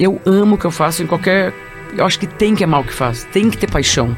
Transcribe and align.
Eu 0.00 0.18
amo 0.24 0.54
o 0.54 0.58
que 0.58 0.64
eu 0.64 0.70
faço 0.70 1.02
em 1.02 1.06
qualquer. 1.06 1.52
Eu 1.94 2.06
acho 2.06 2.18
que 2.18 2.26
tem 2.26 2.54
que 2.54 2.64
amar 2.64 2.80
o 2.80 2.84
que 2.84 2.92
faz, 2.92 3.24
tem 3.24 3.50
que 3.50 3.58
ter 3.58 3.70
paixão. 3.70 4.16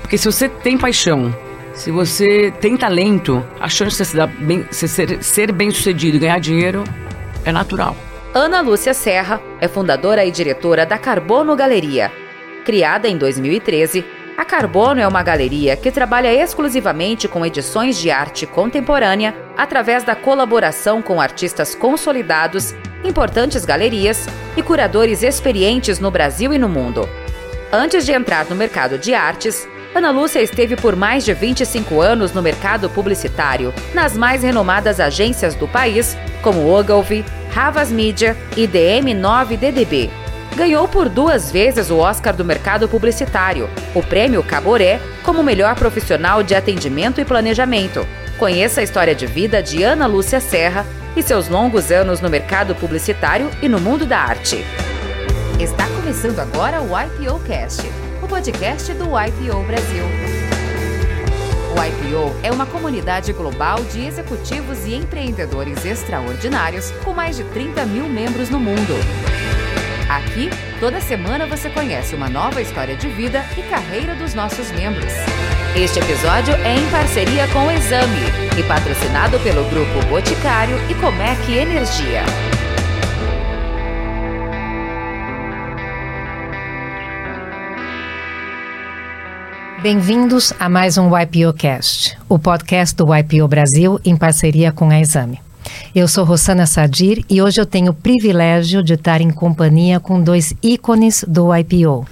Porque 0.00 0.16
se 0.16 0.24
você 0.24 0.48
tem 0.48 0.78
paixão, 0.78 1.34
se 1.74 1.90
você 1.90 2.52
tem 2.60 2.76
talento, 2.76 3.44
a 3.58 3.68
chance 3.68 3.90
de 3.90 3.96
você 3.96 4.04
ser 4.04 4.26
bem, 4.28 4.66
ser, 4.70 5.22
ser 5.24 5.50
bem 5.50 5.72
sucedido 5.72 6.20
ganhar 6.20 6.38
dinheiro 6.38 6.84
é 7.44 7.50
natural. 7.50 7.96
Ana 8.32 8.60
Lúcia 8.60 8.94
Serra 8.94 9.40
é 9.60 9.66
fundadora 9.66 10.24
e 10.24 10.30
diretora 10.30 10.86
da 10.86 10.96
Carbono 10.96 11.56
Galeria. 11.56 12.12
Criada 12.64 13.08
em 13.08 13.18
2013, 13.18 14.04
a 14.36 14.44
Carbono 14.44 15.00
é 15.00 15.08
uma 15.08 15.24
galeria 15.24 15.76
que 15.76 15.90
trabalha 15.90 16.32
exclusivamente 16.32 17.26
com 17.26 17.44
edições 17.44 17.98
de 17.98 18.08
arte 18.08 18.46
contemporânea 18.46 19.34
através 19.56 20.04
da 20.04 20.14
colaboração 20.14 21.02
com 21.02 21.20
artistas 21.20 21.74
consolidados, 21.74 22.72
importantes 23.04 23.64
galerias 23.64 24.26
e 24.56 24.62
curadores 24.62 25.22
experientes 25.22 25.98
no 25.98 26.10
Brasil 26.10 26.52
e 26.52 26.58
no 26.58 26.68
mundo. 26.68 27.08
Antes 27.72 28.06
de 28.06 28.12
entrar 28.12 28.46
no 28.46 28.56
mercado 28.56 28.98
de 28.98 29.14
artes, 29.14 29.68
Ana 29.94 30.10
Lúcia 30.10 30.42
esteve 30.42 30.76
por 30.76 30.94
mais 30.94 31.24
de 31.24 31.32
25 31.32 32.00
anos 32.00 32.32
no 32.32 32.42
mercado 32.42 32.88
publicitário, 32.90 33.72
nas 33.94 34.16
mais 34.16 34.42
renomadas 34.42 35.00
agências 35.00 35.54
do 35.54 35.66
país, 35.66 36.16
como 36.42 36.66
Ogilvy, 36.68 37.24
Havas 37.54 37.90
Media 37.90 38.36
e 38.56 38.66
DM9DDB. 38.66 40.10
Ganhou 40.54 40.88
por 40.88 41.08
duas 41.08 41.50
vezes 41.50 41.90
o 41.90 41.98
Oscar 41.98 42.34
do 42.34 42.44
Mercado 42.44 42.88
Publicitário, 42.88 43.68
o 43.94 44.02
Prêmio 44.02 44.42
Caboré, 44.42 45.00
como 45.22 45.42
melhor 45.42 45.74
profissional 45.74 46.42
de 46.42 46.54
atendimento 46.54 47.20
e 47.20 47.24
planejamento. 47.24 48.06
Conheça 48.38 48.80
a 48.80 48.84
história 48.84 49.14
de 49.14 49.26
vida 49.26 49.62
de 49.62 49.82
Ana 49.82 50.06
Lúcia 50.06 50.40
Serra 50.40 50.84
e 51.18 51.22
seus 51.22 51.48
longos 51.48 51.90
anos 51.90 52.20
no 52.20 52.30
mercado 52.30 52.76
publicitário 52.76 53.50
e 53.60 53.68
no 53.68 53.80
mundo 53.80 54.06
da 54.06 54.20
arte. 54.20 54.64
Está 55.58 55.84
começando 55.88 56.38
agora 56.38 56.80
o 56.80 56.90
IPO 56.96 57.40
Cast, 57.40 57.82
o 58.22 58.28
podcast 58.28 58.94
do 58.94 59.06
IPO 59.06 59.60
Brasil. 59.64 60.04
O 61.74 61.84
IPO 61.84 62.36
é 62.44 62.52
uma 62.52 62.66
comunidade 62.66 63.32
global 63.32 63.82
de 63.92 64.04
executivos 64.04 64.86
e 64.86 64.94
empreendedores 64.94 65.84
extraordinários 65.84 66.92
com 67.04 67.12
mais 67.12 67.36
de 67.36 67.42
30 67.42 67.84
mil 67.86 68.08
membros 68.08 68.48
no 68.48 68.60
mundo. 68.60 68.94
Aqui, 70.08 70.48
toda 70.78 71.00
semana 71.00 71.46
você 71.46 71.68
conhece 71.68 72.14
uma 72.14 72.28
nova 72.28 72.62
história 72.62 72.96
de 72.96 73.08
vida 73.08 73.44
e 73.56 73.62
carreira 73.62 74.14
dos 74.14 74.34
nossos 74.34 74.70
membros. 74.70 75.12
Este 75.76 76.00
episódio 76.00 76.54
é 76.54 76.76
em 76.76 76.90
parceria 76.90 77.46
com 77.48 77.66
o 77.66 77.70
Exame 77.70 78.18
e 78.58 78.62
patrocinado 78.64 79.38
pelo 79.40 79.62
Grupo 79.68 80.04
Boticário 80.08 80.76
e 80.90 80.94
Comec 80.94 81.52
Energia. 81.52 82.24
Bem-vindos 89.80 90.52
a 90.58 90.68
mais 90.68 90.98
um 90.98 91.16
YPO 91.16 91.52
Cast, 91.52 92.18
o 92.28 92.38
podcast 92.38 92.96
do 92.96 93.14
YPO 93.14 93.46
Brasil 93.46 94.00
em 94.04 94.16
parceria 94.16 94.72
com 94.72 94.90
a 94.90 94.98
Exame. 94.98 95.38
Eu 95.94 96.08
sou 96.08 96.24
Rosana 96.24 96.66
Sadir 96.66 97.24
e 97.28 97.40
hoje 97.42 97.60
eu 97.60 97.66
tenho 97.66 97.92
o 97.92 97.94
privilégio 97.94 98.82
de 98.82 98.94
estar 98.94 99.20
em 99.20 99.30
companhia 99.30 100.00
com 100.00 100.20
dois 100.20 100.54
ícones 100.62 101.24
do 101.28 101.54
IPO. 101.54 102.06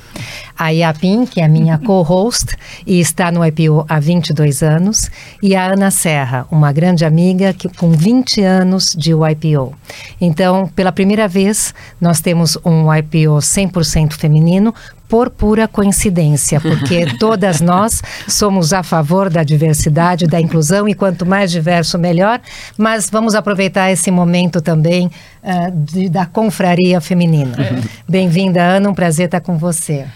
A 0.59 0.71
Yapin, 0.71 1.27
que 1.27 1.41
é 1.41 1.45
a 1.45 1.49
minha 1.49 1.79
co-host 1.85 2.57
e 2.87 3.01
está 3.01 3.31
no 3.31 3.45
IPO 3.45 3.85
há 3.89 3.99
22 3.99 4.63
anos, 4.63 5.11
e 5.43 5.55
a 5.55 5.67
Ana 5.67 5.91
Serra, 5.91 6.47
uma 6.51 6.73
grande 6.73 7.05
amiga 7.05 7.53
que, 7.53 7.69
com 7.69 7.91
20 7.91 8.43
anos 8.43 8.95
de 8.97 9.13
IPO. 9.13 9.75
Então, 10.21 10.69
pela 10.75 10.93
primeira 10.93 11.29
vez, 11.29 11.75
nós 12.01 12.21
temos 12.21 12.57
um 12.65 12.93
IPO 12.93 13.39
100% 13.39 14.15
feminino, 14.15 14.75
por 15.09 15.31
pura 15.31 15.69
coincidência, 15.69 16.61
porque 16.61 17.07
todas 17.19 17.61
nós 17.61 18.03
somos 18.29 18.73
a 18.73 18.83
favor 18.83 19.31
da 19.31 19.43
diversidade, 19.43 20.27
da 20.27 20.41
inclusão 20.41 20.89
e 20.89 20.95
quanto 20.95 21.25
mais 21.25 21.51
diverso, 21.51 21.99
melhor. 21.99 22.41
Mas 22.77 23.09
vamos 23.11 23.35
aproveitar 23.35 23.91
esse 23.91 24.11
momento 24.11 24.61
também 24.61 25.07
uh, 25.07 25.71
de, 25.73 26.09
da 26.09 26.27
confraria 26.27 27.01
feminina. 27.01 27.57
Bem-vinda, 28.09 28.63
Ana, 28.63 28.91
um 28.91 28.95
prazer 28.95 29.27
estar 29.27 29.41
com 29.41 29.57
você. 29.57 30.07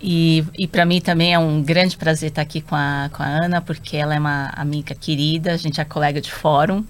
E, 0.00 0.44
e 0.56 0.66
para 0.66 0.84
mim 0.84 1.00
também 1.00 1.34
é 1.34 1.38
um 1.38 1.62
grande 1.62 1.96
prazer 1.96 2.28
estar 2.28 2.42
aqui 2.42 2.60
com 2.60 2.76
a, 2.76 3.10
com 3.12 3.22
a 3.22 3.26
Ana, 3.26 3.60
porque 3.60 3.96
ela 3.96 4.14
é 4.14 4.18
uma 4.18 4.50
amiga 4.54 4.94
querida, 4.94 5.52
a 5.52 5.56
gente 5.56 5.80
é 5.80 5.84
colega 5.84 6.20
de 6.20 6.30
fórum. 6.30 6.84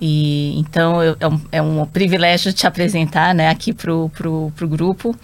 E 0.00 0.58
então 0.58 1.02
eu, 1.02 1.14
é, 1.20 1.28
um, 1.28 1.40
é, 1.52 1.62
um, 1.62 1.84
privilégio 1.84 2.54
te 2.54 2.66
apresentar 2.66 3.34
né, 3.34 3.50
aqui 3.50 3.70
para 3.72 3.94
o 3.94 4.08
pro, 4.08 4.50
pro 4.56 4.66
grupo. 4.66 5.14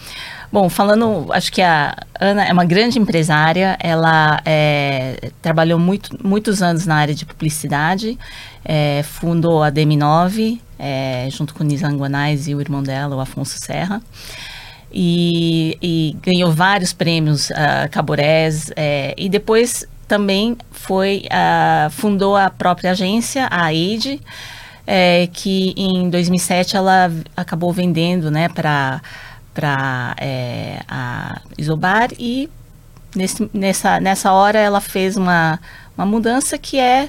Bom, 0.52 0.68
falando, 0.68 1.32
acho 1.32 1.50
que 1.50 1.62
a 1.62 1.96
Ana 2.20 2.44
é 2.44 2.52
uma 2.52 2.64
grande 2.64 2.98
empresária, 2.98 3.76
ela 3.80 4.40
é, 4.44 5.30
trabalhou 5.40 5.78
muito, 5.78 6.16
muitos 6.22 6.62
anos 6.62 6.84
na 6.84 6.96
área 6.96 7.14
de 7.14 7.24
publicidade, 7.24 8.18
é, 8.64 9.02
fundou 9.02 9.62
a 9.62 9.72
DM9, 9.72 10.60
é, 10.78 11.26
junto 11.30 11.54
com 11.54 11.64
o 11.64 11.66
Nizam 11.66 11.96
Guanais 11.96 12.46
e 12.46 12.54
o 12.54 12.60
irmão 12.60 12.82
dela, 12.82 13.16
o 13.16 13.20
Afonso 13.20 13.58
Serra. 13.58 14.02
E, 14.92 15.76
e 15.82 16.16
ganhou 16.22 16.52
vários 16.52 16.92
prêmios 16.92 17.50
uh, 17.50 17.90
Caborés 17.90 18.70
é, 18.76 19.14
e 19.18 19.28
depois 19.28 19.86
também 20.06 20.56
foi 20.70 21.24
uh, 21.26 21.90
fundou 21.90 22.36
a 22.36 22.48
própria 22.48 22.92
agência, 22.92 23.46
a 23.50 23.64
AID, 23.64 24.20
é, 24.86 25.28
que 25.32 25.74
em 25.76 26.08
2007 26.08 26.76
ela 26.76 27.10
acabou 27.36 27.72
vendendo 27.72 28.30
né, 28.30 28.48
para 28.48 29.02
para 29.52 30.14
é, 30.18 30.80
a 30.86 31.40
Isobar 31.56 32.10
e 32.18 32.50
nesse, 33.16 33.48
nessa, 33.54 33.98
nessa 33.98 34.30
hora 34.32 34.58
ela 34.58 34.82
fez 34.82 35.16
uma, 35.16 35.58
uma 35.96 36.04
mudança 36.04 36.58
que 36.58 36.78
é, 36.78 37.08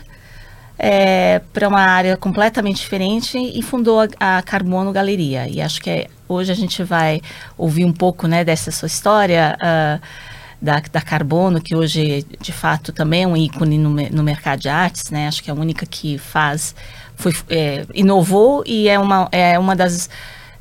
é 0.79 1.41
para 1.51 1.67
uma 1.67 1.81
área 1.81 2.15
completamente 2.15 2.77
diferente 2.77 3.37
e 3.37 3.61
fundou 3.61 4.01
a, 4.01 4.37
a, 4.37 4.41
Carbono 4.41 4.91
Galeria. 4.91 5.47
E 5.47 5.61
acho 5.61 5.81
que 5.81 5.89
é, 5.89 6.07
hoje 6.27 6.51
a 6.51 6.55
gente 6.55 6.83
vai 6.83 7.21
ouvir 7.57 7.85
um 7.85 7.93
pouco 7.93 8.27
né, 8.27 8.43
dessa 8.43 8.71
sua 8.71 8.87
história. 8.87 9.57
Uh, 9.59 10.37
da, 10.61 10.81
da 10.91 11.01
Carbono, 11.01 11.61
que 11.61 11.75
hoje 11.75 12.25
de 12.41 12.51
fato 12.51 12.91
também 12.91 13.23
é 13.23 13.27
um 13.27 13.37
ícone 13.37 13.77
no, 13.77 13.91
no 13.91 14.23
mercado 14.23 14.59
de 14.59 14.69
artes, 14.69 15.11
né? 15.11 15.27
Acho 15.27 15.43
que 15.43 15.51
é 15.51 15.53
a 15.53 15.55
única 15.55 15.85
que 15.85 16.17
faz, 16.17 16.75
foi, 17.15 17.31
é, 17.49 17.85
inovou 17.93 18.63
e 18.65 18.89
é 18.89 18.97
uma, 18.97 19.29
é 19.31 19.59
uma 19.59 19.75
das 19.75 20.09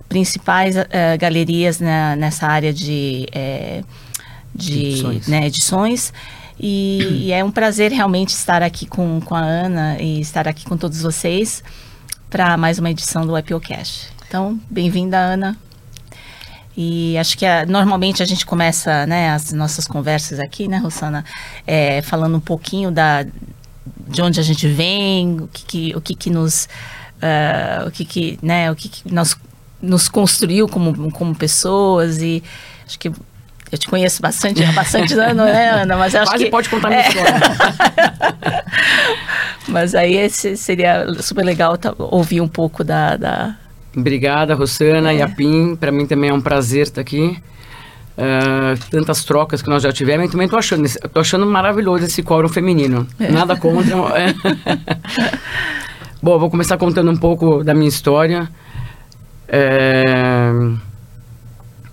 principais 0.09 0.77
uh, 0.77 0.85
galerias 1.19 1.81
na, 1.81 2.15
nessa 2.15 2.47
área 2.47 2.73
de, 2.73 3.27
é, 3.33 3.83
de 4.55 4.87
edições. 4.87 5.29
Né, 5.29 5.47
edições. 5.47 6.13
E, 6.59 7.27
e, 7.27 7.33
é 7.33 7.45
um 7.45 7.51
prazer 7.51 7.93
realmente 7.93 8.31
estar 8.31 8.63
aqui 8.63 8.87
com, 8.87 9.21
com 9.21 9.35
a 9.35 9.41
Ana 9.41 10.01
e 10.01 10.21
estar 10.21 10.49
aqui 10.49 10.65
com 10.65 10.77
todos 10.77 11.03
vocês 11.03 11.63
para 12.31 12.57
mais 12.57 12.79
uma 12.79 12.91
edição 12.91 13.27
do 13.27 13.37
IPO 13.39 13.61
Cash. 13.61 14.09
Então, 14.27 14.59
bem-vinda, 14.71 15.19
Ana. 15.19 15.57
E 16.77 17.17
acho 17.19 17.37
que 17.37 17.45
a, 17.45 17.65
normalmente 17.65 18.23
a 18.23 18.27
gente 18.27 18.45
começa 18.45 19.07
né, 19.07 19.31
as 19.31 19.53
nossas 19.53 19.87
conversas 19.87 20.39
aqui, 20.39 20.67
né, 20.69 20.79
Rosana, 20.79 21.25
é, 21.67 22.03
falando 22.03 22.37
um 22.37 22.41
pouquinho 22.41 22.91
da, 22.91 23.25
de 24.09 24.23
onde 24.23 24.41
a 24.41 24.43
gente 24.43 24.67
vem, 24.67 25.41
o 25.41 25.49
que, 25.49 25.65
que 25.65 25.97
o 25.97 26.01
que, 26.01 26.15
que 26.15 26.31
nos. 26.31 26.69
Uh, 27.17 27.89
o 27.89 27.91
que, 27.91 28.05
que, 28.05 28.39
né, 28.43 28.71
o 28.71 28.77
que, 28.77 28.91
que 28.91 29.13
nós 29.13 29.35
nos 29.81 30.07
construiu 30.07 30.69
como, 30.69 31.11
como 31.13 31.35
pessoas 31.35 32.21
e 32.21 32.43
acho 32.87 32.99
que 32.99 33.11
eu 33.77 33.79
te 33.79 33.89
conheço 33.89 34.21
bastante, 34.21 34.65
há 34.65 34.73
bastante 34.73 35.15
anos, 35.15 35.47
né, 35.47 35.83
Ana? 35.83 35.97
Mas 35.97 36.15
acho 36.15 36.33
Quase 36.33 36.45
que... 36.45 36.51
pode 36.51 36.69
contar 36.69 36.89
minha 36.89 37.03
é. 37.03 37.09
história. 37.09 37.41
Mas 39.69 39.95
aí 39.95 40.17
esse 40.17 40.57
seria 40.57 41.07
super 41.21 41.45
legal 41.45 41.79
ouvir 41.99 42.41
um 42.41 42.49
pouco 42.49 42.83
da... 42.83 43.17
da... 43.17 43.57
Obrigada, 43.97 44.55
Rosana 44.55 45.13
é. 45.13 45.17
e 45.17 45.23
a 45.23 45.29
PIN. 45.29 45.77
Para 45.77 45.93
mim 45.93 46.07
também 46.07 46.31
é 46.31 46.33
um 46.33 46.41
prazer 46.41 46.83
estar 46.83 47.01
aqui. 47.01 47.39
Uh, 48.17 48.79
tantas 48.91 49.25
trocas 49.25 49.61
que 49.61 49.69
nós 49.69 49.83
já 49.83 49.93
tivemos. 49.93 50.27
E 50.27 50.31
também 50.31 50.47
estou 50.47 50.59
achando, 50.59 50.89
tô 51.13 51.21
achando 51.21 51.47
maravilhoso 51.47 52.05
esse 52.05 52.23
quórum 52.23 52.49
feminino. 52.49 53.07
É. 53.19 53.31
Nada 53.31 53.57
contra. 53.57 53.97
Bom, 56.23 56.39
vou 56.39 56.51
começar 56.51 56.79
contando 56.79 57.11
um 57.11 57.17
pouco 57.17 57.63
da 57.63 57.75
minha 57.75 57.89
história. 57.89 58.49
É, 59.49 60.51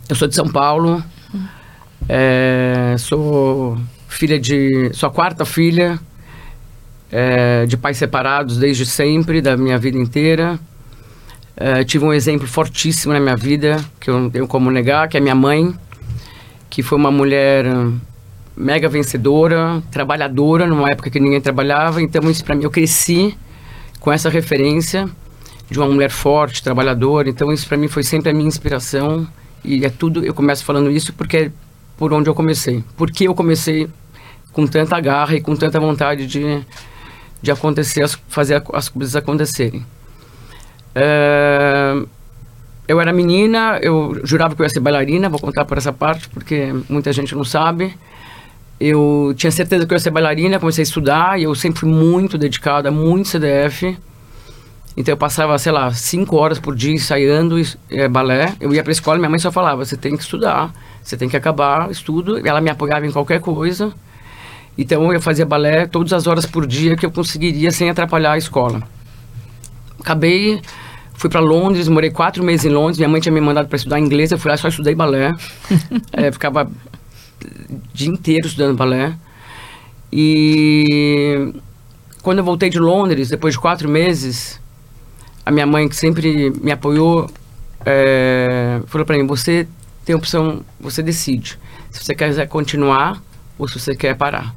eu 0.09 0.15
sou 0.15 0.27
de 0.27 0.35
São 0.35 0.47
Paulo. 0.47 1.03
É, 2.07 2.95
sou 2.97 3.77
filha 4.07 4.39
de. 4.39 4.91
Sou 4.93 5.07
a 5.07 5.11
quarta 5.11 5.45
filha 5.45 5.99
é, 7.11 7.65
de 7.65 7.77
pais 7.77 7.97
separados 7.97 8.57
desde 8.57 8.85
sempre, 8.85 9.41
da 9.41 9.55
minha 9.57 9.77
vida 9.77 9.97
inteira. 9.97 10.59
É, 11.55 11.83
tive 11.83 12.03
um 12.03 12.13
exemplo 12.13 12.47
fortíssimo 12.47 13.13
na 13.13 13.19
minha 13.19 13.35
vida, 13.35 13.83
que 13.99 14.09
eu 14.09 14.19
não 14.19 14.29
tenho 14.29 14.47
como 14.47 14.71
negar, 14.71 15.07
que 15.07 15.17
é 15.17 15.19
minha 15.19 15.35
mãe, 15.35 15.73
que 16.69 16.81
foi 16.81 16.97
uma 16.97 17.11
mulher 17.11 17.65
mega 18.55 18.89
vencedora, 18.89 19.81
trabalhadora, 19.91 20.65
numa 20.65 20.89
época 20.89 21.09
que 21.09 21.19
ninguém 21.19 21.39
trabalhava. 21.39 22.01
Então, 22.01 22.29
isso 22.29 22.43
para 22.43 22.55
mim, 22.55 22.63
eu 22.63 22.71
cresci 22.71 23.37
com 23.99 24.11
essa 24.11 24.29
referência 24.29 25.09
de 25.69 25.79
uma 25.79 25.87
mulher 25.87 26.09
forte, 26.09 26.61
trabalhadora. 26.61 27.29
Então 27.29 27.51
isso 27.51 27.67
para 27.67 27.77
mim 27.77 27.87
foi 27.87 28.03
sempre 28.03 28.29
a 28.29 28.33
minha 28.33 28.47
inspiração 28.47 29.27
E 29.63 29.85
é 29.85 29.89
tudo, 29.89 30.23
eu 30.23 30.33
começo 30.33 30.63
falando 30.63 30.91
isso 30.91 31.13
porque 31.13 31.51
por 31.97 32.13
onde 32.13 32.29
eu 32.29 32.35
comecei. 32.35 32.83
Porque 32.97 33.27
eu 33.27 33.35
comecei 33.35 33.89
com 34.51 34.67
tanta 34.67 34.99
garra 34.99 35.35
e 35.35 35.41
com 35.41 35.55
tanta 35.55 35.79
vontade 35.79 36.27
de, 36.27 36.61
de 37.41 37.51
acontecer, 37.51 38.07
fazer 38.27 38.63
as 38.73 38.89
coisas 38.89 39.15
acontecerem. 39.15 39.85
É, 40.95 41.95
eu 42.87 42.99
era 43.01 43.11
menina, 43.11 43.79
eu 43.81 44.19
jurava 44.23 44.55
que 44.55 44.61
eu 44.61 44.65
ia 44.65 44.69
ser 44.69 44.79
bailarina, 44.79 45.29
vou 45.29 45.39
contar 45.39 45.65
por 45.65 45.77
essa 45.77 45.91
parte, 45.91 46.29
porque 46.29 46.73
muita 46.89 47.11
gente 47.11 47.35
não 47.35 47.43
sabe. 47.43 47.95
Eu 48.79 49.33
tinha 49.35 49.51
certeza 49.51 49.85
que 49.85 49.93
eu 49.93 49.95
ia 49.95 49.99
ser 49.99 50.11
bailarina, 50.11 50.59
comecei 50.59 50.81
a 50.81 50.83
estudar 50.83 51.39
e 51.39 51.43
eu 51.43 51.55
sempre 51.55 51.79
fui 51.79 51.89
muito 51.89 52.37
dedicada, 52.37 52.91
muito 52.91 53.29
CDF. 53.29 53.97
Então 54.95 55.13
eu 55.13 55.17
passava, 55.17 55.57
sei 55.57 55.71
lá, 55.71 55.91
cinco 55.91 56.35
horas 56.35 56.59
por 56.59 56.75
dia 56.75 56.93
ensaiando 56.93 57.55
é, 57.89 58.07
balé. 58.07 58.55
Eu 58.59 58.73
ia 58.73 58.83
para 58.83 58.91
a 58.91 58.93
escola 58.93 59.17
e 59.17 59.19
minha 59.19 59.29
mãe 59.29 59.39
só 59.39 59.51
falava: 59.51 59.83
você 59.83 59.97
tem 59.97 60.15
que 60.15 60.21
estudar, 60.21 60.71
você 61.01 61.17
tem 61.17 61.27
que 61.27 61.35
acabar 61.35 61.89
estudo. 61.89 62.45
Ela 62.45 62.61
me 62.61 62.69
apoiava 62.69 63.05
em 63.05 63.11
qualquer 63.11 63.39
coisa. 63.39 63.91
Então 64.77 65.11
eu 65.11 65.21
fazia 65.21 65.45
balé 65.45 65.85
todas 65.85 66.13
as 66.13 66.27
horas 66.27 66.45
por 66.45 66.65
dia 66.65 66.95
que 66.95 67.05
eu 67.05 67.11
conseguiria 67.11 67.71
sem 67.71 67.89
atrapalhar 67.89 68.33
a 68.33 68.37
escola. 68.37 68.83
Acabei, 69.99 70.61
fui 71.13 71.29
para 71.29 71.39
Londres, 71.39 71.87
morei 71.87 72.11
quatro 72.11 72.43
meses 72.43 72.65
em 72.65 72.69
Londres. 72.69 72.97
Minha 72.97 73.09
mãe 73.09 73.21
tinha 73.21 73.33
me 73.33 73.41
mandado 73.41 73.67
para 73.67 73.75
estudar 73.75 73.99
inglês, 73.99 74.31
eu 74.31 74.37
fui 74.37 74.51
lá 74.51 74.57
só 74.57 74.67
estudei 74.67 74.93
balé. 74.93 75.31
é, 76.13 76.31
ficava 76.31 76.65
o 76.65 77.81
dia 77.93 78.09
inteiro 78.09 78.47
estudando 78.47 78.77
balé. 78.77 79.15
E 80.11 81.53
quando 82.21 82.39
eu 82.39 82.43
voltei 82.43 82.69
de 82.69 82.79
Londres, 82.79 83.29
depois 83.29 83.55
de 83.55 83.59
quatro 83.59 83.89
meses, 83.89 84.59
a 85.45 85.51
minha 85.51 85.65
mãe, 85.65 85.87
que 85.89 85.95
sempre 85.95 86.51
me 86.61 86.71
apoiou, 86.71 87.29
é, 87.85 88.81
falou 88.87 89.05
para 89.05 89.17
mim: 89.17 89.25
você 89.25 89.67
tem 90.05 90.15
opção, 90.15 90.63
você 90.79 91.01
decide 91.01 91.57
se 91.91 92.03
você 92.03 92.15
quer 92.15 92.47
continuar 92.47 93.21
ou 93.57 93.67
se 93.67 93.79
você 93.79 93.95
quer 93.95 94.15
parar. 94.15 94.53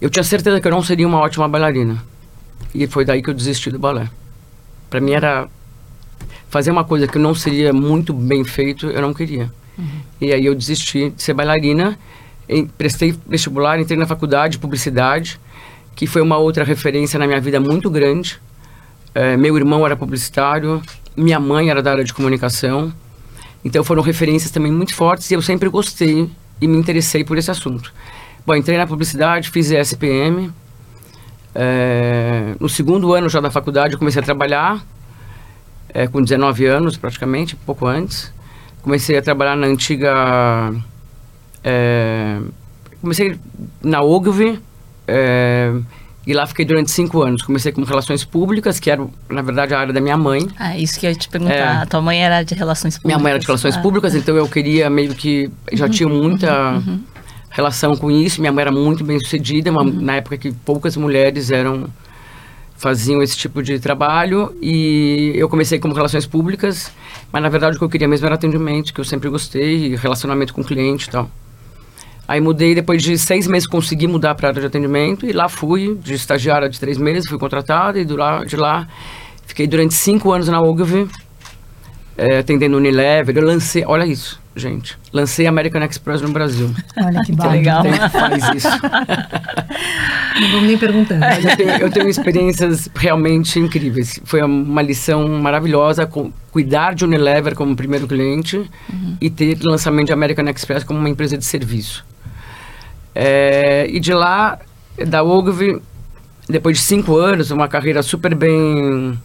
Eu 0.00 0.10
tinha 0.10 0.22
certeza 0.22 0.60
que 0.60 0.66
eu 0.66 0.70
não 0.70 0.82
seria 0.82 1.06
uma 1.06 1.18
ótima 1.18 1.48
bailarina. 1.48 2.02
E 2.74 2.86
foi 2.86 3.04
daí 3.04 3.22
que 3.22 3.30
eu 3.30 3.34
desisti 3.34 3.70
do 3.70 3.78
balé. 3.78 4.10
Para 4.90 5.00
mim 5.00 5.12
era 5.12 5.48
fazer 6.48 6.70
uma 6.70 6.84
coisa 6.84 7.06
que 7.06 7.18
não 7.18 7.34
seria 7.34 7.72
muito 7.72 8.12
bem 8.12 8.44
feito, 8.44 8.86
eu 8.86 9.00
não 9.00 9.14
queria. 9.14 9.50
Uhum. 9.78 10.00
E 10.20 10.32
aí 10.32 10.44
eu 10.44 10.54
desisti 10.54 11.10
de 11.10 11.22
ser 11.22 11.32
bailarina, 11.32 11.98
prestei 12.76 13.14
vestibular, 13.26 13.80
entrei 13.80 13.98
na 13.98 14.06
faculdade 14.06 14.52
de 14.52 14.58
publicidade, 14.58 15.40
que 15.94 16.06
foi 16.06 16.20
uma 16.20 16.36
outra 16.36 16.64
referência 16.64 17.18
na 17.18 17.26
minha 17.26 17.40
vida 17.40 17.58
muito 17.58 17.90
grande. 17.90 18.38
É, 19.16 19.34
meu 19.34 19.56
irmão 19.56 19.86
era 19.86 19.96
publicitário, 19.96 20.82
minha 21.16 21.40
mãe 21.40 21.70
era 21.70 21.82
da 21.82 21.90
área 21.90 22.04
de 22.04 22.12
comunicação. 22.12 22.92
Então 23.64 23.82
foram 23.82 24.02
referências 24.02 24.50
também 24.50 24.70
muito 24.70 24.94
fortes 24.94 25.30
e 25.30 25.34
eu 25.34 25.40
sempre 25.40 25.70
gostei 25.70 26.30
e 26.60 26.68
me 26.68 26.76
interessei 26.76 27.24
por 27.24 27.38
esse 27.38 27.50
assunto. 27.50 27.94
Bom, 28.46 28.54
entrei 28.54 28.76
na 28.76 28.86
publicidade, 28.86 29.48
fiz 29.50 29.70
ESPM. 29.70 30.52
É, 31.54 32.54
no 32.60 32.68
segundo 32.68 33.14
ano 33.14 33.30
já 33.30 33.40
da 33.40 33.50
faculdade 33.50 33.94
eu 33.94 33.98
comecei 33.98 34.20
a 34.20 34.22
trabalhar, 34.22 34.84
é, 35.88 36.06
com 36.06 36.20
19 36.20 36.66
anos 36.66 36.98
praticamente, 36.98 37.56
pouco 37.56 37.86
antes. 37.86 38.30
Comecei 38.82 39.16
a 39.16 39.22
trabalhar 39.22 39.56
na 39.56 39.66
antiga... 39.66 40.74
É, 41.64 42.38
comecei 43.00 43.40
na 43.82 44.02
Ogilvy, 44.02 44.60
é, 45.08 45.72
e 46.26 46.34
lá 46.34 46.44
fiquei 46.46 46.64
durante 46.64 46.90
cinco 46.90 47.22
anos. 47.22 47.42
Comecei 47.42 47.70
com 47.70 47.84
relações 47.84 48.24
públicas, 48.24 48.80
que 48.80 48.90
era, 48.90 49.06
na 49.30 49.42
verdade, 49.42 49.74
a 49.74 49.78
área 49.78 49.92
da 49.92 50.00
minha 50.00 50.16
mãe. 50.16 50.48
Ah, 50.58 50.76
isso 50.76 50.98
que 50.98 51.06
eu 51.06 51.10
ia 51.10 51.16
te 51.16 51.28
perguntar. 51.28 51.54
É. 51.54 51.62
A 51.62 51.86
tua 51.86 52.02
mãe 52.02 52.22
era 52.22 52.42
de 52.42 52.54
relações 52.54 52.94
públicas? 52.96 53.16
Minha 53.16 53.22
mãe 53.22 53.30
era 53.30 53.38
de 53.38 53.46
relações 53.46 53.76
ah. 53.76 53.80
públicas, 53.80 54.14
então 54.14 54.36
eu 54.36 54.48
queria 54.48 54.90
meio 54.90 55.14
que... 55.14 55.48
Já 55.72 55.84
uhum, 55.84 55.90
tinha 55.90 56.08
muita 56.08 56.72
uhum, 56.72 56.76
uhum. 56.78 57.00
relação 57.50 57.96
com 57.96 58.10
isso. 58.10 58.40
Minha 58.40 58.52
mãe 58.52 58.62
era 58.62 58.72
muito 58.72 59.04
bem 59.04 59.20
sucedida, 59.20 59.70
uma, 59.70 59.82
uhum. 59.82 60.00
na 60.00 60.16
época 60.16 60.36
que 60.36 60.50
poucas 60.50 60.96
mulheres 60.96 61.52
eram 61.52 61.88
faziam 62.78 63.22
esse 63.22 63.34
tipo 63.36 63.62
de 63.62 63.78
trabalho 63.78 64.54
e 64.60 65.32
eu 65.34 65.48
comecei 65.48 65.78
como 65.78 65.94
relações 65.94 66.26
públicas, 66.26 66.92
mas 67.32 67.42
na 67.42 67.48
verdade 67.48 67.76
o 67.76 67.78
que 67.78 67.84
eu 67.86 67.88
queria 67.88 68.06
mesmo 68.06 68.26
era 68.26 68.34
atendimento, 68.34 68.92
que 68.92 69.00
eu 69.00 69.04
sempre 69.04 69.30
gostei, 69.30 69.96
relacionamento 69.96 70.52
com 70.52 70.62
cliente 70.62 71.08
e 71.08 71.10
tal. 71.10 71.30
Aí 72.28 72.40
mudei, 72.40 72.74
depois 72.74 73.02
de 73.02 73.16
seis 73.16 73.46
meses 73.46 73.68
consegui 73.68 74.06
mudar 74.06 74.34
para 74.34 74.48
a 74.48 74.50
área 74.50 74.60
de 74.60 74.66
atendimento 74.66 75.26
e 75.26 75.32
lá 75.32 75.48
fui, 75.48 75.96
de 76.02 76.14
estagiária 76.14 76.68
de 76.68 76.78
três 76.78 76.98
meses, 76.98 77.28
fui 77.28 77.38
contratada 77.38 78.00
e 78.00 78.04
de 78.04 78.14
lá, 78.14 78.44
de 78.44 78.56
lá 78.56 78.88
fiquei 79.46 79.66
durante 79.66 79.94
cinco 79.94 80.32
anos 80.32 80.48
na 80.48 80.60
Ogilvy, 80.60 81.08
é, 82.18 82.38
atendendo 82.38 82.76
Unilever. 82.76 83.36
Eu 83.36 83.44
lancei, 83.44 83.84
olha 83.86 84.04
isso, 84.04 84.40
gente, 84.56 84.98
lancei 85.12 85.46
American 85.46 85.82
Express 85.82 86.20
no 86.20 86.30
Brasil. 86.30 86.74
Olha 86.98 87.20
que, 87.22 87.36
que 87.36 87.46
legal. 87.46 87.84
faz 88.10 88.54
isso. 88.54 88.68
Não 90.40 90.48
vamos 90.50 90.66
nem 90.66 90.76
perguntando. 90.76 91.24
Eu 91.24 91.56
tenho, 91.56 91.70
eu 91.70 91.90
tenho 91.90 92.08
experiências 92.08 92.90
realmente 92.94 93.58
incríveis. 93.58 94.20
Foi 94.24 94.42
uma 94.42 94.82
lição 94.82 95.26
maravilhosa 95.28 96.06
cuidar 96.50 96.94
de 96.94 97.04
Unilever 97.04 97.54
como 97.54 97.74
primeiro 97.74 98.06
cliente 98.06 98.56
uhum. 98.58 99.16
e 99.20 99.30
ter 99.30 99.58
lançamento 99.62 100.08
de 100.08 100.12
American 100.12 100.46
Express 100.48 100.84
como 100.84 100.98
uma 100.98 101.08
empresa 101.08 101.38
de 101.38 101.44
serviço. 101.44 102.04
É, 103.18 103.86
e 103.88 103.98
de 103.98 104.12
lá, 104.12 104.58
da 105.08 105.22
Ogilvy, 105.22 105.80
depois 106.46 106.76
de 106.76 106.84
cinco 106.84 107.16
anos, 107.16 107.50
uma 107.50 107.66
carreira 107.66 108.02
super 108.02 108.34
bem 108.34 109.18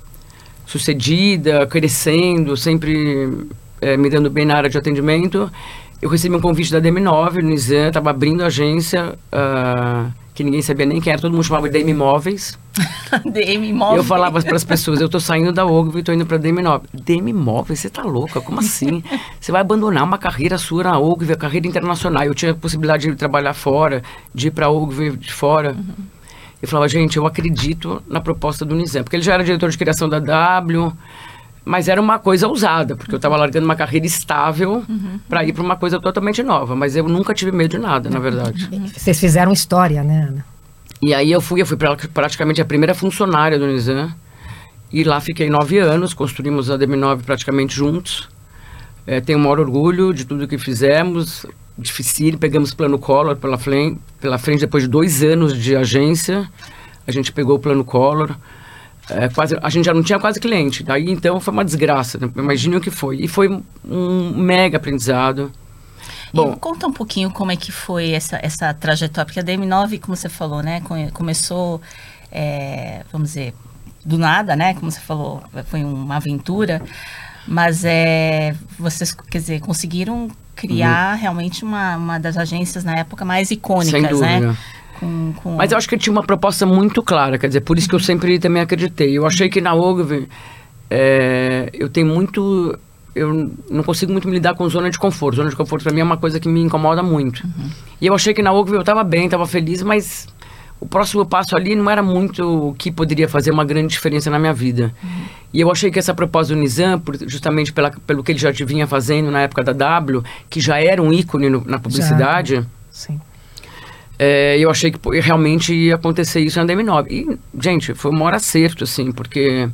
sucedida, 0.65 1.67
crescendo, 1.67 2.55
sempre 2.55 3.49
é, 3.81 3.97
me 3.97 4.09
dando 4.09 4.29
bem 4.29 4.45
na 4.45 4.55
área 4.55 4.69
de 4.69 4.77
atendimento, 4.77 5.51
eu 6.01 6.09
recebi 6.09 6.33
um 6.33 6.39
convite 6.39 6.71
da 6.71 6.79
DM9, 6.79 7.41
no 7.43 7.49
Nizam, 7.49 7.89
estava 7.89 8.09
abrindo 8.09 8.43
agência, 8.45 9.13
uh, 9.31 10.11
que 10.41 10.45
ninguém 10.45 10.61
sabia 10.61 10.85
nem 10.85 10.99
quem 10.99 11.13
era, 11.13 11.21
todo 11.21 11.31
mundo 11.31 11.43
chamava 11.43 11.69
de 11.69 11.77
DM 11.77 11.91
Imóveis. 11.91 12.57
DM 13.25 13.69
Imóveis? 13.69 13.97
Eu 13.97 14.03
falava 14.03 14.41
para 14.41 14.55
as 14.55 14.63
pessoas, 14.63 14.99
eu 14.99 15.05
estou 15.05 15.21
saindo 15.21 15.51
da 15.51 15.65
Ogilvy 15.65 15.97
e 15.97 15.99
estou 15.99 16.15
indo 16.15 16.25
para 16.25 16.37
DM 16.37 16.59
Imóveis. 16.59 16.89
DM 16.93 17.29
Imóveis? 17.29 17.79
Você 17.79 17.87
está 17.87 18.01
louca? 18.01 18.41
Como 18.41 18.59
assim? 18.59 19.03
Você 19.39 19.51
vai 19.51 19.61
abandonar 19.61 20.03
uma 20.03 20.17
carreira 20.17 20.57
sua 20.57 20.83
na 20.83 20.99
Ogilvy, 20.99 21.33
a 21.33 21.37
carreira 21.37 21.67
internacional. 21.67 22.23
Eu 22.23 22.33
tinha 22.33 22.51
a 22.51 22.55
possibilidade 22.55 23.07
de 23.07 23.15
trabalhar 23.15 23.53
fora, 23.53 24.01
de 24.33 24.47
ir 24.47 24.51
para 24.51 24.65
a 24.65 24.69
Ogilvy 24.69 25.17
de 25.17 25.31
fora. 25.31 25.73
Uhum. 25.73 26.05
Eu 26.61 26.67
falava, 26.67 26.87
gente, 26.87 27.17
eu 27.17 27.25
acredito 27.25 28.03
na 28.07 28.21
proposta 28.21 28.63
do 28.63 28.75
Nizam, 28.75 29.03
porque 29.03 29.15
ele 29.15 29.23
já 29.23 29.33
era 29.33 29.43
diretor 29.43 29.69
de 29.69 29.77
criação 29.77 30.07
da 30.07 30.19
W, 30.19 30.93
mas 31.63 31.87
era 31.87 32.01
uma 32.01 32.17
coisa 32.17 32.47
ousada, 32.47 32.95
porque 32.95 33.13
eu 33.13 33.17
estava 33.17 33.37
largando 33.37 33.65
uma 33.65 33.75
carreira 33.75 34.05
estável 34.05 34.83
uhum. 34.87 35.19
para 35.29 35.43
ir 35.45 35.53
para 35.53 35.63
uma 35.63 35.75
coisa 35.75 35.99
totalmente 35.99 36.41
nova. 36.41 36.75
Mas 36.75 36.95
eu 36.95 37.07
nunca 37.07 37.33
tive 37.33 37.51
medo 37.51 37.71
de 37.71 37.77
nada, 37.77 38.09
na 38.09 38.19
verdade. 38.19 38.69
Vocês 38.95 39.19
fizeram 39.19 39.51
história, 39.51 40.03
né, 40.03 40.27
Ana? 40.29 40.45
E 41.01 41.13
aí 41.13 41.31
eu 41.31 41.41
fui, 41.41 41.61
eu 41.61 41.65
fui 41.65 41.77
pra, 41.77 41.95
praticamente 42.13 42.61
a 42.61 42.65
primeira 42.65 42.93
funcionária 42.93 43.57
do 43.57 43.67
Nizam. 43.67 44.11
E 44.91 45.03
lá 45.03 45.21
fiquei 45.21 45.49
nove 45.49 45.79
anos, 45.79 46.13
construímos 46.13 46.69
a 46.69 46.77
DM9 46.77 47.23
praticamente 47.23 47.75
juntos. 47.75 48.27
É, 49.05 49.21
tenho 49.21 49.39
o 49.39 49.41
maior 49.41 49.59
orgulho 49.59 50.13
de 50.13 50.25
tudo 50.25 50.47
que 50.47 50.57
fizemos. 50.57 51.45
Difícil, 51.77 52.37
pegamos 52.37 52.73
plano 52.73 52.99
Collor 52.99 53.35
pela 53.35 53.57
frente, 53.57 53.99
pela 54.19 54.37
frente 54.37 54.59
depois 54.59 54.83
de 54.83 54.89
dois 54.89 55.23
anos 55.23 55.57
de 55.57 55.75
agência. 55.75 56.49
A 57.07 57.11
gente 57.11 57.31
pegou 57.31 57.55
o 57.55 57.59
plano 57.59 57.83
Collor. 57.83 58.35
É, 59.11 59.29
quase, 59.29 59.57
a 59.61 59.69
gente 59.69 59.85
já 59.85 59.93
não 59.93 60.03
tinha 60.03 60.19
quase 60.19 60.39
cliente. 60.39 60.83
Daí 60.83 61.09
então 61.09 61.39
foi 61.39 61.53
uma 61.53 61.65
desgraça. 61.65 62.17
Né? 62.17 62.29
Imagine 62.35 62.77
o 62.77 62.81
que 62.81 62.91
foi. 62.91 63.17
E 63.17 63.27
foi 63.27 63.49
um 63.83 64.33
mega 64.35 64.77
aprendizado. 64.77 65.51
Bom, 66.33 66.53
e 66.53 66.55
conta 66.57 66.87
um 66.87 66.93
pouquinho 66.93 67.29
como 67.29 67.51
é 67.51 67.55
que 67.55 67.71
foi 67.71 68.11
essa, 68.11 68.39
essa 68.41 68.73
trajetória, 68.73 69.25
porque 69.25 69.39
a 69.39 69.43
DM9, 69.43 69.99
como 69.99 70.15
você 70.15 70.29
falou, 70.29 70.63
né, 70.63 70.81
começou, 71.13 71.81
é, 72.31 73.03
vamos 73.11 73.29
dizer, 73.29 73.53
do 74.05 74.17
nada, 74.17 74.55
né, 74.55 74.73
como 74.73 74.89
você 74.89 75.01
falou, 75.01 75.43
foi 75.65 75.83
uma 75.83 76.15
aventura, 76.15 76.81
mas 77.45 77.83
é, 77.83 78.55
vocês, 78.79 79.13
quer 79.13 79.39
dizer, 79.39 79.59
conseguiram 79.59 80.29
criar 80.55 81.15
uhum. 81.15 81.21
realmente 81.21 81.63
uma, 81.65 81.97
uma 81.97 82.19
das 82.19 82.37
agências 82.37 82.83
na 82.83 82.97
época 82.97 83.25
mais 83.25 83.51
icônicas, 83.51 84.19
né? 84.19 84.55
Com, 85.01 85.33
com... 85.33 85.55
Mas 85.55 85.71
eu 85.71 85.77
acho 85.77 85.89
que 85.89 85.97
tinha 85.97 86.13
uma 86.13 86.23
proposta 86.23 86.65
muito 86.65 87.01
clara, 87.01 87.37
quer 87.37 87.47
dizer, 87.47 87.61
por 87.61 87.77
isso 87.77 87.89
que 87.89 87.95
eu 87.95 87.99
sempre 87.99 88.37
também 88.39 88.61
acreditei. 88.61 89.17
Eu 89.17 89.25
achei 89.25 89.49
que 89.49 89.59
na 89.59 89.73
Ogilvy 89.73 90.29
é, 90.89 91.69
eu 91.73 91.89
tenho 91.89 92.07
muito 92.07 92.77
eu 93.13 93.51
não 93.69 93.83
consigo 93.83 94.11
muito 94.11 94.27
me 94.27 94.33
lidar 94.35 94.55
com 94.55 94.69
zona 94.69 94.89
de 94.89 94.97
conforto. 94.97 95.35
Zona 95.35 95.49
de 95.49 95.55
conforto 95.55 95.83
para 95.83 95.91
mim 95.91 95.99
é 95.99 96.03
uma 96.03 96.17
coisa 96.17 96.39
que 96.39 96.47
me 96.47 96.61
incomoda 96.61 97.03
muito. 97.03 97.43
Uhum. 97.43 97.69
E 97.99 98.07
eu 98.07 98.13
achei 98.13 98.33
que 98.33 98.41
na 98.41 98.53
Ogilvy 98.53 98.75
eu 98.75 98.81
estava 98.81 99.03
bem, 99.03 99.25
estava 99.25 99.45
feliz, 99.45 99.81
mas 99.83 100.27
o 100.79 100.85
próximo 100.87 101.25
passo 101.25 101.55
ali 101.55 101.75
não 101.75 101.89
era 101.89 102.01
muito 102.01 102.69
o 102.69 102.73
que 102.73 102.91
poderia 102.91 103.27
fazer 103.27 103.51
uma 103.51 103.65
grande 103.65 103.89
diferença 103.89 104.29
na 104.29 104.39
minha 104.39 104.53
vida. 104.53 104.93
Uhum. 105.03 105.09
E 105.53 105.59
eu 105.59 105.69
achei 105.69 105.91
que 105.91 105.99
essa 105.99 106.13
proposta 106.13 106.53
do 106.53 106.59
Nizam, 106.59 107.01
justamente 107.27 107.73
pela, 107.73 107.91
pelo 107.91 108.23
que 108.23 108.31
ele 108.31 108.39
já 108.39 108.51
vinha 108.65 108.87
fazendo 108.87 109.29
na 109.29 109.41
época 109.41 109.63
da 109.63 109.73
W, 109.73 110.23
que 110.49 110.61
já 110.61 110.79
era 110.79 111.01
um 111.01 111.11
ícone 111.11 111.49
no, 111.49 111.63
na 111.65 111.79
publicidade. 111.79 112.55
Já. 112.55 112.65
É, 114.23 114.55
eu 114.59 114.69
achei 114.69 114.91
que 114.91 115.19
realmente 115.19 115.73
ia 115.73 115.95
acontecer 115.95 116.41
isso 116.41 116.63
na 116.63 116.71
DM9. 116.71 117.07
E, 117.09 117.39
gente, 117.59 117.95
foi 117.95 118.11
um 118.11 118.13
maior 118.13 118.35
acerto, 118.35 118.83
assim, 118.83 119.11
porque 119.11 119.67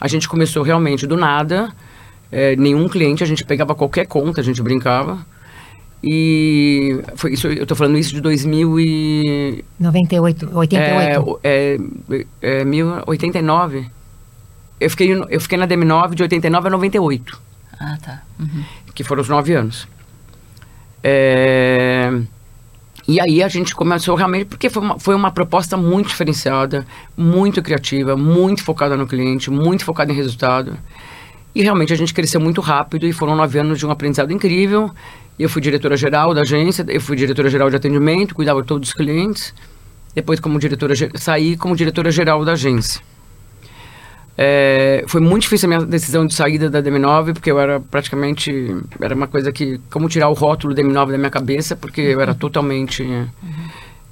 a 0.00 0.08
gente 0.08 0.28
começou 0.28 0.64
realmente 0.64 1.06
do 1.06 1.16
nada. 1.16 1.72
é, 2.32 2.56
nenhum 2.56 2.88
cliente, 2.88 3.22
a 3.22 3.26
gente 3.26 3.44
pegava 3.44 3.72
qualquer 3.72 4.06
conta, 4.08 4.40
a 4.40 4.44
gente 4.44 4.60
brincava. 4.60 5.24
E 6.02 7.00
foi 7.14 7.34
isso, 7.34 7.46
eu 7.46 7.64
tô 7.64 7.76
falando 7.76 7.96
isso 7.96 8.12
de 8.12 8.20
2000 8.20 8.80
e... 8.80 9.64
98, 9.78 10.50
88. 10.52 11.40
É, 11.44 11.78
é, 12.42 12.60
é, 12.60 12.64
1089. 12.64 13.86
Eu 14.80 14.90
fiquei, 14.90 15.12
eu 15.12 15.40
fiquei 15.40 15.56
na 15.56 15.68
DM9 15.68 16.16
de 16.16 16.22
89 16.24 16.66
a 16.66 16.70
98. 16.72 17.40
Ah, 17.78 17.96
tá. 18.02 18.22
Uhum. 18.40 18.64
Que 18.92 19.04
foram 19.04 19.22
os 19.22 19.28
nove 19.28 19.54
anos. 19.54 19.86
É, 21.00 22.10
e 23.06 23.20
aí 23.20 23.42
a 23.42 23.48
gente 23.48 23.74
começou 23.74 24.14
realmente, 24.14 24.46
porque 24.46 24.70
foi 24.70 24.82
uma, 24.82 24.98
foi 24.98 25.14
uma 25.14 25.30
proposta 25.30 25.76
muito 25.76 26.08
diferenciada, 26.08 26.86
muito 27.16 27.62
criativa, 27.62 28.16
muito 28.16 28.64
focada 28.64 28.96
no 28.96 29.06
cliente, 29.06 29.50
muito 29.50 29.84
focada 29.84 30.10
em 30.10 30.14
resultado. 30.14 30.76
E 31.54 31.62
realmente 31.62 31.92
a 31.92 31.96
gente 31.96 32.14
cresceu 32.14 32.40
muito 32.40 32.60
rápido 32.60 33.06
e 33.06 33.12
foram 33.12 33.36
nove 33.36 33.58
anos 33.58 33.78
de 33.78 33.86
um 33.86 33.90
aprendizado 33.90 34.32
incrível. 34.32 34.90
Eu 35.38 35.48
fui 35.48 35.60
diretora-geral 35.60 36.32
da 36.32 36.40
agência, 36.40 36.84
eu 36.88 37.00
fui 37.00 37.16
diretora-geral 37.16 37.68
de 37.68 37.76
atendimento, 37.76 38.34
cuidava 38.34 38.62
de 38.62 38.68
todos 38.68 38.88
os 38.88 38.94
clientes. 38.94 39.54
Depois, 40.14 40.40
como 40.40 40.58
diretora, 40.58 40.94
saí 41.16 41.56
como 41.56 41.76
diretora-geral 41.76 42.44
da 42.44 42.52
agência. 42.52 43.02
É, 44.36 45.04
foi 45.06 45.20
muito 45.20 45.42
difícil 45.42 45.66
a 45.66 45.76
minha 45.76 45.86
decisão 45.86 46.26
de 46.26 46.34
saída 46.34 46.68
da 46.68 46.82
DM9, 46.82 47.34
porque 47.34 47.50
eu 47.50 47.58
era 47.58 47.78
praticamente. 47.78 48.76
Era 49.00 49.14
uma 49.14 49.28
coisa 49.28 49.52
que. 49.52 49.80
Como 49.90 50.08
tirar 50.08 50.28
o 50.28 50.32
rótulo 50.32 50.74
DM9 50.74 51.12
da 51.12 51.18
minha 51.18 51.30
cabeça, 51.30 51.76
porque 51.76 52.00
eu 52.00 52.20
era 52.20 52.34
totalmente 52.34 53.06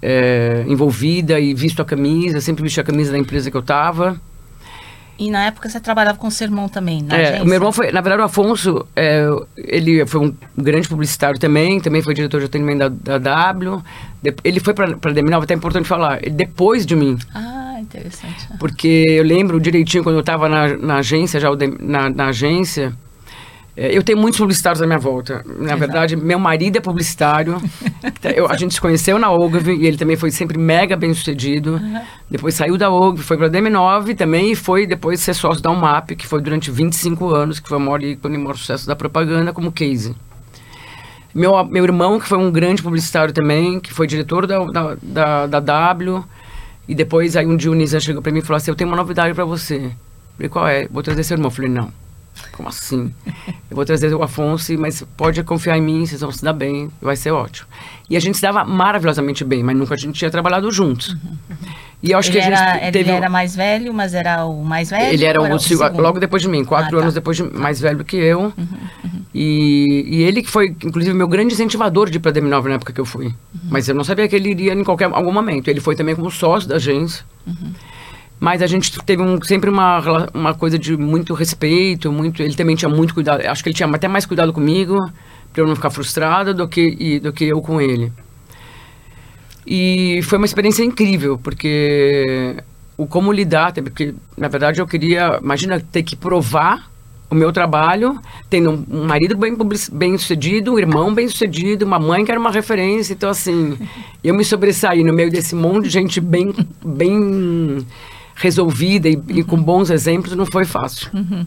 é, 0.00 0.64
envolvida 0.68 1.40
e 1.40 1.52
visto 1.54 1.82
a 1.82 1.84
camisa, 1.84 2.40
sempre 2.40 2.62
vesti 2.62 2.80
a 2.80 2.84
camisa 2.84 3.10
da 3.10 3.18
empresa 3.18 3.50
que 3.50 3.56
eu 3.56 3.60
estava. 3.60 4.20
E 5.18 5.30
na 5.30 5.44
época 5.44 5.68
você 5.68 5.78
trabalhava 5.78 6.18
com 6.18 6.26
o 6.26 6.30
seu 6.30 6.46
irmão 6.46 6.68
também, 6.68 7.02
na 7.02 7.16
é, 7.16 7.42
O 7.42 7.44
meu 7.44 7.54
irmão 7.54 7.70
foi, 7.70 7.92
na 7.92 8.00
verdade, 8.00 8.22
o 8.22 8.24
Afonso, 8.24 8.86
é, 8.96 9.28
ele 9.56 10.04
foi 10.06 10.20
um 10.20 10.34
grande 10.56 10.88
publicitário 10.88 11.38
também, 11.38 11.80
também 11.80 12.00
foi 12.00 12.14
diretor 12.14 12.40
de 12.40 12.46
atendimento 12.46 12.78
da, 12.78 13.18
da 13.18 13.52
W. 13.52 13.82
De, 14.22 14.34
ele 14.42 14.58
foi 14.58 14.72
para 14.72 14.86
a 14.86 14.96
DM9, 14.96 15.42
até 15.42 15.54
é 15.54 15.56
importante 15.56 15.86
falar, 15.86 16.20
depois 16.20 16.86
de 16.86 16.96
mim. 16.96 17.18
Ah 17.34 17.71
interessante. 17.82 18.48
Porque 18.58 19.06
eu 19.08 19.24
lembro 19.24 19.60
direitinho 19.60 20.02
quando 20.02 20.16
eu 20.16 20.20
estava 20.20 20.48
na, 20.48 20.76
na, 20.76 20.96
agência, 20.96 21.38
já 21.38 21.48
na, 21.80 22.08
na 22.10 22.26
agência. 22.28 22.92
É, 23.74 23.96
eu 23.96 24.02
tenho 24.02 24.18
muitos 24.18 24.38
publicitários 24.38 24.82
à 24.82 24.86
minha 24.86 24.98
volta. 24.98 25.42
Na 25.46 25.64
Exato. 25.64 25.78
verdade, 25.78 26.16
meu 26.16 26.38
marido 26.38 26.76
é 26.76 26.80
publicitário. 26.80 27.60
eu, 28.36 28.50
a 28.50 28.56
gente 28.56 28.74
se 28.74 28.80
conheceu 28.80 29.18
na 29.18 29.30
Ogilvy 29.30 29.76
e 29.76 29.86
ele 29.86 29.96
também 29.96 30.16
foi 30.16 30.30
sempre 30.30 30.58
mega 30.58 30.94
bem 30.96 31.14
sucedido. 31.14 31.74
Uhum. 31.74 32.00
Depois 32.30 32.54
saiu 32.54 32.76
da 32.76 32.90
Ogilvy, 32.90 33.22
foi 33.22 33.36
para 33.36 33.46
a 33.46 33.50
DM9 33.50 34.14
também 34.14 34.52
e 34.52 34.54
foi 34.54 34.86
depois 34.86 35.20
ser 35.20 35.34
sócio 35.34 35.62
da 35.62 35.70
UMAP, 35.70 36.16
que 36.16 36.26
foi 36.26 36.42
durante 36.42 36.70
25 36.70 37.30
anos, 37.30 37.60
que 37.60 37.68
foi 37.68 37.78
o 37.78 37.80
maior 37.80 38.00
o 38.00 38.28
maior 38.28 38.56
sucesso 38.56 38.86
da 38.86 38.94
propaganda 38.94 39.52
como 39.52 39.72
case. 39.72 40.14
Meu, 41.34 41.64
meu 41.64 41.84
irmão, 41.84 42.20
que 42.20 42.28
foi 42.28 42.36
um 42.36 42.50
grande 42.50 42.82
publicitário 42.82 43.32
também, 43.32 43.80
que 43.80 43.92
foi 43.92 44.06
diretor 44.06 44.46
da, 44.46 44.62
da, 44.66 44.96
da, 45.02 45.46
da 45.46 45.60
W, 45.60 46.22
e 46.88 46.94
depois, 46.94 47.36
aí 47.36 47.46
um 47.46 47.56
dia 47.56 47.70
o 47.70 47.74
Nizam 47.74 48.00
chegou 48.00 48.22
pra 48.22 48.32
mim 48.32 48.40
e 48.40 48.42
falou 48.42 48.56
assim, 48.56 48.70
eu 48.70 48.74
tenho 48.74 48.90
uma 48.90 48.96
novidade 48.96 49.34
pra 49.34 49.44
você. 49.44 49.76
Eu 49.76 49.92
falei, 50.36 50.48
qual 50.48 50.68
é? 50.68 50.88
Vou 50.88 51.02
trazer 51.02 51.22
seu 51.24 51.36
irmão. 51.36 51.48
Eu 51.48 51.54
falei, 51.54 51.70
não. 51.70 51.92
Como 52.52 52.68
assim? 52.68 53.12
Eu 53.70 53.76
vou 53.76 53.84
trazer 53.84 54.14
o 54.14 54.22
Afonso, 54.22 54.76
mas 54.78 55.02
pode 55.16 55.42
confiar 55.42 55.78
em 55.78 55.82
mim, 55.82 56.06
vocês 56.06 56.20
vão 56.20 56.32
se 56.32 56.42
dar 56.44 56.52
bem, 56.52 56.90
vai 57.00 57.16
ser 57.16 57.30
ótimo. 57.30 57.68
E 58.08 58.16
a 58.16 58.20
gente 58.20 58.36
se 58.36 58.42
dava 58.42 58.64
maravilhosamente 58.64 59.44
bem, 59.44 59.62
mas 59.62 59.76
nunca 59.76 59.94
a 59.94 59.96
gente 59.96 60.18
tinha 60.18 60.30
trabalhado 60.30 60.70
juntos. 60.70 61.10
Uhum. 61.10 61.36
E 62.02 62.10
eu 62.10 62.18
acho 62.18 62.30
ele 62.30 62.40
que 62.40 62.44
a 62.44 62.50
gente 62.50 62.60
era, 62.60 62.90
teve... 62.90 62.98
Ele 62.98 63.10
era 63.12 63.28
mais 63.28 63.54
velho, 63.54 63.94
mas 63.94 64.12
era 64.12 64.44
o 64.44 64.64
mais 64.64 64.90
velho? 64.90 65.12
Ele 65.14 65.24
era, 65.24 65.40
o, 65.40 65.46
era 65.46 65.54
o 65.54 66.00
logo 66.00 66.18
depois 66.18 66.42
de 66.42 66.48
mim, 66.48 66.64
quatro 66.64 66.88
ah, 66.88 66.98
tá. 66.98 67.04
anos 67.04 67.14
depois 67.14 67.36
de, 67.36 67.44
mais 67.44 67.80
velho 67.80 68.04
que 68.04 68.16
eu. 68.16 68.40
Uhum, 68.40 68.52
uhum. 68.58 69.22
E, 69.32 70.04
e 70.08 70.22
ele 70.24 70.42
que 70.42 70.50
foi, 70.50 70.76
inclusive, 70.84 71.14
meu 71.14 71.28
grande 71.28 71.54
incentivador 71.54 72.10
de 72.10 72.16
ir 72.16 72.20
pra 72.20 72.32
DM9 72.32 72.64
na 72.64 72.74
época 72.74 72.92
que 72.92 73.00
eu 73.00 73.04
fui. 73.04 73.26
Uhum. 73.26 73.60
Mas 73.70 73.88
eu 73.88 73.94
não 73.94 74.02
sabia 74.02 74.26
que 74.26 74.34
ele 74.34 74.50
iria 74.50 74.74
em 74.74 74.82
qualquer 74.82 75.04
algum 75.04 75.32
momento. 75.32 75.68
Ele 75.68 75.80
foi 75.80 75.94
também 75.94 76.16
como 76.16 76.28
sócio 76.30 76.68
da 76.68 76.76
agência. 76.76 77.24
Mas 78.42 78.60
a 78.60 78.66
gente 78.66 79.00
teve 79.04 79.22
um, 79.22 79.40
sempre 79.40 79.70
uma, 79.70 80.26
uma 80.34 80.52
coisa 80.52 80.76
de 80.76 80.96
muito 80.96 81.32
respeito, 81.32 82.10
muito. 82.10 82.42
Ele 82.42 82.56
também 82.56 82.74
tinha 82.74 82.88
muito 82.88 83.14
cuidado. 83.14 83.46
Acho 83.46 83.62
que 83.62 83.68
ele 83.68 83.76
tinha 83.76 83.88
até 83.88 84.08
mais 84.08 84.26
cuidado 84.26 84.52
comigo, 84.52 84.98
para 85.52 85.62
eu 85.62 85.66
não 85.68 85.76
ficar 85.76 85.90
frustrada, 85.90 86.52
do 86.52 86.66
que, 86.66 86.96
e, 86.98 87.20
do 87.20 87.32
que 87.32 87.44
eu 87.44 87.62
com 87.62 87.80
ele. 87.80 88.10
E 89.64 90.18
foi 90.24 90.38
uma 90.38 90.44
experiência 90.44 90.82
incrível, 90.82 91.38
porque 91.38 92.56
o 92.96 93.06
como 93.06 93.30
lidar, 93.30 93.72
porque 93.74 94.12
na 94.36 94.48
verdade 94.48 94.80
eu 94.80 94.88
queria, 94.88 95.38
imagina 95.40 95.78
ter 95.78 96.02
que 96.02 96.16
provar 96.16 96.90
o 97.30 97.36
meu 97.36 97.52
trabalho, 97.52 98.20
tendo 98.50 98.84
um 98.90 99.04
marido 99.04 99.36
bem, 99.36 99.56
bem 99.92 100.18
sucedido, 100.18 100.72
um 100.72 100.78
irmão 100.80 101.14
bem 101.14 101.28
sucedido, 101.28 101.86
uma 101.86 102.00
mãe 102.00 102.24
que 102.24 102.32
era 102.32 102.40
uma 102.40 102.50
referência, 102.50 103.12
então 103.12 103.30
assim, 103.30 103.78
eu 104.24 104.34
me 104.34 104.44
sobressaí 104.44 105.04
no 105.04 105.12
meio 105.12 105.30
desse 105.30 105.54
monte 105.54 105.84
de 105.84 105.90
gente 105.90 106.20
bem, 106.20 106.52
bem 106.84 107.86
resolvida 108.34 109.08
e, 109.08 109.20
e 109.28 109.44
com 109.44 109.56
bons 109.56 109.90
exemplos, 109.90 110.34
não 110.34 110.46
foi 110.46 110.64
fácil. 110.64 111.10
Uhum. 111.12 111.46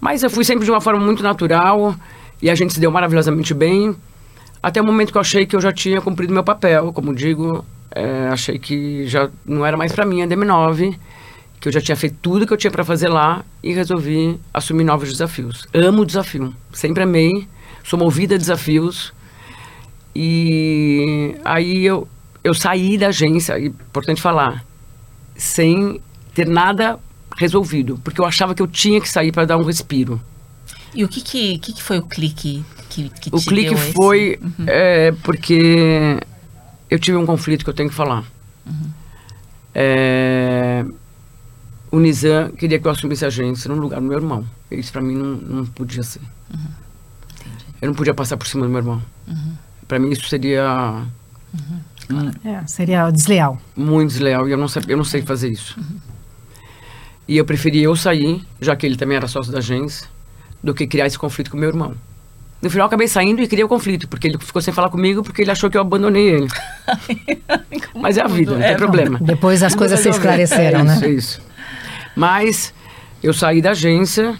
Mas 0.00 0.22
eu 0.22 0.30
fui 0.30 0.44
sempre 0.44 0.64
de 0.64 0.70
uma 0.70 0.80
forma 0.80 1.00
muito 1.00 1.22
natural 1.22 1.94
e 2.42 2.50
a 2.50 2.54
gente 2.54 2.74
se 2.74 2.80
deu 2.80 2.90
maravilhosamente 2.90 3.54
bem. 3.54 3.94
Até 4.62 4.80
o 4.80 4.84
momento 4.84 5.12
que 5.12 5.18
eu 5.18 5.20
achei 5.20 5.46
que 5.46 5.54
eu 5.54 5.60
já 5.60 5.72
tinha 5.72 6.00
cumprido 6.00 6.32
meu 6.32 6.44
papel, 6.44 6.92
como 6.92 7.14
digo, 7.14 7.64
é, 7.90 8.28
achei 8.28 8.58
que 8.58 9.06
já 9.06 9.30
não 9.44 9.64
era 9.64 9.76
mais 9.76 9.92
para 9.92 10.04
mim 10.04 10.22
a 10.22 10.26
DM9, 10.26 10.96
que 11.60 11.68
eu 11.68 11.72
já 11.72 11.80
tinha 11.80 11.96
feito 11.96 12.16
tudo 12.20 12.46
que 12.46 12.52
eu 12.52 12.56
tinha 12.56 12.70
para 12.70 12.84
fazer 12.84 13.08
lá 13.08 13.44
e 13.62 13.72
resolvi 13.72 14.38
assumir 14.52 14.84
novos 14.84 15.10
desafios. 15.10 15.66
Amo 15.72 16.02
o 16.02 16.06
desafio, 16.06 16.54
sempre 16.72 17.02
amei, 17.02 17.48
sou 17.82 17.98
movida 17.98 18.34
a 18.34 18.38
desafios. 18.38 19.12
E 20.14 21.34
aí 21.44 21.84
eu, 21.84 22.06
eu 22.42 22.54
saí 22.54 22.98
da 22.98 23.08
agência, 23.08 23.58
é 23.58 23.66
importante 23.66 24.20
falar, 24.20 24.64
sem 25.36 26.00
ter 26.34 26.48
nada 26.48 26.98
resolvido, 27.36 27.98
porque 28.02 28.20
eu 28.20 28.24
achava 28.24 28.54
que 28.54 28.62
eu 28.62 28.66
tinha 28.66 29.00
que 29.00 29.08
sair 29.08 29.32
para 29.32 29.44
dar 29.44 29.56
um 29.56 29.64
respiro. 29.64 30.20
E 30.94 31.04
o 31.04 31.08
que, 31.08 31.20
que, 31.20 31.58
que, 31.58 31.82
foi 31.82 31.98
o 31.98 32.02
clique 32.02 32.64
que, 32.88 33.08
que 33.08 33.30
O 33.32 33.38
clique 33.38 33.74
foi 33.92 34.38
uhum. 34.40 34.64
é, 34.66 35.12
porque 35.22 36.20
eu 36.88 36.98
tive 36.98 37.16
um 37.16 37.26
conflito 37.26 37.64
que 37.64 37.70
eu 37.70 37.74
tenho 37.74 37.88
que 37.88 37.94
falar. 37.94 38.24
Uhum. 38.64 38.90
É, 39.74 40.84
o 41.90 41.98
Nizam 41.98 42.50
queria 42.50 42.78
que 42.78 42.86
eu 42.86 42.92
assumisse 42.92 43.24
a 43.24 43.28
agência 43.28 43.68
no 43.68 43.80
lugar 43.80 44.00
do 44.00 44.06
meu 44.06 44.16
irmão. 44.16 44.46
Isso 44.70 44.92
para 44.92 45.02
mim 45.02 45.16
não, 45.16 45.34
não 45.34 45.66
podia 45.66 46.04
ser. 46.04 46.20
Uhum. 46.52 46.70
Eu 47.82 47.88
não 47.88 47.94
podia 47.94 48.14
passar 48.14 48.36
por 48.36 48.46
cima 48.46 48.64
do 48.64 48.68
meu 48.68 48.78
irmão. 48.78 49.02
Uhum. 49.26 49.54
Para 49.88 49.98
mim 49.98 50.10
isso 50.10 50.28
seria... 50.28 51.02
Hum, 52.10 52.30
é, 52.44 52.66
seria 52.66 53.10
desleal. 53.10 53.60
Muito 53.76 54.10
desleal 54.10 54.48
e 54.48 54.52
eu 54.52 54.58
não, 54.58 54.68
sabia, 54.68 54.92
eu 54.92 54.96
não 54.96 55.04
sei 55.04 55.22
fazer 55.22 55.50
isso. 55.50 55.78
Uhum. 55.78 56.13
E 57.26 57.36
eu 57.36 57.44
preferi 57.44 57.82
eu 57.82 57.96
sair, 57.96 58.42
já 58.60 58.76
que 58.76 58.84
ele 58.84 58.96
também 58.96 59.16
era 59.16 59.26
sócio 59.26 59.50
da 59.50 59.58
agência, 59.58 60.06
do 60.62 60.74
que 60.74 60.86
criar 60.86 61.06
esse 61.06 61.18
conflito 61.18 61.50
com 61.50 61.56
meu 61.56 61.68
irmão. 61.68 61.94
No 62.60 62.70
final, 62.70 62.84
eu 62.84 62.86
acabei 62.86 63.06
saindo 63.06 63.42
e 63.42 63.46
criei 63.46 63.64
o 63.64 63.68
conflito, 63.68 64.08
porque 64.08 64.28
ele 64.28 64.38
ficou 64.38 64.62
sem 64.62 64.72
falar 64.72 64.88
comigo 64.88 65.22
porque 65.22 65.42
ele 65.42 65.50
achou 65.50 65.68
que 65.68 65.76
eu 65.76 65.82
abandonei 65.82 66.28
ele. 66.28 66.48
Mas 67.94 68.16
é 68.16 68.22
a 68.22 68.26
vida, 68.26 68.52
não 68.52 68.62
é, 68.62 68.68
tem 68.68 68.76
problema. 68.76 69.18
Depois 69.20 69.62
as 69.62 69.74
coisas 69.74 70.00
se 70.00 70.08
esclareceram, 70.08 70.80
é 70.80 70.84
né? 70.84 70.94
Isso, 70.94 71.04
é 71.04 71.08
isso. 71.10 71.42
Mas 72.16 72.74
eu 73.22 73.34
saí 73.34 73.60
da 73.60 73.72
agência 73.72 74.34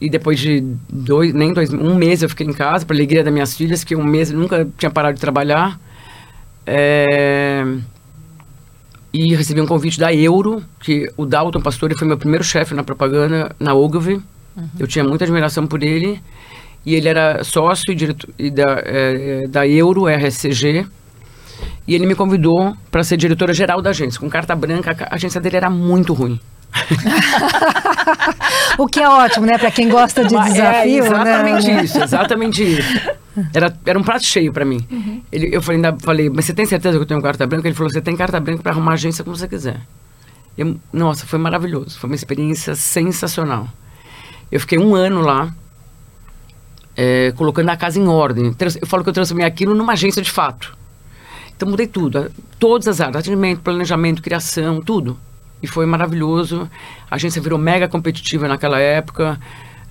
e 0.00 0.10
depois 0.10 0.38
de 0.38 0.62
dois, 0.90 1.32
nem 1.32 1.52
dois, 1.52 1.72
um 1.72 1.94
mês 1.94 2.22
eu 2.22 2.28
fiquei 2.28 2.46
em 2.46 2.52
casa, 2.52 2.84
para 2.84 2.94
alegria 2.94 3.22
das 3.22 3.32
minhas 3.32 3.56
filhas, 3.56 3.84
que 3.84 3.94
um 3.94 4.04
mês 4.04 4.30
eu 4.30 4.38
nunca 4.38 4.68
tinha 4.76 4.90
parado 4.90 5.14
de 5.14 5.20
trabalhar. 5.20 5.78
É... 6.66 7.64
E 9.12 9.34
recebi 9.34 9.60
um 9.60 9.66
convite 9.66 9.98
da 9.98 10.12
Euro, 10.12 10.62
que 10.80 11.06
o 11.16 11.26
Dalton 11.26 11.60
Pastore 11.60 11.94
foi 11.94 12.08
meu 12.08 12.16
primeiro 12.16 12.42
chefe 12.42 12.74
na 12.74 12.82
propaganda 12.82 13.54
na 13.60 13.74
Ogilvy. 13.74 14.14
Uhum. 14.56 14.68
Eu 14.78 14.86
tinha 14.86 15.04
muita 15.04 15.24
admiração 15.24 15.66
por 15.66 15.82
ele 15.82 16.20
e 16.84 16.94
ele 16.94 17.08
era 17.08 17.44
sócio 17.44 17.92
e 17.92 17.94
diretor 17.94 18.30
e 18.38 18.50
da, 18.50 18.82
é, 18.84 19.46
da 19.46 19.66
Euro 19.66 20.06
RSCG. 20.06 20.86
E 21.86 21.94
ele 21.94 22.06
me 22.06 22.14
convidou 22.14 22.74
para 22.90 23.04
ser 23.04 23.16
diretora 23.16 23.52
geral 23.52 23.82
da 23.82 23.90
agência. 23.90 24.18
Com 24.18 24.30
carta 24.30 24.54
branca, 24.54 24.96
a 25.10 25.14
agência 25.14 25.40
dele 25.40 25.56
era 25.56 25.68
muito 25.68 26.12
ruim. 26.14 26.40
o 28.78 28.86
que 28.86 29.00
é 29.00 29.08
ótimo, 29.08 29.46
né? 29.46 29.58
Para 29.58 29.70
quem 29.70 29.88
gosta 29.88 30.24
de 30.24 30.34
é, 30.34 30.44
desafio, 30.44 31.04
é, 31.04 31.06
exatamente 31.06 31.66
né? 31.66 31.84
isso, 31.84 32.02
exatamente 32.02 32.62
isso. 32.62 33.00
Era, 33.52 33.76
era 33.84 33.98
um 33.98 34.02
prato 34.02 34.24
cheio 34.24 34.52
para 34.52 34.64
mim. 34.64 34.86
Uhum. 34.90 35.22
Ele, 35.30 35.54
eu 35.54 35.62
falei, 35.62 35.76
ainda 35.76 35.96
falei, 36.00 36.30
mas 36.30 36.44
você 36.44 36.54
tem 36.54 36.66
certeza 36.66 36.98
que 36.98 37.02
eu 37.02 37.06
tenho 37.06 37.22
carta 37.22 37.46
branca? 37.46 37.68
Ele 37.68 37.74
falou, 37.74 37.90
você 37.90 38.00
tem 38.00 38.16
carta 38.16 38.40
branca 38.40 38.62
para 38.62 38.72
arrumar 38.72 38.94
agência 38.94 39.24
como 39.24 39.36
você 39.36 39.48
quiser. 39.48 39.80
Eu, 40.56 40.78
nossa, 40.92 41.26
foi 41.26 41.38
maravilhoso. 41.38 41.98
Foi 41.98 42.08
uma 42.08 42.16
experiência 42.16 42.74
sensacional. 42.74 43.68
Eu 44.50 44.60
fiquei 44.60 44.78
um 44.78 44.94
ano 44.94 45.20
lá 45.20 45.52
é, 46.96 47.32
colocando 47.36 47.70
a 47.70 47.76
casa 47.76 47.98
em 47.98 48.06
ordem. 48.06 48.54
Eu 48.80 48.86
falo 48.86 49.02
que 49.02 49.08
eu 49.08 49.14
transformei 49.14 49.46
aquilo 49.46 49.74
numa 49.74 49.94
agência 49.94 50.20
de 50.20 50.30
fato. 50.30 50.76
Então 51.56 51.68
mudei 51.68 51.86
tudo, 51.86 52.30
todas 52.58 52.88
as 52.88 53.00
áreas, 53.00 53.16
atendimento, 53.16 53.60
planejamento, 53.60 54.20
criação, 54.20 54.80
tudo. 54.80 55.18
E 55.62 55.66
foi 55.66 55.86
maravilhoso. 55.86 56.68
A 57.10 57.14
agência 57.14 57.40
virou 57.40 57.58
mega 57.58 57.86
competitiva 57.86 58.48
naquela 58.48 58.80
época. 58.80 59.38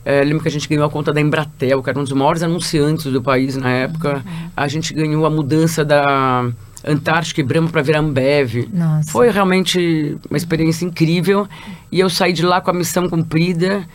É, 0.03 0.23
lembro 0.23 0.41
que 0.41 0.47
a 0.47 0.51
gente 0.51 0.67
ganhou 0.67 0.83
a 0.85 0.89
conta 0.89 1.13
da 1.13 1.21
Embratel, 1.21 1.81
que 1.81 1.89
era 1.89 1.99
um 1.99 2.03
dos 2.03 2.11
maiores 2.11 2.43
anunciantes 2.43 3.05
do 3.05 3.21
país 3.21 3.55
na 3.55 3.69
época. 3.69 4.23
A 4.57 4.67
gente 4.67 4.93
ganhou 4.93 5.25
a 5.25 5.29
mudança 5.29 5.85
da 5.85 6.49
Antártica 6.85 7.39
e 7.39 7.43
Brahma 7.43 7.69
para 7.69 7.81
virar 7.81 7.99
Ambev. 7.99 8.67
Nossa. 8.73 9.11
Foi 9.11 9.29
realmente 9.29 10.17
uma 10.29 10.37
experiência 10.37 10.83
incrível. 10.83 11.47
E 11.91 11.99
eu 11.99 12.09
saí 12.09 12.33
de 12.33 12.43
lá 12.43 12.59
com 12.59 12.71
a 12.71 12.73
missão 12.73 13.07
cumprida 13.07 13.87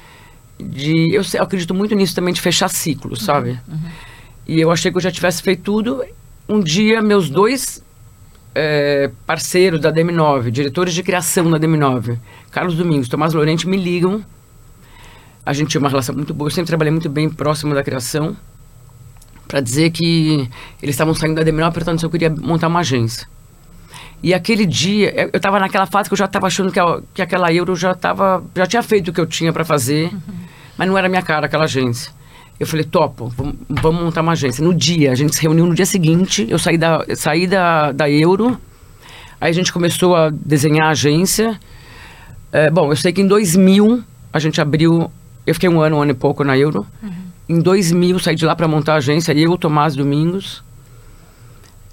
de... 0.59 1.13
Eu, 1.13 1.23
eu 1.35 1.43
acredito 1.43 1.75
muito 1.75 1.95
nisso 1.95 2.15
também, 2.15 2.33
de 2.33 2.41
fechar 2.41 2.69
ciclos, 2.69 3.23
sabe? 3.23 3.59
E 4.47 4.61
eu 4.61 4.71
achei 4.71 4.91
que 4.91 4.97
eu 4.97 5.03
já 5.03 5.11
tivesse 5.11 5.43
feito 5.43 5.63
tudo. 5.63 6.05
Um 6.49 6.61
dia, 6.61 7.03
meus 7.03 7.29
dois 7.29 7.83
é, 8.57 9.11
parceiros 9.27 9.81
da 9.81 9.93
DM9, 9.93 10.51
diretores 10.51 10.95
de 10.95 11.03
criação 11.03 11.51
da 11.51 11.59
DM9, 11.59 12.19
Carlos 12.51 12.75
Domingos, 12.75 13.09
Tomás 13.09 13.35
Lorente, 13.35 13.69
me 13.69 13.77
ligam. 13.77 14.25
A 15.45 15.53
gente 15.53 15.69
tinha 15.69 15.81
uma 15.81 15.91
relação 15.91 16.15
muito 16.15 16.33
boa, 16.35 16.49
eu 16.49 16.53
sempre 16.55 16.69
trabalhei 16.69 16.91
muito 16.91 17.09
bem 17.11 17.29
próximo 17.29 17.75
da 17.75 17.83
criação, 17.85 18.35
para 19.47 19.61
dizer 19.61 19.91
que 19.91 20.49
eles 20.83 20.95
estavam 20.95 21.15
saindo 21.15 21.37
da 21.37 21.43
DM9 21.45 21.71
perguntando 21.73 22.01
se 22.01 22.07
eu 22.07 22.11
queria 22.11 22.31
montar 22.31 22.67
uma 22.69 22.81
agência. 22.81 23.29
E 24.23 24.33
aquele 24.33 24.65
dia, 24.67 25.13
eu- 25.15 25.31
estava 25.35 25.61
naquela 25.61 25.87
fase 25.87 26.09
que 26.09 26.15
eu 26.15 26.19
já 26.19 26.25
estava 26.25 26.47
achando 26.47 26.73
que, 26.73 26.81
a- 26.81 27.01
que 27.15 27.21
aquela 27.23 27.53
euro 27.53 27.77
já 27.77 27.95
tava, 27.95 28.43
já 28.57 28.67
tinha 28.67 28.83
feito 28.83 29.09
o 29.09 29.13
que 29.13 29.21
eu 29.21 29.27
tinha 29.27 29.53
para 29.53 29.65
fazer, 29.65 30.11
mas 30.77 30.89
não 30.89 30.97
era 30.99 31.09
minha 31.09 31.23
cara 31.23 31.47
aquela 31.47 31.65
agência. 31.65 32.11
Eu 32.59 32.67
falei, 32.67 32.85
topo, 32.85 33.33
vamos, 33.69 34.03
montar 34.03 34.23
uma 34.23 34.33
agência. 34.33 34.65
No 34.65 34.73
dia, 34.73 35.13
a 35.13 35.15
gente 35.15 35.35
se 35.35 35.43
reuniu 35.43 35.67
no 35.67 35.75
dia 35.75 35.85
seguinte, 35.85 36.47
eu 36.49 36.59
saí 36.59 36.79
da, 36.79 37.05
eu 37.07 37.17
saí 37.17 37.47
da, 37.47 37.93
da 37.93 38.11
Euro, 38.11 38.59
aí 39.39 39.51
a 39.51 39.53
gente 39.53 39.73
começou 39.73 40.17
a 40.17 40.31
desenhar 40.31 40.87
a 40.87 40.91
agência. 40.91 41.61
É, 42.51 42.71
bom, 42.71 42.91
eu 42.91 42.97
sei 42.97 43.13
que 43.13 43.21
em 43.21 43.27
2000 43.27 44.03
a 44.33 44.39
gente 44.39 44.61
abriu, 44.61 45.11
eu 45.47 45.55
fiquei 45.55 45.69
um 45.69 45.81
ano, 45.81 45.97
um 45.97 46.03
ano 46.03 46.13
e 46.13 46.15
pouco 46.15 46.43
na 46.45 46.57
Euro. 46.57 46.87
Em 47.49 47.61
2000 47.61 48.19
saí 48.19 48.35
de 48.35 48.47
lá 48.47 48.57
para 48.57 48.67
montar 48.67 48.95
a 48.95 48.97
agência, 48.97 49.33
eu, 49.33 49.57
Tomás 49.59 49.95
Domingos. 49.95 50.65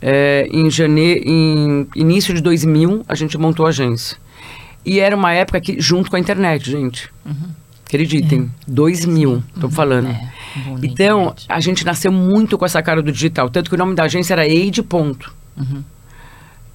É, 0.02 0.48
em 0.52 0.70
janeiro, 0.70 1.24
em 1.26 1.88
início 1.96 2.34
de 2.34 2.42
2000 2.42 3.06
a 3.08 3.16
gente 3.16 3.38
montou 3.38 3.66
a 3.66 3.70
agência. 3.70 4.18
E 4.86 5.00
era 5.00 5.16
uma 5.16 5.34
época 5.34 5.62
que 5.62 5.80
junto 5.80 6.10
com 6.10 6.16
a 6.16 6.20
internet, 6.20 6.70
gente. 6.70 7.10
Acreditem, 7.96 8.50
2000, 8.68 9.44
tô 9.60 9.70
falando. 9.70 10.08
É, 10.10 10.30
Então, 10.82 11.34
a 11.48 11.60
gente 11.60 11.86
nasceu 11.86 12.12
muito 12.12 12.58
com 12.58 12.66
essa 12.66 12.82
cara 12.82 13.02
do 13.04 13.12
digital. 13.12 13.50
Tanto 13.50 13.70
que 13.70 13.76
o 13.76 13.78
nome 13.78 13.94
da 13.96 14.04
agência 14.04 14.34
era 14.34 14.42
Aide 14.42 14.82
Ponto. 14.82 15.32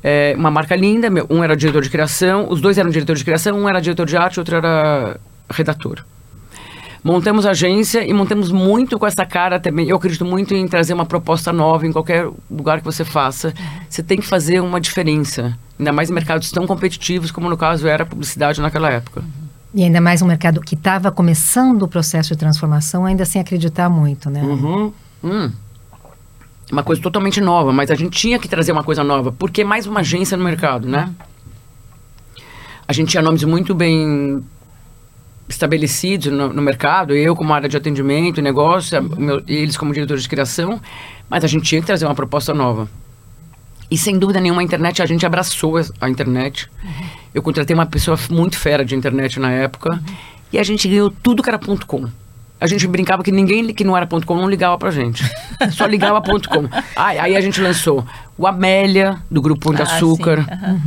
É, 0.03 0.35
uma 0.37 0.51
marca 0.51 0.77
linda. 0.77 1.11
meu- 1.11 1.27
Um 1.29 1.43
era 1.43 1.57
diretor 1.57 1.83
de 1.83 1.91
criação, 1.91 2.47
os 2.49 2.61
dois 2.61 2.79
eram 2.79 2.89
diretores 2.91 3.19
de 3.21 3.25
criação, 3.25 3.59
um 3.59 3.69
era 3.69 3.81
diretor 3.81 4.07
de 4.07 4.17
arte, 4.17 4.39
outro 4.39 4.55
era 4.57 5.19
redator. 5.51 6.05
Montamos 7.03 7.47
a 7.47 7.51
agência 7.51 8.05
e 8.05 8.13
montamos 8.13 8.51
muito 8.53 8.99
com 8.99 9.07
essa 9.07 9.25
cara 9.25 9.59
também. 9.59 9.89
Eu 9.89 9.97
acredito 9.97 10.25
muito 10.25 10.55
em 10.55 10.67
trazer 10.67 10.93
uma 10.95 11.07
proposta 11.07 11.53
nova 11.53 11.87
em 11.87 11.93
qualquer 11.93 12.29
lugar 12.51 12.79
que 12.79 12.85
você 12.85 13.05
faça. 13.05 13.53
Você 13.89 14.03
tem 14.03 14.19
que 14.19 14.27
fazer 14.27 14.61
uma 14.61 14.81
diferença. 14.81 15.57
Ainda 15.79 15.93
mais 15.93 16.11
em 16.11 16.13
mercados 16.13 16.51
tão 16.51 16.67
competitivos 16.67 17.31
como 17.31 17.49
no 17.49 17.57
caso 17.57 17.87
era 17.89 18.03
a 18.03 18.07
publicidade 18.07 18.61
naquela 18.61 18.91
época. 18.91 19.23
E 19.75 19.83
ainda 19.85 20.01
mais 20.01 20.23
um 20.23 20.27
mercado 20.27 20.61
que 20.61 20.75
estava 20.75 21.11
começando 21.13 21.83
o 21.83 21.89
processo 21.89 22.31
de 22.31 22.37
transformação, 22.39 23.05
ainda 23.05 23.25
sem 23.25 23.41
acreditar 23.41 23.89
muito, 23.89 24.31
né? 24.31 24.43
Uhum. 24.43 24.93
Hum. 25.23 25.53
Uma 26.73 26.83
coisa 26.83 27.01
totalmente 27.03 27.41
nova, 27.41 27.73
mas 27.73 27.91
a 27.91 27.95
gente 27.95 28.19
tinha 28.19 28.39
que 28.39 28.49
trazer 28.49 28.73
uma 28.73 28.85
coisa 28.85 29.05
nova, 29.05 29.31
porque 29.33 29.63
é 29.63 29.65
mais 29.65 29.87
uma 29.87 30.01
agência 30.01 30.37
no 30.37 30.45
mercado, 30.45 30.89
né? 30.89 31.11
A 32.87 32.93
gente 32.93 33.11
tinha 33.11 33.23
nomes 33.23 33.45
muito 33.45 33.75
bem 33.75 34.43
estabelecidos 35.49 36.33
no, 36.33 36.53
no 36.53 36.63
mercado, 36.63 37.15
eu 37.15 37.35
como 37.37 37.53
área 37.53 37.69
de 37.69 37.77
atendimento, 37.77 38.41
negócio, 38.43 38.97
a- 38.99 39.01
meu- 39.03 39.43
eles 39.47 39.77
como 39.77 39.93
diretores 39.95 40.23
de 40.23 40.29
criação, 40.29 40.81
mas 41.29 41.45
a 41.45 41.47
gente 41.47 41.65
tinha 41.65 41.81
que 41.81 41.87
trazer 41.87 42.07
uma 42.07 42.15
proposta 42.15 42.53
nova. 42.55 42.89
E 43.91 43.97
sem 43.97 44.19
dúvida 44.19 44.41
nenhuma 44.41 44.61
a 44.61 44.65
internet, 44.65 45.01
a 45.03 45.07
gente 45.07 45.25
abraçou 45.25 45.79
a- 45.79 45.85
a 46.03 46.09
internet. 46.11 46.71
Eu 47.39 47.43
contratei 47.43 47.73
uma 47.73 47.87
pessoa 47.87 48.19
muito 48.31 48.59
fera 48.59 48.85
de 48.85 48.97
internet 48.97 49.39
na 49.39 49.49
época 49.53 50.03
e 50.53 50.59
a 50.59 50.63
gente 50.65 50.89
ganhou 50.89 51.09
tudo 51.09 51.41
que 51.41 51.49
era 51.49 51.57
ponto 51.59 51.87
.com. 51.87 52.09
A 52.61 52.67
gente 52.67 52.85
brincava 52.89 53.23
que 53.23 53.31
ninguém 53.31 53.73
que 53.73 53.85
não 53.85 53.97
era 53.97 54.09
ponto 54.09 54.27
.com 54.27 54.35
não 54.37 54.51
ligava 54.51 54.77
pra 54.77 54.91
gente. 54.91 55.23
Só 55.71 55.87
ligava 55.87 56.21
ponto 56.21 56.49
.com. 56.49 56.69
Aí, 56.97 57.17
aí 57.17 57.37
a 57.37 57.41
gente 57.41 57.61
lançou 57.61 58.05
o 58.37 58.45
Amélia, 58.45 59.19
do 59.31 59.41
Grupo 59.41 59.61
Pão 59.67 59.73
de 59.73 59.83
Ah, 59.83 59.85
Açúcar. 59.85 60.45
aham. 60.51 60.81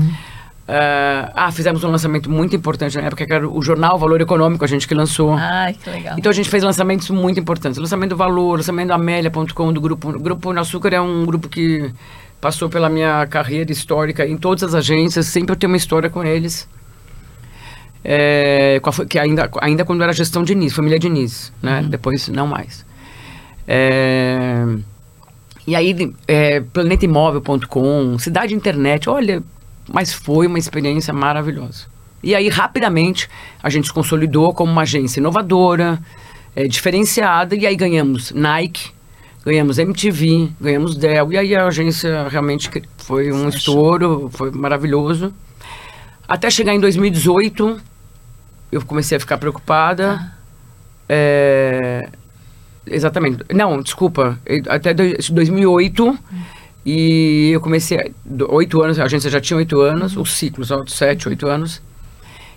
Ah, 0.67 1.31
ah, 1.35 1.51
fizemos 1.51 1.83
um 1.85 1.89
lançamento 1.89 2.29
muito 2.29 2.53
importante 2.53 2.97
na 2.97 3.03
época, 3.03 3.25
que 3.25 3.33
era 3.33 3.47
o 3.47 3.61
jornal 3.61 3.97
Valor 3.97 4.19
Econômico, 4.19 4.63
a 4.65 4.67
gente 4.67 4.85
que 4.85 4.93
lançou. 4.93 5.33
Ai, 5.33 5.73
que 5.73 5.89
legal. 5.89 6.15
Então 6.17 6.29
a 6.29 6.33
gente 6.33 6.49
fez 6.49 6.63
lançamentos 6.63 7.09
muito 7.09 7.39
importantes. 7.39 7.77
Lançamento 7.77 8.09
do 8.11 8.17
Valor, 8.17 8.57
lançamento 8.57 8.87
do 8.87 8.93
Amélia.com, 8.93 9.71
do 9.71 9.79
Grupo. 9.79 10.09
O 10.09 10.19
Grupo 10.19 10.41
Pão 10.41 10.53
de 10.53 10.59
Açúcar 10.59 10.93
é 10.93 10.99
um 10.99 11.25
grupo 11.25 11.47
que 11.47 11.91
passou 12.41 12.67
pela 12.67 12.89
minha 12.89 13.25
carreira 13.27 13.71
histórica 13.71 14.25
em 14.25 14.36
todas 14.36 14.63
as 14.63 14.73
agências, 14.73 15.27
sempre 15.27 15.54
eu 15.54 15.56
tenho 15.56 15.71
uma 15.71 15.77
história 15.77 16.10
com 16.10 16.23
eles. 16.23 16.67
É, 18.04 18.82
que 19.08 19.19
ainda, 19.19 19.47
ainda 19.62 19.86
quando 19.86 20.01
era 20.01 20.12
gestão 20.12 20.43
de 20.43 20.56
Diniz, 20.56 20.73
família 20.73 20.97
Diniz, 20.97 21.54
né? 21.62 21.86
Depois 21.88 22.27
não 22.30 22.47
mais. 22.47 22.84
É, 23.67 24.65
e 25.67 25.75
aí, 25.75 26.13
é, 26.27 26.60
planetaimóvel.com, 26.60 28.17
Cidade 28.17 28.56
Internet, 28.56 29.08
olha, 29.08 29.43
mas 29.88 30.12
foi 30.12 30.47
uma 30.47 30.58
experiência 30.58 31.13
maravilhosa. 31.13 31.86
E 32.23 32.34
aí, 32.34 32.49
rapidamente, 32.49 33.30
a 33.62 33.69
gente 33.69 33.88
se 33.88 33.93
consolidou 33.93 34.54
como 34.54 34.71
uma 34.71 34.82
agência 34.82 35.19
inovadora, 35.19 35.99
é, 36.56 36.67
diferenciada, 36.67 37.56
e 37.56 37.67
aí 37.67 37.75
ganhamos 37.75 38.32
Nike, 38.32 38.91
ganhamos 39.45 39.77
MTV, 39.80 40.51
ganhamos 40.60 40.95
Dell, 40.95 41.32
e 41.32 41.38
aí 41.38 41.56
a 41.56 41.65
agência 41.67 42.27
realmente 42.27 42.69
foi 42.97 43.32
um 43.32 43.49
estouro, 43.49 44.30
foi 44.34 44.51
maravilhoso. 44.51 45.34
Até 46.27 46.49
chegar 46.49 46.73
em 46.73 46.80
2018, 46.80 47.80
eu 48.71 48.82
comecei 48.86 49.17
a 49.17 49.19
ficar 49.19 49.38
preocupada. 49.38 50.32
É, 51.10 52.08
exatamente. 52.88 53.43
Não, 53.54 53.82
desculpa. 53.82 54.39
Até 54.69 54.93
dois- 54.93 55.30
2008. 55.30 56.17
E 56.86 57.51
eu 57.54 57.62
comecei. 57.62 58.12
Oito 58.49 58.82
anos, 58.82 58.97
a 58.97 59.04
agência 59.04 59.30
já 59.30 59.39
tinha 59.39 59.58
oito 59.58 59.80
anos, 59.82 60.17
o 60.17 60.25
ciclo, 60.25 60.65
só 60.65 60.84
sete, 60.88 61.27
oito 61.30 61.47
anos. 61.47 61.82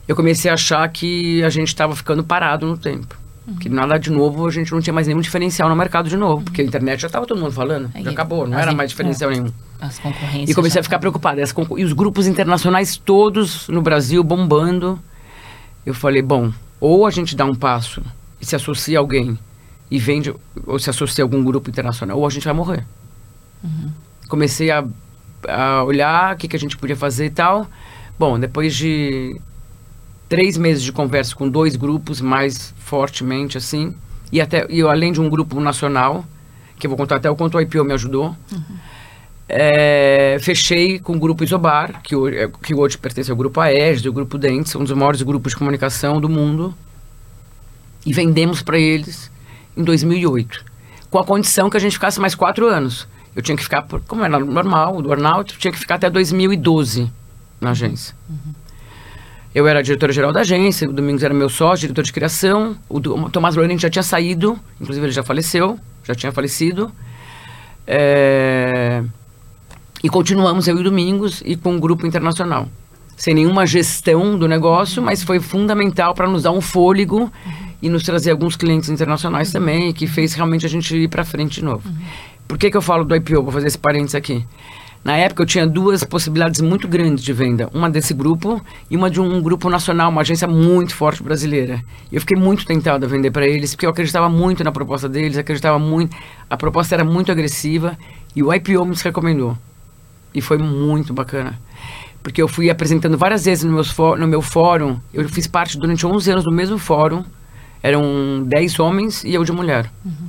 Eu 0.09 0.15
comecei 0.17 0.51
a 0.51 0.55
achar 0.55 0.89
que 0.89 1.43
a 1.43 1.51
gente 1.51 1.69
estava 1.69 1.95
ficando 1.97 2.23
parado 2.25 2.67
no 2.67 2.79
tempo. 2.79 3.17
Que 3.61 3.69
nada 3.69 3.99
de 3.99 4.11
novo, 4.11 4.47
a 4.47 4.51
gente 4.51 4.73
não 4.73 4.81
tinha 4.81 4.95
mais 4.95 5.07
nenhum 5.07 5.21
diferencial 5.21 5.69
no 5.69 5.77
mercado 5.77 6.09
de 6.09 6.17
novo. 6.17 6.43
Porque 6.45 6.63
a 6.63 6.65
internet 6.65 7.01
já 7.01 7.09
estava 7.09 7.27
todo 7.27 7.39
mundo 7.39 7.53
falando. 7.53 7.91
Aí, 7.95 8.03
Já 8.03 8.11
acabou, 8.11 8.47
não 8.47 8.59
era 8.59 8.73
mais 8.73 8.91
diferencial 8.91 9.31
nenhum. 9.31 9.53
As 9.79 9.99
concorrências. 9.99 10.49
E 10.49 10.55
comecei 10.55 10.81
a 10.81 10.83
ficar 10.83 10.99
preocupada. 10.99 11.43
E 11.43 11.85
os 11.85 11.93
grupos 11.93 12.27
internacionais 12.27 12.97
todos 12.97 13.69
no 13.69 13.83
Brasil 13.83 14.25
bombando. 14.25 14.99
Eu 15.85 15.93
falei, 15.93 16.23
bom, 16.23 16.51
ou 16.81 17.07
a 17.07 17.11
gente 17.11 17.37
dá 17.37 17.45
um 17.45 17.55
passo 17.55 18.03
e 18.41 18.47
se 18.47 18.57
associa 18.57 18.99
a 18.99 19.01
alguém 19.01 19.39
e 19.91 19.99
vende, 19.99 20.35
ou 20.67 20.79
se 20.79 20.89
associa 20.89 21.23
a 21.23 21.27
algum 21.27 21.45
grupo 21.45 21.69
internacional, 21.69 22.19
ou 22.19 22.27
a 22.27 22.31
gente 22.31 22.45
vai 22.45 22.55
morrer. 22.55 22.87
Comecei 24.29 24.71
a, 24.71 24.85
a 25.47 25.85
olhar 25.85 26.35
o 26.35 26.39
que, 26.39 26.49
que 26.49 26.57
a 26.57 26.59
gente 26.59 26.77
podia 26.79 26.97
fazer 26.97 27.27
e 27.27 27.31
tal. 27.31 27.67
Bom, 28.19 28.39
depois 28.39 28.75
de 28.75 29.39
três 30.35 30.57
meses 30.57 30.83
de 30.83 30.93
conversa 30.93 31.35
com 31.35 31.49
dois 31.49 31.77
grupos 31.77 32.21
mais 32.21 32.75
fortemente, 32.79 33.57
assim, 33.59 33.95
e 34.33 34.41
até 34.41 34.67
e 34.69 34.79
eu, 34.81 34.91
além 34.91 35.13
de 35.13 35.21
um 35.21 35.29
grupo 35.29 35.61
nacional, 35.61 36.25
que 36.79 36.87
eu 36.87 36.91
vou 36.91 36.97
contar 36.97 37.17
até 37.17 37.31
o 37.31 37.37
quanto 37.37 37.57
o 37.57 37.61
IPO 37.61 37.85
me 37.85 37.93
ajudou, 37.93 38.35
é, 39.49 40.39
fechei 40.41 40.99
com 40.99 41.15
o 41.15 41.19
grupo 41.19 41.45
Isobar, 41.45 42.01
que 42.03 42.17
hoje, 42.17 42.37
é- 42.39 42.49
que 42.63 42.75
hoje 42.75 42.97
pertence 42.99 43.31
ao 43.31 43.37
grupo 43.37 43.61
Aegis, 43.61 44.05
o 44.07 44.13
grupo 44.13 44.39
Dentes, 44.39 44.75
um 44.75 44.83
dos 44.83 44.93
maiores 44.93 45.23
grupos 45.23 45.53
de 45.53 45.59
comunicação 45.59 46.21
do 46.21 46.29
mundo, 46.29 46.75
e 48.07 48.13
vendemos 48.13 48.63
para 48.63 48.79
eles 48.79 49.31
em 49.77 49.83
2008, 49.85 50.65
com 51.11 51.19
a 51.19 51.25
condição 51.25 51.69
que 51.71 51.77
a 51.77 51.81
gente 51.81 51.93
ficasse 51.93 52.19
mais 52.21 52.35
quatro 52.35 52.67
anos. 52.67 53.07
Eu 53.37 53.43
tinha 53.43 53.57
que 53.57 53.63
ficar, 53.63 53.83
por- 53.83 54.01
como 54.07 54.25
era 54.25 54.39
normal, 54.39 55.01
do 55.03 55.13
eu 55.13 55.45
tinha 55.45 55.73
que 55.73 55.79
ficar 55.79 55.97
até 55.97 56.09
2012 56.09 57.11
na 57.61 57.71
agência. 57.71 58.15
Eu 59.55 59.69
era 59.69 59.83
diretora-geral 59.83 60.33
da 60.33 60.41
agência, 60.41 60.89
o 60.89 60.93
Domingos 60.93 61.23
era 61.23 61.33
meu 61.33 61.49
sócio, 61.49 61.83
diretor 61.83 62.03
de 62.03 62.13
criação. 62.13 62.77
O, 62.89 62.99
o 62.99 63.31
Tomás 63.31 63.55
Lorente 63.55 63.83
já 63.83 63.91
tinha 63.91 64.03
saído, 64.03 64.59
inclusive 64.81 65.07
ele 65.07 65.13
já 65.13 65.23
faleceu, 65.23 65.79
já 66.03 66.15
tinha 66.15 66.33
falecido. 66.33 66.91
É, 67.87 69.03
E 70.03 70.09
continuamos 70.09 70.67
eu 70.67 70.77
e 70.77 70.81
o 70.81 70.85
Domingos 70.85 71.41
e 71.47 71.55
com 71.55 71.73
um 71.75 71.81
grupo 71.81 72.07
internacional. 72.07 72.69
Sem 73.17 73.33
nenhuma 73.35 73.65
gestão 73.65 74.37
do 74.37 74.49
negócio, 74.49 75.01
mas 75.01 75.23
foi 75.23 75.39
fundamental 75.39 76.15
para 76.15 76.27
nos 76.29 76.43
dar 76.43 76.51
um 76.51 76.61
fôlego 76.61 77.31
e 77.81 77.89
nos 77.89 78.03
trazer 78.03 78.33
alguns 78.33 78.57
clientes 78.57 78.89
internacionais 78.89 79.53
também, 79.53 79.93
que 79.93 80.09
fez 80.09 80.35
realmente 80.35 80.67
a 80.67 80.69
gente 80.69 80.97
ir 80.97 81.09
para 81.09 81.25
frente 81.25 81.61
de 81.61 81.65
novo. 81.65 81.89
Por 82.49 82.59
que, 82.59 82.71
que 82.71 82.77
eu 82.77 82.83
falo 82.83 83.05
do 83.05 83.15
IPO? 83.15 83.43
Vou 83.43 83.53
fazer 83.53 83.69
esse 83.69 83.79
parênteses 83.79 84.17
aqui. 84.17 84.45
Na 85.05 85.19
época 85.19 85.43
eu 85.43 85.47
tinha 85.47 85.67
duas 85.67 86.03
possibilidades 86.03 86.63
muito 86.63 86.89
grandes 86.89 87.23
de 87.23 87.31
venda, 87.31 87.69
uma 87.75 87.91
desse 87.91 88.15
grupo 88.15 88.65
e 88.91 88.97
uma 88.97 89.11
de 89.11 89.21
um 89.21 89.43
grupo 89.43 89.69
nacional, 89.69 90.11
uma 90.11 90.23
agência 90.23 90.49
muito 90.49 90.95
forte 90.95 91.23
brasileira. 91.23 91.83
Eu 92.11 92.23
fiquei 92.23 92.41
muito 92.41 92.65
tentado 92.65 93.05
a 93.05 93.09
vender 93.09 93.31
para 93.31 93.47
eles 93.47 93.75
porque 93.75 93.85
eu 93.85 93.91
acreditava 93.91 94.31
muito 94.31 94.65
na 94.65 94.73
proposta 94.73 95.07
deles, 95.07 95.37
acreditava 95.37 95.79
muito, 95.79 96.17
a 96.49 96.57
proposta 96.57 96.95
era 96.95 97.05
muito 97.05 97.31
agressiva 97.31 97.99
e 98.35 98.43
o 98.43 98.53
IPO 98.53 98.83
me 98.87 98.97
recomendou. 98.97 99.59
E 100.35 100.41
foi 100.41 100.57
muito 100.57 101.13
bacana. 101.13 101.61
Porque 102.23 102.41
eu 102.41 102.49
fui 102.49 102.71
apresentando 102.71 103.19
várias 103.19 103.45
vezes 103.45 103.63
no, 103.63 103.75
meus 103.75 103.95
no 104.19 104.27
meu 104.27 104.41
fórum, 104.41 104.99
eu 105.13 105.29
fiz 105.29 105.47
parte 105.47 105.77
durante 105.77 106.07
11 106.07 106.31
anos 106.31 106.45
do 106.45 106.51
mesmo 106.51 106.79
fórum, 106.79 107.23
eram 107.83 108.43
10 108.47 108.81
homens 108.81 109.23
e 109.23 109.35
eu 109.35 109.45
de 109.45 109.53
mulher. 109.53 109.93
Uhum. 110.03 110.29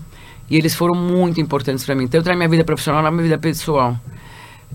E 0.49 0.57
eles 0.57 0.75
foram 0.75 0.93
muito 0.93 1.39
importantes 1.39 1.85
para 1.85 1.95
mim, 1.95 2.09
tanto 2.09 2.27
na 2.27 2.35
minha 2.35 2.49
vida 2.49 2.65
profissional 2.65 3.01
na 3.01 3.09
minha 3.09 3.23
vida 3.23 3.37
pessoal. 3.37 3.97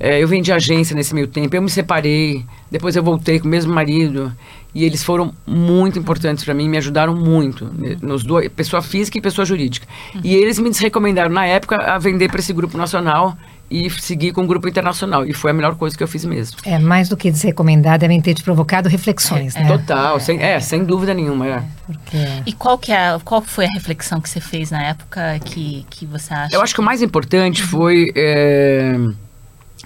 É, 0.03 0.19
eu 0.19 0.27
vendi 0.27 0.51
agência 0.51 0.97
nesse 0.97 1.15
meio 1.15 1.27
tempo, 1.27 1.55
eu 1.55 1.61
me 1.61 1.69
separei, 1.69 2.43
depois 2.71 2.97
eu 2.97 3.03
voltei 3.03 3.39
com 3.39 3.47
o 3.47 3.51
mesmo 3.51 3.71
marido 3.71 4.35
e 4.75 4.85
eles 4.85 5.05
foram 5.05 5.35
muito 5.47 5.99
importantes 5.99 6.43
para 6.43 6.55
mim, 6.55 6.71
me 6.71 6.79
ajudaram 6.79 7.15
muito, 7.15 7.67
uhum. 7.67 7.97
nos 8.01 8.25
dois, 8.25 8.49
pessoa 8.49 8.81
física 8.81 9.19
e 9.19 9.21
pessoa 9.21 9.45
jurídica. 9.45 9.87
Uhum. 10.15 10.23
E 10.25 10.35
eles 10.35 10.59
me 10.59 10.71
recomendaram 10.71 11.31
na 11.31 11.45
época 11.45 11.77
a 11.77 11.99
vender 11.99 12.29
para 12.29 12.41
esse 12.41 12.53
grupo 12.53 12.79
nacional 12.79 13.37
e 13.71 13.91
seguir 13.91 14.33
com 14.33 14.43
o 14.43 14.47
grupo 14.47 14.67
internacional. 14.69 15.25
E 15.27 15.35
foi 15.35 15.51
a 15.51 15.55
melhor 15.55 15.77
coisa 15.77 15.97
que 15.97 16.03
eu 16.03 16.09
fiz 16.09 16.25
mesmo. 16.25 16.57
É, 16.65 16.79
mais 16.79 17.09
do 17.09 17.17
que 17.17 17.31
desrecomendar, 17.31 17.99
devem 17.99 18.21
ter 18.21 18.35
te 18.35 18.43
provocado 18.43 18.89
reflexões, 18.89 19.55
é, 19.55 19.63
né? 19.63 19.69
Total, 19.69 20.17
é, 20.17 20.21
sem, 20.21 20.43
é, 20.43 20.61
sem 20.61 20.85
dúvida 20.85 21.13
nenhuma. 21.13 21.47
É. 21.47 21.63
Porque... 21.87 22.17
E 22.47 22.53
qual, 22.53 22.79
que 22.79 22.91
é, 22.91 23.19
qual 23.25 23.43
foi 23.43 23.67
a 23.67 23.73
reflexão 23.73 24.21
que 24.21 24.31
você 24.31 24.41
fez 24.41 24.71
na 24.71 24.83
época 24.83 25.39
que, 25.45 25.85
que 25.91 26.07
você 26.07 26.33
acha? 26.33 26.55
Eu 26.55 26.63
acho 26.63 26.75
que 26.75 26.81
o 26.81 26.85
mais 26.85 27.03
importante 27.03 27.63
uhum. 27.63 27.69
foi... 27.69 28.13
É, 28.17 28.97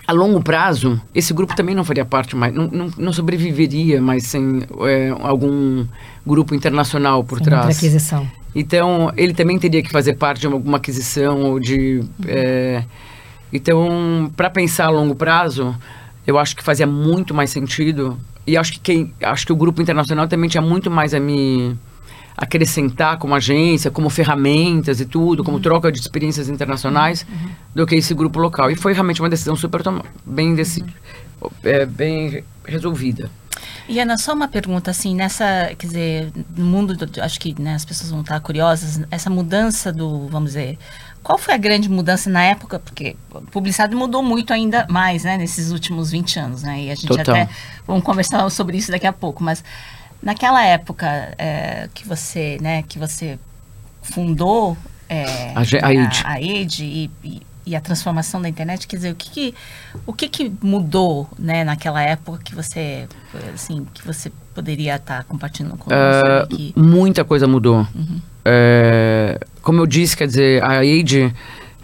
a 0.07 0.13
longo 0.13 0.43
prazo, 0.43 1.01
esse 1.15 1.33
grupo 1.33 1.57
também 1.57 1.75
não 1.75 1.85
faria 1.85 2.05
parte 2.05 2.37
mais, 2.37 2.55
não, 2.55 2.69
não, 2.69 2.91
não 2.97 3.13
sobreviveria 3.13 4.01
mais 4.01 4.25
sem 4.25 4.63
é, 4.83 5.11
algum 5.21 5.87
grupo 6.27 6.55
internacional 6.55 7.25
por 7.25 7.39
sem 7.39 7.47
trás. 7.47 7.77
Aquisição. 7.77 8.27
Então, 8.55 9.13
ele 9.17 9.35
também 9.35 9.59
teria 9.59 9.83
que 9.83 9.91
fazer 9.91 10.15
parte 10.15 10.41
de 10.41 10.47
alguma 10.47 10.77
aquisição 10.77 11.43
ou 11.43 11.59
de... 11.59 11.99
Uhum. 11.99 12.07
É, 12.27 12.85
então, 13.53 14.31
para 14.37 14.51
pensar 14.51 14.87
a 14.87 14.91
longo 14.91 15.15
prazo, 15.15 15.75
eu 16.27 16.39
acho 16.39 16.57
que 16.57 16.63
fazia 16.63 16.87
muito 16.87 17.35
mais 17.35 17.51
sentido. 17.51 18.19
E 18.47 18.57
acho 18.57 18.73
que, 18.73 18.81
quem, 18.81 19.15
acho 19.23 19.47
que 19.47 19.53
o 19.53 19.57
grupo 19.57 19.81
internacional 19.81 20.29
também 20.29 20.49
tinha 20.51 20.61
muito 20.61 20.91
mais 20.91 21.15
a 21.15 21.21
me 21.21 21.77
acrescentar 22.37 23.19
como 23.19 23.35
agência, 23.35 23.91
como 23.91 24.11
ferramentas 24.11 25.01
e 25.01 25.07
tudo, 25.07 25.45
como 25.45 25.59
uhum. 25.59 25.63
troca 25.63 25.93
de 25.93 26.01
experiências 26.01 26.49
internacionais, 26.49 27.25
uhum. 27.29 27.49
do 27.75 27.87
que 27.87 27.95
esse 27.95 28.13
grupo 28.15 28.39
local. 28.39 28.71
E 28.71 28.77
foi 28.77 28.93
realmente 28.93 29.21
uma 29.21 29.29
decisão 29.29 29.55
super 29.55 29.83
bem, 30.25 30.55
decidida, 30.55 30.93
uhum. 31.41 31.51
é, 31.63 31.87
bem 31.87 32.45
resolvida. 32.67 33.31
E 33.89 34.01
Ana, 34.01 34.17
só 34.17 34.33
uma 34.33 34.49
pergunta 34.49 34.91
assim, 34.91 35.15
nessa, 35.15 35.71
quer 35.79 35.87
dizer, 35.87 36.33
no 36.57 36.65
mundo, 36.65 36.97
do, 36.97 37.23
acho 37.23 37.39
que 37.39 37.61
né, 37.61 37.75
as 37.75 37.85
pessoas 37.85 38.11
vão 38.11 38.23
estar 38.23 38.41
curiosas, 38.41 39.01
essa 39.11 39.29
mudança 39.29 39.93
do, 39.93 40.27
vamos 40.29 40.51
dizer, 40.51 40.79
qual 41.23 41.39
foi 41.39 41.55
a 41.55 41.59
grande 41.59 41.89
mudança 41.89 42.31
na 42.31 42.43
época? 42.43 42.79
Porque 42.79 43.17
publicidade 43.51 43.95
mudou 43.95 44.23
muito 44.23 44.53
ainda 44.53 44.87
mais, 44.89 45.25
né, 45.25 45.37
nesses 45.37 45.71
últimos 45.71 46.11
20 46.11 46.39
anos, 46.39 46.63
né? 46.63 46.85
E 46.85 46.91
a 46.91 46.95
gente 46.95 47.09
Total. 47.09 47.35
até 47.35 47.49
vamos 47.87 48.05
conversar 48.05 48.49
sobre 48.51 48.79
isso 48.79 48.91
daqui 48.91 49.07
a 49.07 49.13
pouco, 49.13 49.43
mas 49.43 49.63
naquela 50.25 50.65
época 50.65 51.07
é, 51.39 51.89
que 51.93 52.09
você, 52.09 52.59
né, 52.61 52.83
que 52.83 52.99
você 52.99 53.39
fundou 54.03 54.77
é, 55.09 55.53
a, 55.55 55.61
a, 55.61 56.31
a, 56.31 56.33
a 56.33 56.41
e, 56.41 56.67
e, 56.81 57.43
e, 57.67 57.77
a 57.77 57.81
transformação 57.81 58.41
da 58.41 58.49
internet, 58.49 58.87
quer 58.87 58.97
dizer, 58.97 59.13
o 59.13 59.15
que, 59.15 59.31
que 59.31 59.55
o 60.07 60.13
que, 60.13 60.29
que 60.29 60.53
mudou, 60.63 61.29
né, 61.39 61.63
naquela 61.63 62.03
época 62.03 62.41
que 62.43 62.55
você, 62.55 63.07
assim, 63.53 63.87
que 63.93 64.05
você 64.05 64.33
poderia 64.55 64.97
estar 64.97 65.25
compartilhando 65.25 65.77
com 65.77 65.91
uh, 65.91 66.43
aqui? 66.43 66.73
Muita 66.75 67.23
coisa 67.25 67.47
mudou. 67.47 67.87
Uhum. 67.95 68.21
É, 68.45 69.39
como 69.63 69.81
eu 69.81 69.87
disse, 69.87 70.17
quer 70.17 70.27
dizer, 70.27 70.63
a 70.63 70.81
Age 70.81 71.33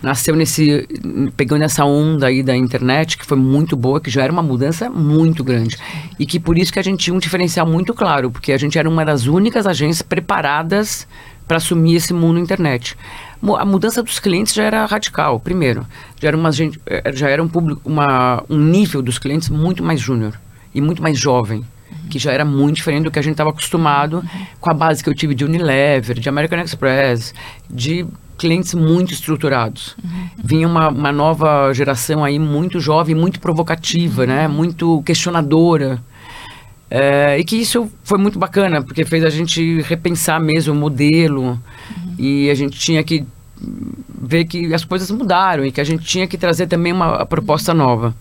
nasceu 0.02 0.34
nesse 0.34 0.86
pegando 1.36 1.64
essa 1.64 1.84
onda 1.84 2.26
aí 2.26 2.42
da 2.42 2.56
internet 2.56 3.18
que 3.18 3.26
foi 3.26 3.36
muito 3.36 3.76
boa, 3.76 4.00
que 4.00 4.10
já 4.10 4.22
era 4.22 4.32
uma 4.32 4.42
mudança 4.42 4.88
muito 4.88 5.44
grande. 5.44 5.76
E 6.18 6.26
que 6.26 6.40
por 6.40 6.58
isso 6.58 6.72
que 6.72 6.78
a 6.78 6.82
gente 6.82 7.04
tinha 7.04 7.14
um 7.14 7.18
diferencial 7.18 7.66
muito 7.66 7.92
claro, 7.94 8.30
porque 8.30 8.52
a 8.52 8.58
gente 8.58 8.78
era 8.78 8.88
uma 8.88 9.04
das 9.04 9.26
únicas 9.26 9.66
agências 9.66 10.02
preparadas 10.02 11.06
para 11.46 11.56
assumir 11.56 11.96
esse 11.96 12.14
mundo 12.14 12.38
internet. 12.38 12.96
A 13.58 13.64
mudança 13.64 14.02
dos 14.02 14.18
clientes 14.18 14.54
já 14.54 14.64
era 14.64 14.86
radical, 14.86 15.40
primeiro, 15.40 15.86
já 16.20 16.28
era 16.28 16.36
uma 16.36 16.50
eh, 16.86 17.12
já 17.12 17.28
era 17.28 17.42
um 17.42 17.48
público, 17.48 17.80
uma, 17.84 18.44
um 18.48 18.58
nível 18.58 19.02
dos 19.02 19.18
clientes 19.18 19.48
muito 19.48 19.82
mais 19.82 20.00
júnior 20.00 20.38
e 20.74 20.80
muito 20.80 21.02
mais 21.02 21.18
jovem 21.18 21.64
que 22.08 22.18
já 22.18 22.32
era 22.32 22.44
muito 22.44 22.76
diferente 22.76 23.04
do 23.04 23.10
que 23.10 23.18
a 23.18 23.22
gente 23.22 23.32
estava 23.32 23.50
acostumado 23.50 24.22
com 24.60 24.70
a 24.70 24.74
base 24.74 25.02
que 25.02 25.08
eu 25.08 25.14
tive 25.14 25.34
de 25.34 25.44
Unilever, 25.44 26.18
de 26.18 26.28
American 26.28 26.60
Express, 26.60 27.34
de 27.68 28.06
clientes 28.40 28.74
muito 28.74 29.12
estruturados. 29.12 29.94
Vinha 30.42 30.66
uma, 30.66 30.88
uma, 30.88 31.12
nova 31.12 31.72
geração 31.74 32.24
aí 32.24 32.38
muito 32.38 32.80
jovem, 32.80 33.14
muito 33.14 33.38
provocativa, 33.38 34.26
né? 34.26 34.48
Muito 34.48 35.02
questionadora. 35.02 36.02
É, 36.90 37.38
e 37.38 37.44
que 37.44 37.56
isso 37.56 37.90
foi 38.02 38.18
muito 38.18 38.38
bacana, 38.38 38.82
porque 38.82 39.04
fez 39.04 39.24
a 39.24 39.30
gente 39.30 39.82
repensar 39.82 40.40
mesmo 40.40 40.72
o 40.72 40.76
modelo. 40.76 41.42
Uhum. 41.42 42.14
E 42.18 42.50
a 42.50 42.54
gente 42.54 42.78
tinha 42.78 43.04
que 43.04 43.26
ver 44.22 44.46
que 44.46 44.72
as 44.72 44.84
coisas 44.84 45.10
mudaram 45.10 45.64
e 45.64 45.70
que 45.70 45.80
a 45.80 45.84
gente 45.84 46.04
tinha 46.04 46.26
que 46.26 46.38
trazer 46.38 46.66
também 46.66 46.92
uma 46.92 47.26
proposta 47.26 47.74
nova. 47.74 48.14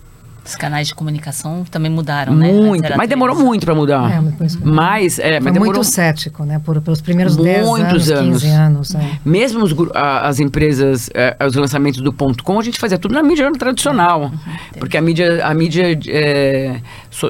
Os 0.49 0.55
canais 0.55 0.87
de 0.87 0.95
comunicação 0.95 1.63
também 1.69 1.91
mudaram, 1.91 2.33
muito, 2.33 2.53
né? 2.53 2.61
Muito, 2.61 2.97
mas 2.97 3.07
demorou 3.07 3.35
muito 3.35 3.65
para 3.65 3.75
mudar. 3.75 4.11
É, 4.11 4.19
mas, 4.63 5.19
é, 5.19 5.39
mas 5.39 5.53
demorou... 5.53 5.75
muito 5.75 5.83
cético, 5.83 6.43
né? 6.43 6.59
Por, 6.59 6.81
pelos 6.81 7.01
primeiros 7.01 7.35
10 7.35 7.67
anos, 7.67 8.09
anos, 8.09 8.41
15 8.41 8.47
anos. 8.47 8.95
É. 8.95 9.19
Mesmo 9.23 9.63
os, 9.63 9.75
a, 9.93 10.27
as 10.27 10.39
empresas, 10.39 11.09
é, 11.13 11.37
os 11.45 11.55
lançamentos 11.55 12.01
do 12.01 12.11
ponto 12.11 12.43
.com, 12.43 12.59
a 12.59 12.63
gente 12.63 12.79
fazia 12.79 12.97
tudo 12.97 13.13
na 13.13 13.21
mídia 13.21 13.51
tradicional. 13.51 14.21
Uhum, 14.21 14.79
porque 14.79 14.97
a 14.97 15.01
mídia, 15.01 15.45
a 15.45 15.53
mídia 15.53 15.99
é, 16.07 16.81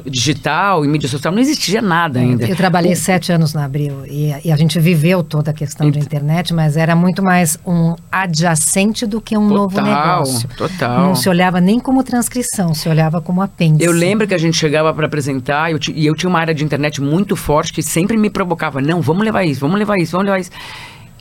digital 0.05 0.83
e 0.83 0.87
mídia 0.87 1.07
social 1.07 1.33
não 1.33 1.41
existia 1.41 1.81
nada 1.81 2.19
ainda. 2.19 2.45
Eu 2.45 2.55
trabalhei 2.55 2.93
o... 2.93 2.95
sete 2.95 3.31
anos 3.31 3.53
na 3.53 3.65
Abril 3.65 4.05
e, 4.05 4.33
e, 4.43 4.51
a 4.51 4.55
gente 4.55 4.79
viveu 4.79 5.23
toda 5.23 5.51
a 5.51 5.53
questão 5.53 5.87
Ent... 5.87 5.93
da 5.93 5.99
internet, 5.99 6.53
mas 6.53 6.75
era 6.75 6.95
muito 6.95 7.23
mais 7.23 7.57
um 7.65 7.95
adjacente 8.11 9.05
do 9.05 9.21
que 9.21 9.37
um 9.37 9.47
total, 9.47 9.57
novo 9.57 9.81
negócio. 9.81 10.49
Total, 10.57 10.99
Não 11.01 11.15
se 11.15 11.29
olhava 11.29 11.61
nem 11.61 11.79
como 11.79 12.03
transcrição, 12.03 12.73
se 12.73 12.89
olhava 12.89 13.21
como 13.21 13.41
apêndice. 13.41 13.85
Eu 13.85 13.91
lembro 13.91 14.27
que 14.27 14.33
a 14.33 14.37
gente 14.37 14.57
chegava 14.57 14.93
para 14.93 15.05
apresentar 15.05 15.71
eu 15.71 15.79
e 15.93 16.05
eu 16.05 16.15
tinha 16.15 16.29
uma 16.29 16.39
área 16.39 16.53
de 16.53 16.63
internet 16.63 17.01
muito 17.01 17.35
forte 17.35 17.71
que 17.71 17.81
sempre 17.81 18.17
me 18.17 18.29
provocava. 18.29 18.81
Não, 18.81 19.01
vamos 19.01 19.23
levar 19.23 19.45
isso, 19.45 19.61
vamos 19.61 19.79
levar 19.79 19.97
isso, 19.97 20.11
vamos 20.11 20.25
levar 20.25 20.39
isso. 20.39 20.51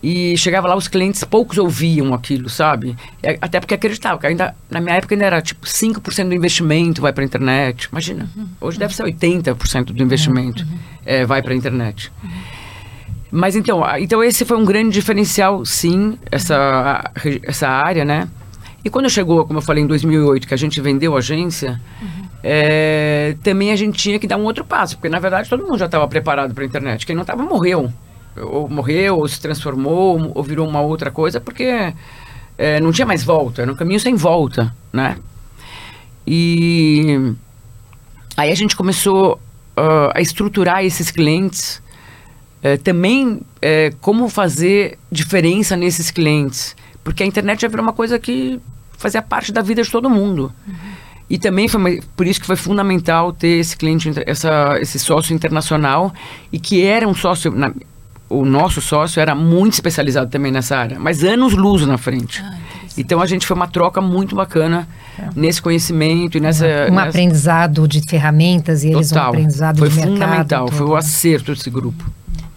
E 0.03 0.37
chegava 0.37 0.69
lá, 0.69 0.77
os 0.77 0.87
clientes, 0.87 1.25
poucos 1.25 1.59
ouviam 1.59 2.15
aquilo, 2.15 2.49
sabe? 2.49 2.97
Até 3.41 3.59
porque 3.59 3.75
acreditavam, 3.75 4.19
que 4.19 4.27
ainda, 4.27 4.55
na 4.71 4.81
minha 4.81 4.95
época 4.95 5.15
ainda 5.15 5.25
era 5.25 5.43
tipo 5.43 5.67
5% 5.67 6.29
do 6.29 6.35
investimento 6.35 7.03
vai 7.03 7.13
para 7.13 7.25
a 7.25 7.27
internet. 7.27 7.89
Imagina, 7.91 8.29
uhum. 8.37 8.47
hoje 8.61 8.79
deve 8.79 8.95
ser 8.95 9.03
80% 9.03 9.87
do 9.87 10.03
investimento 10.03 10.63
uhum. 10.63 10.79
é, 11.05 11.27
vai 11.27 11.43
para 11.43 11.53
a 11.53 11.57
internet. 11.57 12.13
Uhum. 12.23 12.31
Mas 13.31 13.57
então, 13.57 13.83
então 13.99 14.23
esse 14.23 14.45
foi 14.45 14.57
um 14.57 14.65
grande 14.65 14.91
diferencial, 14.91 15.65
sim, 15.65 16.17
essa, 16.31 17.11
essa 17.43 17.69
área, 17.69 18.05
né? 18.05 18.29
E 18.85 18.89
quando 18.89 19.11
chegou, 19.11 19.45
como 19.45 19.59
eu 19.59 19.63
falei, 19.63 19.83
em 19.83 19.87
2008, 19.87 20.47
que 20.47 20.55
a 20.55 20.57
gente 20.57 20.81
vendeu 20.81 21.15
a 21.17 21.19
agência, 21.19 21.81
uhum. 22.01 22.29
é, 22.43 23.37
também 23.43 23.73
a 23.73 23.77
gente 23.77 23.99
tinha 23.99 24.19
que 24.19 24.27
dar 24.27 24.37
um 24.37 24.45
outro 24.45 24.65
passo, 24.65 24.97
porque 24.97 25.09
na 25.09 25.19
verdade 25.19 25.49
todo 25.49 25.65
mundo 25.65 25.77
já 25.77 25.87
estava 25.87 26.07
preparado 26.07 26.55
para 26.55 26.63
a 26.63 26.67
internet. 26.67 27.05
Quem 27.05 27.17
não 27.17 27.23
estava 27.23 27.43
morreu. 27.43 27.93
Ou 28.43 28.69
morreu, 28.69 29.19
ou 29.19 29.29
se 29.29 29.41
transformou, 29.41 30.33
ou 30.35 30.43
virou 30.43 30.69
uma 30.69 30.81
outra 30.81 31.11
coisa, 31.11 31.41
porque 31.41 31.95
é, 32.57 32.81
não 32.81 32.93
tinha 32.93 33.07
mais 33.07 33.23
volta, 33.23 33.63
era 33.63 33.73
um 33.73 33.77
caminho 33.77 34.01
sem 34.01 34.15
volta, 34.15 34.75
né? 34.93 35.17
E 36.27 37.33
aí 38.37 38.51
a 38.51 38.55
gente 38.55 38.77
começou 38.77 39.41
uh, 39.79 40.13
a 40.15 40.21
estruturar 40.21 40.85
esses 40.85 41.11
clientes, 41.11 41.81
uh, 42.63 42.77
também 42.83 43.35
uh, 43.35 43.97
como 44.01 44.29
fazer 44.29 44.99
diferença 45.11 45.77
nesses 45.77 46.11
clientes. 46.11 46.77
Porque 47.03 47.23
a 47.23 47.27
internet 47.27 47.63
já 47.63 47.69
virou 47.69 47.83
uma 47.83 47.93
coisa 47.93 48.19
que 48.19 48.61
fazia 48.99 49.23
parte 49.23 49.53
da 49.53 49.63
vida 49.63 49.83
de 49.83 49.91
todo 49.91 50.11
mundo. 50.11 50.53
Uhum. 50.67 50.75
E 51.31 51.39
também 51.39 51.69
foi 51.69 52.03
por 52.17 52.27
isso 52.27 52.41
que 52.41 52.47
foi 52.47 52.57
fundamental 52.57 53.33
ter 53.33 53.59
esse 53.59 53.77
cliente, 53.77 54.11
essa, 54.27 54.79
esse 54.81 54.99
sócio 54.99 55.35
internacional 55.35 56.13
e 56.51 56.59
que 56.59 56.83
era 56.83 57.07
um 57.07 57.15
sócio, 57.15 57.51
na, 57.51 57.73
o 58.29 58.45
nosso 58.45 58.81
sócio 58.81 59.21
era 59.21 59.35
muito 59.35 59.75
especializado 59.75 60.31
também 60.31 60.53
nessa 60.53 60.77
área, 60.77 60.99
mas 60.99 61.25
anos 61.25 61.55
luz 61.55 61.87
na 61.87 61.97
frente. 61.97 62.43
Ah, 62.45 62.59
então 62.97 63.21
a 63.21 63.27
gente 63.27 63.47
foi 63.47 63.57
uma 63.57 63.69
troca 63.69 64.01
muito 64.01 64.35
bacana 64.35 64.89
é. 65.19 65.29
nesse 65.35 65.63
conhecimento 65.63 66.37
e 66.37 66.41
nessa 66.41 66.67
um 66.67 66.95
nessa... 66.95 67.09
aprendizado 67.09 67.87
de 67.89 68.01
ferramentas 68.03 68.85
e 68.85 68.89
eles 68.89 69.09
Total. 69.09 69.27
um 69.27 69.29
aprendizado 69.29 69.79
foi 69.79 69.89
de 69.89 69.95
fundamental, 69.95 70.69
foi 70.69 70.87
o 70.87 70.97
acerto 70.97 71.55
desse 71.55 71.71
grupo. 71.71 72.05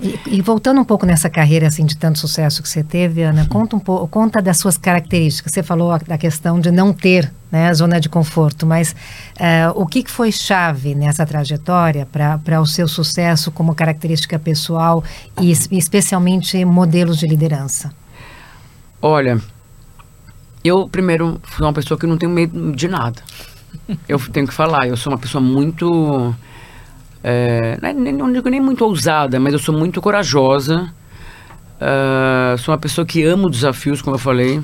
E, 0.02 0.20
e, 0.26 0.42
voltando 0.42 0.82
um 0.82 0.84
pouco 0.84 1.06
nessa 1.06 1.30
carreira 1.30 1.68
assim 1.68 1.86
de 1.86 1.96
tanto 1.96 2.18
sucesso 2.18 2.64
que 2.64 2.68
você 2.68 2.84
teve, 2.84 3.22
Ana, 3.22 3.46
conta 3.48 3.76
um 3.76 3.80
pouco, 3.80 4.08
conta 4.08 4.42
das 4.42 4.58
suas 4.58 4.76
características. 4.76 5.54
Você 5.54 5.62
falou 5.62 5.96
da 6.00 6.18
questão 6.18 6.60
de 6.60 6.72
não 6.72 6.92
ter 6.92 7.32
né, 7.52 7.72
zona 7.72 8.00
de 8.00 8.10
conforto, 8.10 8.66
mas 8.66 8.96
uh, 9.36 9.72
o 9.76 9.86
que, 9.86 10.02
que 10.02 10.10
foi 10.10 10.32
chave 10.32 10.96
nessa 10.96 11.24
trajetória 11.24 12.08
para 12.12 12.60
o 12.60 12.66
seu 12.66 12.88
sucesso 12.88 13.52
como 13.52 13.76
característica 13.76 14.40
pessoal 14.40 15.04
e 15.40 15.52
especialmente 15.52 16.66
modelos 16.66 17.20
de 17.20 17.28
liderança? 17.28 17.94
Olha, 19.00 19.40
eu 20.64 20.90
primeiro 20.90 21.40
sou 21.56 21.68
uma 21.68 21.74
pessoa 21.74 22.00
que 22.00 22.08
não 22.08 22.18
tenho 22.18 22.32
medo 22.32 22.72
de 22.72 22.88
nada. 22.88 23.22
eu 24.10 24.18
tenho 24.32 24.48
que 24.48 24.54
falar, 24.54 24.88
eu 24.88 24.98
sou 24.98 25.14
uma 25.14 25.20
pessoa 25.20 25.42
muito 25.44 26.36
é, 27.24 27.78
não 27.94 28.32
digo 28.32 28.50
nem 28.50 28.60
muito 28.60 28.84
ousada, 28.84 29.40
mas 29.40 29.54
eu 29.54 29.60
sou 29.60 29.78
muito 29.78 30.02
corajosa. 30.02 30.92
Uh, 31.82 32.58
sou 32.58 32.74
uma 32.74 32.80
pessoa 32.80 33.06
que 33.06 33.24
amo 33.24 33.50
desafios, 33.50 34.02
como 34.02 34.16
eu 34.16 34.20
falei. 34.20 34.62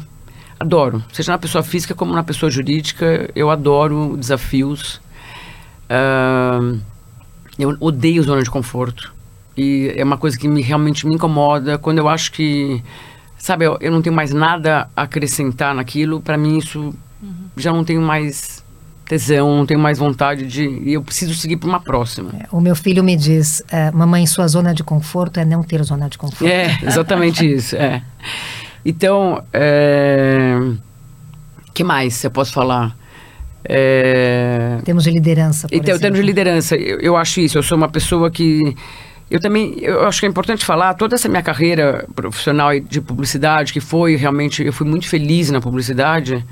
Adoro. 0.59 1.03
Seja 1.11 1.31
na 1.31 1.37
pessoa 1.37 1.63
física 1.63 1.93
como 1.93 2.13
na 2.13 2.23
pessoa 2.23 2.51
jurídica, 2.51 3.29
eu 3.35 3.49
adoro 3.49 4.17
desafios. 4.17 5.01
Uh, 5.89 6.79
eu 7.57 7.75
odeio 7.79 8.23
zona 8.23 8.41
de 8.41 8.49
conforto. 8.49 9.13
E 9.55 9.93
é 9.95 10.03
uma 10.03 10.17
coisa 10.17 10.37
que 10.37 10.47
me, 10.47 10.61
realmente 10.61 11.05
me 11.07 11.15
incomoda. 11.15 11.77
Quando 11.77 11.99
eu 11.99 12.07
acho 12.07 12.31
que, 12.31 12.83
sabe, 13.37 13.65
eu, 13.65 13.77
eu 13.81 13.91
não 13.91 14.01
tenho 14.01 14.15
mais 14.15 14.31
nada 14.31 14.89
a 14.95 15.03
acrescentar 15.03 15.73
naquilo, 15.73 16.21
para 16.21 16.37
mim 16.37 16.57
isso 16.57 16.93
uhum. 17.21 17.49
já 17.55 17.71
não 17.71 17.83
tenho 17.83 18.01
mais 18.01 18.63
tesão, 19.07 19.55
não 19.55 19.65
tenho 19.65 19.79
mais 19.79 19.97
vontade 19.97 20.45
de. 20.45 20.67
E 20.67 20.93
eu 20.93 21.01
preciso 21.01 21.33
seguir 21.33 21.57
para 21.57 21.69
uma 21.69 21.79
próxima. 21.79 22.31
É, 22.39 22.45
o 22.51 22.59
meu 22.59 22.75
filho 22.75 23.03
me 23.03 23.15
diz: 23.15 23.63
é, 23.71 23.89
mamãe, 23.91 24.25
sua 24.25 24.47
zona 24.47 24.73
de 24.73 24.83
conforto 24.83 25.39
é 25.39 25.45
não 25.45 25.63
ter 25.63 25.81
zona 25.83 26.09
de 26.09 26.17
conforto. 26.17 26.51
É, 26.51 26.77
exatamente 26.83 27.45
isso. 27.51 27.75
É. 27.75 28.01
Então, 28.85 29.43
é... 29.51 30.57
que 31.73 31.83
mais 31.83 32.23
eu 32.23 32.31
posso 32.31 32.53
falar? 32.53 32.95
É... 33.65 34.77
Temos 34.85 35.03
de 35.03 35.11
liderança. 35.11 35.67
Por 35.67 35.75
então, 35.75 35.99
temos 35.99 36.19
de 36.19 36.25
liderança. 36.25 36.75
Eu, 36.75 36.99
eu 36.99 37.17
acho 37.17 37.41
isso. 37.41 37.57
Eu 37.57 37.63
sou 37.63 37.77
uma 37.77 37.89
pessoa 37.89 38.29
que. 38.29 38.75
Eu 39.29 39.41
também, 39.41 39.77
eu 39.81 40.07
acho 40.07 40.21
que 40.21 40.25
é 40.25 40.29
importante 40.29 40.63
falar, 40.63 40.93
toda 40.93 41.15
essa 41.15 41.27
minha 41.27 41.41
carreira 41.41 42.07
profissional 42.15 42.79
de 42.79 43.01
publicidade, 43.01 43.73
que 43.73 43.81
foi 43.81 44.15
realmente, 44.15 44.63
eu 44.63 44.71
fui 44.71 44.87
muito 44.87 45.05
feliz 45.05 45.49
na 45.49 45.59
publicidade, 45.59 46.45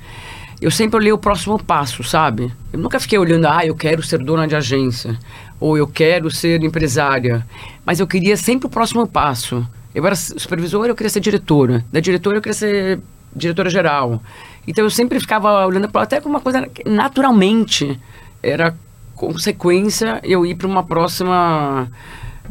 eu 0.65 0.71
sempre 0.71 0.97
olhei 0.97 1.11
o 1.11 1.17
próximo 1.19 1.63
passo, 1.63 2.03
sabe? 2.03 2.51
Eu 2.73 2.79
nunca 2.79 2.99
fiquei 2.99 3.19
olhando, 3.19 3.45
ah, 3.45 3.63
eu 3.63 3.75
quero 3.75 4.01
ser 4.01 4.17
dona 4.17 4.47
de 4.47 4.55
agência, 4.55 5.15
ou 5.59 5.77
eu 5.77 5.85
quero 5.85 6.31
ser 6.31 6.63
empresária. 6.63 7.45
Mas 7.85 7.99
eu 7.99 8.07
queria 8.07 8.35
sempre 8.35 8.65
o 8.65 8.69
próximo 8.69 9.05
passo. 9.05 9.63
Eu 9.93 10.03
era 10.03 10.15
supervisora, 10.15 10.89
eu 10.89 10.95
queria 10.95 11.11
ser 11.11 11.19
diretora. 11.19 11.85
Da 11.93 11.99
diretora, 11.99 12.37
eu 12.37 12.41
queria 12.41 12.55
ser 12.55 12.99
diretora 13.35 13.69
geral. 13.69 14.23
Então 14.67 14.83
eu 14.83 14.89
sempre 14.89 15.19
ficava 15.19 15.67
olhando 15.67 15.87
para 15.87 16.01
até 16.01 16.19
como 16.19 16.33
uma 16.33 16.41
coisa 16.41 16.67
naturalmente 16.83 17.99
era 18.41 18.75
consequência 19.13 20.19
eu 20.23 20.47
ir 20.47 20.55
para 20.55 20.65
uma 20.65 20.81
próxima 20.81 21.87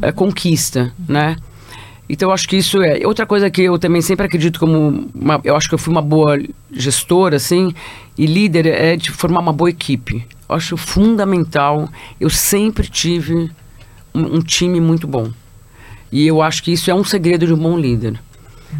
é, 0.01 0.13
conquista, 0.13 0.93
né? 1.05 1.35
Então 2.07 2.29
eu 2.29 2.33
acho 2.33 2.47
que 2.47 2.55
isso 2.55 2.81
é 2.81 3.05
outra 3.05 3.25
coisa 3.25 3.49
que 3.49 3.63
eu 3.63 3.79
também 3.79 4.01
sempre 4.01 4.25
acredito 4.25 4.59
como 4.59 5.09
uma, 5.13 5.41
eu 5.43 5.55
acho 5.55 5.67
que 5.67 5.73
eu 5.73 5.79
fui 5.79 5.91
uma 5.91 6.01
boa 6.01 6.39
gestora 6.71 7.37
assim 7.37 7.73
e 8.17 8.25
líder 8.25 8.67
é 8.67 8.95
de 8.95 9.11
formar 9.11 9.39
uma 9.39 9.53
boa 9.53 9.69
equipe. 9.69 10.25
Eu 10.47 10.55
acho 10.55 10.77
fundamental. 10.77 11.89
Eu 12.19 12.29
sempre 12.29 12.87
tive 12.87 13.49
um, 14.13 14.37
um 14.37 14.41
time 14.41 14.79
muito 14.79 15.07
bom 15.07 15.31
e 16.11 16.25
eu 16.27 16.41
acho 16.41 16.63
que 16.63 16.71
isso 16.71 16.89
é 16.89 16.93
um 16.93 17.03
segredo 17.03 17.47
de 17.47 17.53
um 17.53 17.57
bom 17.57 17.77
líder. 17.77 18.19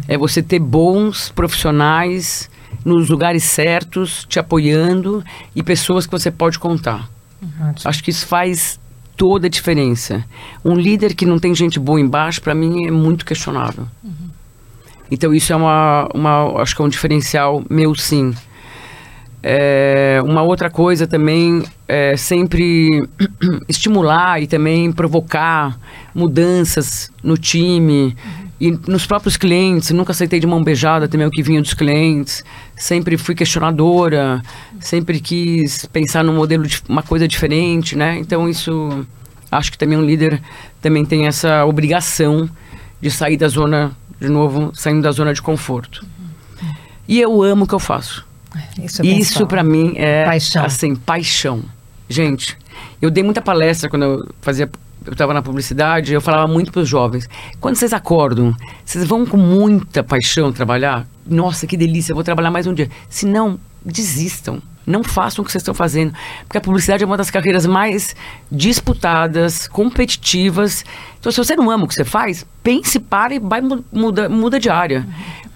É 0.06 0.16
você 0.16 0.42
ter 0.42 0.58
bons 0.58 1.30
profissionais 1.30 2.48
nos 2.84 3.08
lugares 3.08 3.42
certos, 3.44 4.24
te 4.28 4.38
apoiando 4.38 5.24
e 5.54 5.62
pessoas 5.62 6.06
que 6.06 6.12
você 6.12 6.30
pode 6.30 6.58
contar. 6.58 7.08
Uhum. 7.42 7.74
Acho 7.84 8.02
que 8.02 8.10
isso 8.10 8.26
faz 8.26 8.78
toda 9.16 9.46
a 9.46 9.50
diferença. 9.50 10.24
Um 10.64 10.74
líder 10.74 11.14
que 11.14 11.24
não 11.24 11.38
tem 11.38 11.54
gente 11.54 11.78
boa 11.78 12.00
embaixo, 12.00 12.40
para 12.42 12.54
mim, 12.54 12.86
é 12.86 12.90
muito 12.90 13.24
questionável. 13.24 13.86
Uhum. 14.04 14.30
Então, 15.10 15.34
isso 15.34 15.52
é 15.52 15.56
uma, 15.56 16.08
uma. 16.14 16.60
Acho 16.60 16.74
que 16.76 16.82
é 16.82 16.84
um 16.84 16.88
diferencial 16.88 17.64
meu, 17.68 17.94
sim. 17.94 18.34
É, 19.42 20.20
uma 20.24 20.42
outra 20.42 20.68
coisa 20.68 21.06
também 21.06 21.62
é 21.86 22.16
sempre 22.16 23.08
estimular 23.68 24.42
e 24.42 24.46
também 24.46 24.90
provocar 24.90 25.78
mudanças 26.14 27.10
no 27.22 27.36
time. 27.36 28.16
Uhum 28.24 28.45
e 28.58 28.70
nos 28.88 29.06
próprios 29.06 29.36
clientes, 29.36 29.90
nunca 29.90 30.12
aceitei 30.12 30.40
de 30.40 30.46
mão 30.46 30.62
beijada 30.62 31.06
também 31.06 31.26
o 31.26 31.30
que 31.30 31.42
vinha 31.42 31.60
dos 31.60 31.74
clientes. 31.74 32.42
Sempre 32.74 33.18
fui 33.18 33.34
questionadora, 33.34 34.42
sempre 34.80 35.20
quis 35.20 35.84
pensar 35.86 36.24
num 36.24 36.34
modelo 36.34 36.66
de 36.66 36.82
uma 36.88 37.02
coisa 37.02 37.28
diferente, 37.28 37.94
né? 37.96 38.18
Então 38.18 38.48
isso 38.48 39.06
acho 39.50 39.70
que 39.70 39.78
também 39.78 39.98
um 39.98 40.04
líder 40.04 40.40
também 40.80 41.04
tem 41.04 41.26
essa 41.26 41.64
obrigação 41.66 42.48
de 43.00 43.10
sair 43.10 43.36
da 43.36 43.48
zona 43.48 43.92
de 44.18 44.28
novo, 44.28 44.72
saindo 44.74 45.02
da 45.02 45.12
zona 45.12 45.34
de 45.34 45.42
conforto. 45.42 46.04
E 47.06 47.20
eu 47.20 47.42
amo 47.42 47.64
o 47.64 47.68
que 47.68 47.74
eu 47.74 47.78
faço. 47.78 48.26
Isso, 48.82 49.02
é 49.02 49.06
isso 49.06 49.46
para 49.46 49.62
mim 49.62 49.92
é 49.96 50.24
paixão. 50.24 50.64
assim, 50.64 50.96
paixão. 50.96 51.62
Gente, 52.08 52.56
eu 53.02 53.10
dei 53.10 53.22
muita 53.22 53.42
palestra 53.42 53.90
quando 53.90 54.04
eu 54.04 54.34
fazia 54.40 54.70
eu 55.06 55.12
estava 55.12 55.32
na 55.32 55.40
publicidade, 55.40 56.12
eu 56.12 56.20
falava 56.20 56.46
muito 56.52 56.72
para 56.72 56.82
os 56.82 56.88
jovens: 56.88 57.28
quando 57.60 57.76
vocês 57.76 57.92
acordam, 57.92 58.54
vocês 58.84 59.06
vão 59.06 59.24
com 59.24 59.36
muita 59.36 60.02
paixão 60.02 60.52
trabalhar? 60.52 61.06
Nossa, 61.24 61.66
que 61.66 61.76
delícia, 61.76 62.14
vou 62.14 62.24
trabalhar 62.24 62.50
mais 62.50 62.66
um 62.66 62.74
dia. 62.74 62.90
Se 63.08 63.24
não, 63.24 63.58
desistam. 63.84 64.60
Não 64.86 65.02
façam 65.02 65.42
o 65.42 65.44
que 65.44 65.50
vocês 65.50 65.62
estão 65.62 65.74
fazendo. 65.74 66.14
Porque 66.44 66.58
a 66.58 66.60
publicidade 66.60 67.02
é 67.02 67.06
uma 67.06 67.16
das 67.16 67.28
carreiras 67.28 67.66
mais 67.66 68.14
disputadas, 68.50 69.66
competitivas. 69.66 70.84
Então, 71.18 71.32
se 71.32 71.38
você 71.38 71.56
não 71.56 71.68
ama 71.72 71.84
o 71.84 71.88
que 71.88 71.94
você 71.94 72.04
faz, 72.04 72.46
pense, 72.62 73.00
para 73.00 73.34
e 73.34 73.40
vai, 73.40 73.60
muda, 73.90 74.28
muda 74.28 74.60
de 74.60 74.70
área. 74.70 75.04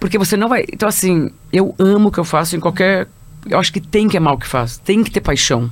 Porque 0.01 0.19
você 0.19 0.37
não 0.37 0.49
vai. 0.49 0.65
Então, 0.73 0.89
assim, 0.89 1.31
eu 1.53 1.77
amo 1.79 2.09
o 2.09 2.13
que 2.13 2.19
eu 2.19 2.25
faço 2.25 2.57
em 2.57 2.61
qualquer. 2.61 3.07
Eu 3.49 3.59
acho 3.61 3.73
que 3.73 3.81
tem 3.81 4.09
que 4.09 4.17
amar 4.17 4.35
o 4.35 4.39
que 4.39 4.49
faz, 4.49 4.79
tem 4.79 5.05
que 5.05 5.13
ter 5.13 5.21
paixão. 5.21 5.71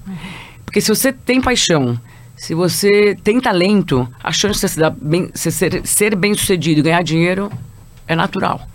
Porque 0.64 0.80
se 0.80 0.88
você 0.88 1.12
tem 1.12 1.40
paixão 1.40 1.98
se 2.38 2.54
você 2.54 3.16
tem 3.22 3.40
talento, 3.40 4.08
a 4.22 4.32
chance 4.32 4.60
de 4.60 4.72
você 4.72 4.90
bem, 4.90 5.30
ser, 5.34 5.86
ser 5.86 6.16
bem 6.16 6.34
sucedido 6.34 6.80
e 6.80 6.82
ganhar 6.82 7.02
dinheiro 7.02 7.50
é 8.06 8.16
natural. 8.16 8.66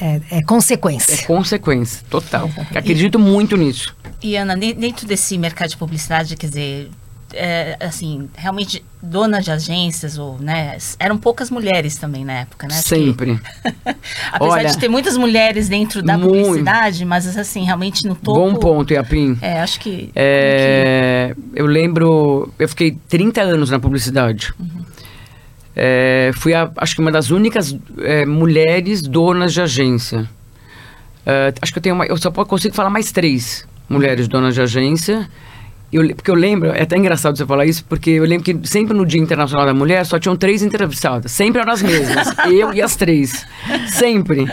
É, 0.00 0.20
é 0.30 0.42
consequência. 0.42 1.14
É 1.14 1.22
consequência, 1.22 2.04
total. 2.10 2.50
Acredito 2.74 3.18
muito 3.18 3.56
nisso. 3.56 3.96
E 4.22 4.36
Ana, 4.36 4.56
dentro 4.56 5.06
desse 5.06 5.38
mercado 5.38 5.70
de 5.70 5.76
publicidade, 5.76 6.36
quer 6.36 6.48
dizer, 6.48 6.90
é, 7.34 7.76
assim, 7.80 8.28
realmente 8.36 8.84
dona 9.02 9.40
de 9.40 9.50
agências 9.50 10.18
ou, 10.18 10.38
né, 10.38 10.76
eram 10.98 11.18
poucas 11.18 11.50
mulheres 11.50 11.96
também 11.96 12.24
na 12.24 12.40
época, 12.40 12.66
né? 12.66 12.74
Sempre. 12.74 13.38
apesar 14.32 14.52
Olha, 14.52 14.68
de 14.70 14.78
ter 14.78 14.88
muitas 14.88 15.16
mulheres 15.16 15.68
dentro 15.68 16.02
da 16.02 16.16
muito. 16.16 16.32
publicidade, 16.32 17.04
mas 17.04 17.36
assim, 17.36 17.64
realmente 17.64 18.06
no 18.08 18.14
topo... 18.14 18.40
Bom 18.40 18.54
ponto, 18.54 18.92
Iapim. 18.92 19.36
É, 19.42 19.60
acho 19.60 19.80
que... 19.80 20.10
É, 20.14 21.34
que... 21.34 21.60
Eu 21.60 21.66
lembro, 21.66 22.52
eu 22.58 22.68
fiquei 22.68 22.96
30 23.08 23.42
anos 23.42 23.70
na 23.70 23.78
publicidade. 23.78 24.52
Uhum. 24.58 24.84
É, 25.76 26.30
fui, 26.34 26.54
a, 26.54 26.70
acho 26.76 26.94
que 26.94 27.00
uma 27.00 27.10
das 27.10 27.30
únicas 27.30 27.76
é, 27.98 28.24
mulheres 28.24 29.02
donas 29.02 29.52
de 29.52 29.60
agência. 29.60 30.28
É, 31.26 31.52
acho 31.60 31.72
que 31.72 31.78
eu 31.78 31.82
tenho 31.82 31.94
uma, 31.94 32.06
eu 32.06 32.16
só 32.16 32.30
consigo 32.30 32.74
falar 32.74 32.90
mais 32.90 33.10
três 33.10 33.66
mulheres 33.88 34.28
donas 34.28 34.54
de 34.54 34.62
agência. 34.62 35.28
Eu, 35.94 36.12
porque 36.12 36.28
eu 36.28 36.34
lembro, 36.34 36.70
é 36.70 36.82
até 36.82 36.96
engraçado 36.96 37.38
você 37.38 37.46
falar 37.46 37.66
isso, 37.66 37.84
porque 37.84 38.10
eu 38.10 38.24
lembro 38.24 38.44
que 38.44 38.68
sempre 38.68 38.96
no 38.96 39.06
Dia 39.06 39.20
Internacional 39.20 39.64
da 39.64 39.72
Mulher 39.72 40.04
só 40.04 40.18
tinham 40.18 40.34
três 40.34 40.60
entrevistadas. 40.60 41.30
Sempre 41.30 41.60
eram 41.60 41.72
as 41.72 41.82
mesmas. 41.82 42.34
eu 42.50 42.74
e 42.74 42.82
as 42.82 42.96
três. 42.96 43.46
Sempre. 43.86 44.44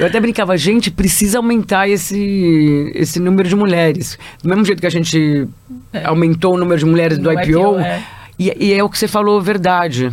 Eu 0.00 0.06
até 0.06 0.18
brincava, 0.18 0.56
gente, 0.56 0.90
precisa 0.90 1.38
aumentar 1.38 1.88
esse, 1.88 2.90
esse 2.96 3.20
número 3.20 3.48
de 3.48 3.54
mulheres. 3.54 4.18
Do 4.42 4.48
mesmo 4.48 4.64
jeito 4.64 4.80
que 4.80 4.88
a 4.88 4.90
gente 4.90 5.46
é. 5.92 6.04
aumentou 6.04 6.54
o 6.54 6.58
número 6.58 6.80
de 6.80 6.84
mulheres 6.84 7.16
do 7.16 7.30
IPO. 7.30 7.42
IPO 7.42 7.78
é. 7.78 8.02
E, 8.36 8.66
e, 8.66 8.74
é 8.74 8.82
o 8.82 8.90
que 8.90 8.98
você 8.98 9.06
falou, 9.06 9.40
verdade. 9.40 10.10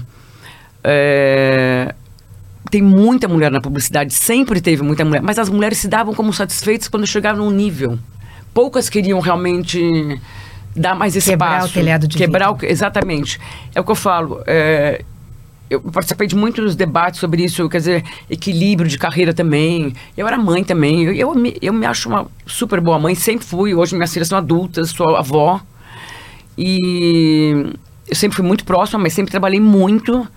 É, 0.84 1.96
tem 2.70 2.84
muita 2.84 3.28
mulher 3.28 3.50
na 3.50 3.60
publicidade, 3.60 4.14
sempre 4.14 4.62
teve 4.62 4.84
muita 4.84 5.04
mulher, 5.04 5.24
mas 5.24 5.40
as 5.40 5.50
mulheres 5.50 5.80
se 5.80 5.88
davam 5.88 6.14
como 6.14 6.32
satisfeitas 6.32 6.88
quando 6.88 7.08
chegavam 7.08 7.44
num 7.44 7.52
nível. 7.52 7.98
Poucas 8.54 8.88
queriam 8.88 9.20
realmente 9.20 9.82
dar 10.76 10.96
mais 10.96 11.16
espaço. 11.16 11.32
Quebrar 11.32 11.66
o 11.66 11.70
telhado 11.70 12.08
de 12.08 12.18
Quebrar 12.18 12.52
o, 12.52 12.58
Exatamente. 12.62 13.40
É 13.74 13.80
o 13.80 13.84
que 13.84 13.92
eu 13.92 13.96
falo. 13.96 14.42
É, 14.46 15.04
eu 15.70 15.82
participei 15.82 16.28
de 16.28 16.36
muitos 16.36 16.76
debates 16.76 17.20
sobre 17.20 17.44
isso, 17.44 17.68
quer 17.70 17.80
dizer, 17.80 18.04
equilíbrio 18.30 18.90
de 18.90 18.98
carreira 18.98 19.34
também. 19.34 19.94
Eu 20.16 20.28
era 20.28 20.38
mãe 20.38 20.64
também. 20.64 21.04
Eu, 21.04 21.14
eu, 21.14 21.36
me, 21.36 21.58
eu 21.62 21.74
me 21.74 21.86
acho 21.86 22.10
uma 22.10 22.28
super 22.46 22.80
boa 22.80 23.00
mãe, 23.00 23.16
sempre 23.16 23.46
fui. 23.46 23.74
Hoje 23.74 23.96
minhas 23.96 24.14
filhas 24.14 24.28
são 24.28 24.38
adultas, 24.38 24.90
sou 24.90 25.16
avó. 25.16 25.62
E 26.58 27.74
eu 28.08 28.16
sempre 28.16 28.36
fui 28.36 28.46
muito 28.46 28.64
próxima, 28.64 29.00
mas 29.00 29.14
sempre 29.14 29.32
trabalhei 29.32 29.60
muito. 29.60 30.28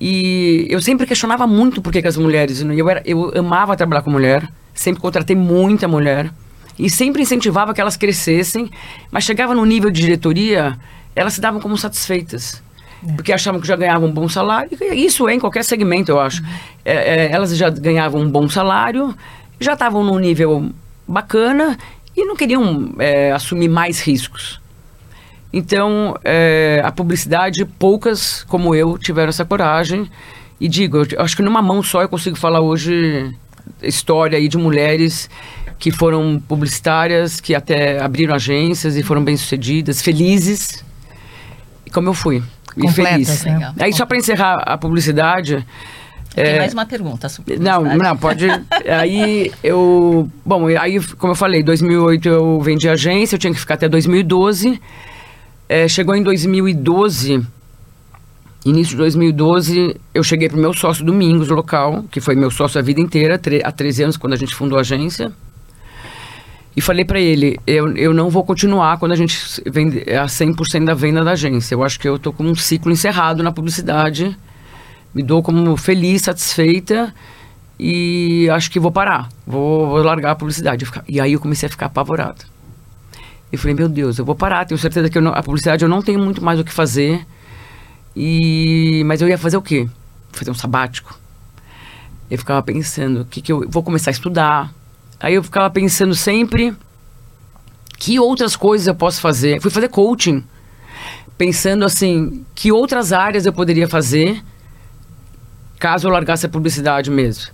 E 0.00 0.66
eu 0.68 0.82
sempre 0.82 1.06
questionava 1.06 1.46
muito 1.46 1.80
por 1.80 1.92
que, 1.92 2.02
que 2.02 2.08
as 2.08 2.16
mulheres. 2.16 2.60
Eu, 2.60 2.90
era, 2.90 3.02
eu 3.06 3.32
amava 3.38 3.76
trabalhar 3.76 4.02
com 4.02 4.10
mulher, 4.10 4.48
sempre 4.74 5.00
contratei 5.00 5.36
muita 5.36 5.86
mulher. 5.86 6.30
E 6.78 6.90
sempre 6.90 7.22
incentivava 7.22 7.72
que 7.72 7.80
elas 7.80 7.96
crescessem, 7.96 8.70
mas 9.10 9.24
chegava 9.24 9.54
no 9.54 9.64
nível 9.64 9.90
de 9.90 10.00
diretoria, 10.00 10.78
elas 11.14 11.34
se 11.34 11.40
davam 11.40 11.60
como 11.60 11.76
satisfeitas. 11.78 12.62
É. 13.06 13.12
Porque 13.12 13.32
achavam 13.32 13.60
que 13.60 13.66
já 13.66 13.76
ganhavam 13.76 14.08
um 14.08 14.12
bom 14.12 14.28
salário. 14.28 14.70
Isso 14.92 15.28
é 15.28 15.34
em 15.34 15.40
qualquer 15.40 15.64
segmento, 15.64 16.10
eu 16.10 16.20
acho. 16.20 16.42
Uhum. 16.42 16.48
É, 16.84 17.26
é, 17.26 17.32
elas 17.32 17.56
já 17.56 17.70
ganhavam 17.70 18.20
um 18.20 18.28
bom 18.28 18.48
salário, 18.48 19.14
já 19.60 19.74
estavam 19.74 20.02
num 20.02 20.18
nível 20.18 20.70
bacana 21.06 21.78
e 22.16 22.24
não 22.24 22.34
queriam 22.34 22.94
é, 22.98 23.32
assumir 23.32 23.68
mais 23.68 24.00
riscos. 24.00 24.60
Então, 25.52 26.16
é, 26.24 26.82
a 26.84 26.90
publicidade, 26.90 27.64
poucas 27.64 28.42
como 28.44 28.74
eu 28.74 28.98
tiveram 28.98 29.28
essa 29.28 29.44
coragem. 29.44 30.10
E 30.60 30.68
digo, 30.68 30.98
eu 30.98 31.22
acho 31.22 31.36
que 31.36 31.42
numa 31.42 31.62
mão 31.62 31.82
só 31.82 32.02
eu 32.02 32.08
consigo 32.08 32.36
falar 32.36 32.60
hoje 32.60 33.32
história 33.82 34.36
aí 34.36 34.48
de 34.48 34.58
mulheres 34.58 35.30
que 35.78 35.90
foram 35.90 36.40
publicitárias, 36.40 37.40
que 37.40 37.54
até 37.54 38.00
abriram 38.00 38.34
agências 38.34 38.96
e 38.96 39.02
foram 39.02 39.22
bem-sucedidas, 39.22 40.00
felizes, 40.00 40.84
como 41.92 42.08
eu 42.08 42.14
fui. 42.14 42.42
e 42.76 42.90
feliz. 42.90 43.44
Né? 43.44 43.72
Aí, 43.78 43.92
só 43.92 44.06
para 44.06 44.16
encerrar 44.16 44.56
a 44.66 44.76
publicidade. 44.76 45.64
Tem 46.34 46.44
é... 46.44 46.58
mais 46.58 46.74
uma 46.74 46.84
pergunta 46.84 47.28
sobre 47.28 47.56
Não, 47.58 47.82
não, 47.82 48.16
pode. 48.16 48.46
aí 48.98 49.52
eu. 49.62 50.28
Bom, 50.44 50.66
aí, 50.66 51.00
como 51.16 51.32
eu 51.32 51.36
falei, 51.36 51.62
2008 51.62 52.28
eu 52.28 52.60
vendi 52.60 52.88
agência, 52.88 53.36
eu 53.36 53.38
tinha 53.38 53.52
que 53.52 53.60
ficar 53.60 53.74
até 53.74 53.88
2012. 53.88 54.80
É, 55.68 55.88
chegou 55.88 56.14
em 56.14 56.22
2012, 56.22 57.40
início 58.66 58.90
de 58.90 58.96
2012, 58.96 59.96
eu 60.12 60.22
cheguei 60.22 60.48
para 60.48 60.58
o 60.58 60.60
meu 60.60 60.74
sócio 60.74 61.04
Domingos, 61.04 61.48
local, 61.48 62.04
que 62.10 62.20
foi 62.20 62.34
meu 62.34 62.50
sócio 62.50 62.78
a 62.78 62.82
vida 62.82 63.00
inteira, 63.00 63.40
há 63.62 63.72
13 63.72 64.02
anos, 64.02 64.16
quando 64.16 64.34
a 64.34 64.36
gente 64.36 64.54
fundou 64.54 64.76
a 64.76 64.82
agência. 64.82 65.32
E 66.76 66.80
falei 66.80 67.04
para 67.04 67.20
ele, 67.20 67.58
eu, 67.66 67.96
eu 67.96 68.12
não 68.12 68.28
vou 68.28 68.42
continuar 68.42 68.98
quando 68.98 69.12
a 69.12 69.16
gente 69.16 69.62
vende 69.64 70.00
a 70.10 70.26
100% 70.26 70.84
da 70.84 70.94
venda 70.94 71.22
da 71.22 71.32
agência. 71.32 71.74
Eu 71.74 71.84
acho 71.84 72.00
que 72.00 72.08
eu 72.08 72.18
tô 72.18 72.32
com 72.32 72.44
um 72.44 72.54
ciclo 72.54 72.90
encerrado 72.90 73.42
na 73.42 73.52
publicidade. 73.52 74.36
Me 75.14 75.22
dou 75.22 75.40
como 75.40 75.76
feliz, 75.76 76.22
satisfeita 76.22 77.14
e 77.78 78.48
acho 78.50 78.70
que 78.70 78.80
vou 78.80 78.90
parar. 78.90 79.28
Vou, 79.46 79.88
vou 79.88 80.02
largar 80.02 80.32
a 80.32 80.34
publicidade. 80.34 80.84
E 81.08 81.20
aí 81.20 81.32
eu 81.32 81.40
comecei 81.40 81.68
a 81.68 81.70
ficar 81.70 81.86
apavorado. 81.86 82.44
E 83.52 83.56
falei, 83.56 83.76
meu 83.76 83.88
Deus, 83.88 84.18
eu 84.18 84.24
vou 84.24 84.34
parar. 84.34 84.64
Tenho 84.64 84.78
certeza 84.78 85.08
que 85.08 85.20
não, 85.20 85.32
a 85.32 85.42
publicidade 85.44 85.84
eu 85.84 85.88
não 85.88 86.02
tenho 86.02 86.18
muito 86.18 86.42
mais 86.42 86.58
o 86.58 86.64
que 86.64 86.72
fazer. 86.72 87.24
E 88.16 89.02
mas 89.06 89.22
eu 89.22 89.28
ia 89.28 89.38
fazer 89.38 89.56
o 89.56 89.62
quê? 89.62 89.88
Fazer 90.32 90.50
um 90.50 90.54
sabático. 90.54 91.16
Eu 92.28 92.36
ficava 92.36 92.60
pensando, 92.64 93.20
o 93.20 93.24
que 93.24 93.40
que 93.40 93.52
eu 93.52 93.64
vou 93.68 93.82
começar 93.82 94.10
a 94.10 94.12
estudar, 94.12 94.74
Aí 95.20 95.34
eu 95.34 95.42
ficava 95.42 95.70
pensando 95.70 96.14
sempre 96.14 96.74
que 97.98 98.18
outras 98.18 98.56
coisas 98.56 98.86
eu 98.86 98.94
posso 98.94 99.20
fazer. 99.20 99.60
Fui 99.60 99.70
fazer 99.70 99.88
coaching, 99.88 100.44
pensando 101.38 101.84
assim, 101.84 102.44
que 102.54 102.70
outras 102.70 103.12
áreas 103.12 103.46
eu 103.46 103.52
poderia 103.52 103.88
fazer 103.88 104.42
caso 105.78 106.06
eu 106.08 106.12
largasse 106.12 106.46
a 106.46 106.48
publicidade 106.48 107.10
mesmo. 107.10 107.52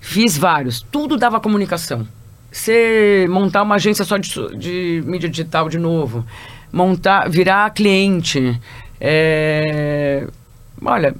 Fiz 0.00 0.36
vários, 0.36 0.80
tudo 0.80 1.16
dava 1.16 1.40
comunicação. 1.40 2.06
Você 2.50 3.26
montar 3.30 3.62
uma 3.62 3.76
agência 3.76 4.04
só 4.04 4.16
de, 4.16 4.30
de 4.56 5.02
mídia 5.06 5.28
digital 5.28 5.68
de 5.68 5.78
novo, 5.78 6.26
montar, 6.72 7.28
virar 7.28 7.70
cliente, 7.70 8.60
é, 9.00 10.26
olha, 10.84 11.14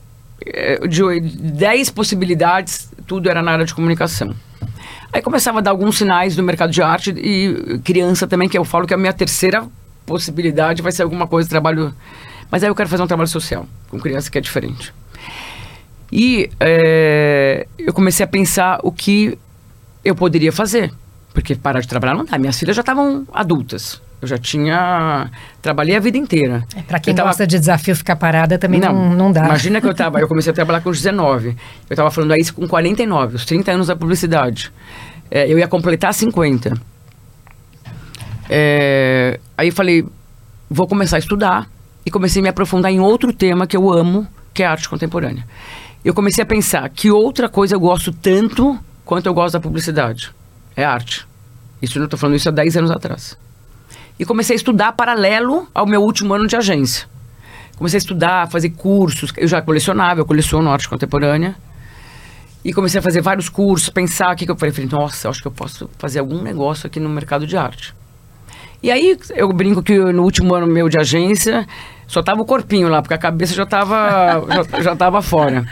é, 0.44 0.87
de 0.87 1.20
10 1.20 1.90
possibilidades, 1.90 2.90
tudo 3.07 3.29
era 3.29 3.40
na 3.40 3.53
área 3.53 3.64
de 3.64 3.74
comunicação. 3.74 4.35
Aí 5.12 5.23
começava 5.23 5.59
a 5.59 5.62
dar 5.62 5.71
alguns 5.71 5.97
sinais 5.97 6.37
do 6.37 6.42
mercado 6.42 6.71
de 6.71 6.83
arte 6.83 7.11
e 7.11 7.79
criança 7.85 8.27
também, 8.27 8.49
que 8.49 8.59
eu 8.59 8.64
falo 8.64 8.87
que 8.87 8.94
a 8.94 8.97
minha 8.97 9.12
terceira 9.12 9.66
possibilidade 10.05 10.83
vai 10.83 10.92
ser 10.92 11.03
alguma 11.03 11.27
coisa 11.27 11.49
trabalho. 11.49 11.94
Mas 12.51 12.62
aí 12.62 12.68
eu 12.68 12.75
quero 12.75 12.88
fazer 12.88 13.03
um 13.03 13.07
trabalho 13.07 13.29
social 13.29 13.66
com 13.90 13.99
criança 13.99 14.31
que 14.31 14.38
é 14.38 14.40
diferente. 14.40 14.92
E 16.11 16.51
é, 16.59 17.66
eu 17.79 17.92
comecei 17.92 18.25
a 18.25 18.27
pensar 18.27 18.81
o 18.83 18.90
que 18.90 19.38
eu 20.05 20.14
poderia 20.14 20.53
fazer. 20.53 20.92
Porque 21.33 21.55
parar 21.55 21.81
de 21.81 21.88
trabalhar 21.88 22.14
não 22.14 22.25
dá. 22.25 22.38
Minhas 22.38 22.59
filhas 22.59 22.75
já 22.75 22.81
estavam 22.81 23.27
adultas. 23.33 24.01
Eu 24.20 24.26
já 24.26 24.37
tinha. 24.37 25.31
Trabalhei 25.62 25.96
a 25.96 26.00
vida 26.00 26.18
inteira. 26.18 26.64
É, 26.74 26.83
para 26.83 26.98
quem 26.98 27.14
tava... 27.14 27.28
gosta 27.28 27.46
de 27.46 27.59
desafio, 27.59 27.94
ficar 27.94 28.16
parada 28.16 28.59
também 28.59 28.81
não, 28.81 28.92
não, 28.92 29.14
não 29.14 29.33
dá. 29.33 29.44
Imagina 29.44 29.81
que 29.81 29.87
eu 29.87 29.94
tava. 29.94 30.18
Eu 30.18 30.26
comecei 30.28 30.50
a 30.50 30.54
trabalhar 30.54 30.81
com 30.81 30.90
os 30.90 30.98
19. 31.00 31.48
Eu 31.48 31.57
estava 31.90 32.11
falando 32.11 32.35
isso 32.37 32.52
com 32.52 32.66
49, 32.66 33.37
os 33.37 33.44
30 33.44 33.72
anos 33.72 33.87
da 33.87 33.94
publicidade. 33.94 34.72
É, 35.31 35.50
eu 35.50 35.59
ia 35.59 35.68
completar 35.68 36.12
50. 36.12 36.74
É, 38.50 39.38
aí 39.57 39.70
falei, 39.70 40.04
vou 40.68 40.88
começar 40.88 41.16
a 41.16 41.20
estudar. 41.20 41.68
E 42.04 42.11
comecei 42.11 42.40
a 42.40 42.42
me 42.42 42.48
aprofundar 42.48 42.90
em 42.90 43.00
outro 43.00 43.33
tema 43.35 43.66
que 43.66 43.76
eu 43.76 43.92
amo, 43.92 44.26
que 44.54 44.62
é 44.62 44.66
a 44.66 44.70
arte 44.70 44.88
contemporânea. 44.88 45.44
Eu 46.02 46.14
comecei 46.14 46.42
a 46.42 46.46
pensar 46.46 46.88
que 46.88 47.11
outra 47.11 47.50
coisa 47.50 47.74
eu 47.74 47.81
gosto 47.81 48.12
tanto 48.12 48.78
quanto 49.04 49.26
eu 49.26 49.35
gosto 49.35 49.52
da 49.52 49.61
publicidade. 49.61 50.33
É 50.74 50.85
arte. 50.85 51.26
Isso 51.83 51.98
eu 51.98 52.04
estou 52.04 52.18
falando 52.18 52.37
isso 52.37 52.48
há 52.48 52.52
10 52.52 52.78
anos 52.78 52.90
atrás 52.90 53.37
e 54.18 54.24
comecei 54.24 54.54
a 54.54 54.57
estudar 54.57 54.92
paralelo 54.92 55.68
ao 55.74 55.87
meu 55.87 56.00
último 56.02 56.35
ano 56.35 56.46
de 56.46 56.57
agência. 56.57 57.07
Comecei 57.76 57.98
a 57.98 58.02
estudar, 58.02 58.50
fazer 58.50 58.70
cursos. 58.70 59.33
Eu 59.37 59.46
já 59.46 59.62
colecionava, 59.62 60.20
eu 60.20 60.26
coleciono 60.26 60.68
arte 60.68 60.88
contemporânea. 60.88 61.54
E 62.64 62.72
comecei 62.72 62.98
a 62.98 63.02
fazer 63.02 63.22
vários 63.22 63.48
cursos, 63.48 63.88
pensar 63.88 64.33
o 64.33 64.37
que, 64.37 64.44
que 64.44 64.50
eu 64.50 64.57
falei. 64.57 64.74
Falei, 64.74 64.90
nossa, 64.90 65.28
acho 65.28 65.40
que 65.40 65.46
eu 65.46 65.52
posso 65.52 65.88
fazer 65.96 66.18
algum 66.18 66.42
negócio 66.42 66.88
aqui 66.88 66.98
no 66.98 67.09
mercado 67.09 67.46
de 67.46 67.57
arte. 67.57 67.94
E 68.83 68.90
aí 68.90 69.16
eu 69.35 69.48
brinco 69.52 69.83
que 69.83 69.96
no 69.96 70.22
último 70.22 70.54
ano 70.54 70.66
meu 70.66 70.88
de 70.88 70.98
agência 70.98 71.66
só 72.07 72.22
tava 72.22 72.42
o 72.42 72.44
corpinho 72.44 72.88
lá, 72.88 73.00
porque 73.00 73.14
a 73.14 73.18
cabeça 73.18 73.54
já 73.54 73.66
tava, 73.66 74.44
já, 74.72 74.83
já 74.83 74.96
tava 74.96 75.22
fora. 75.22 75.64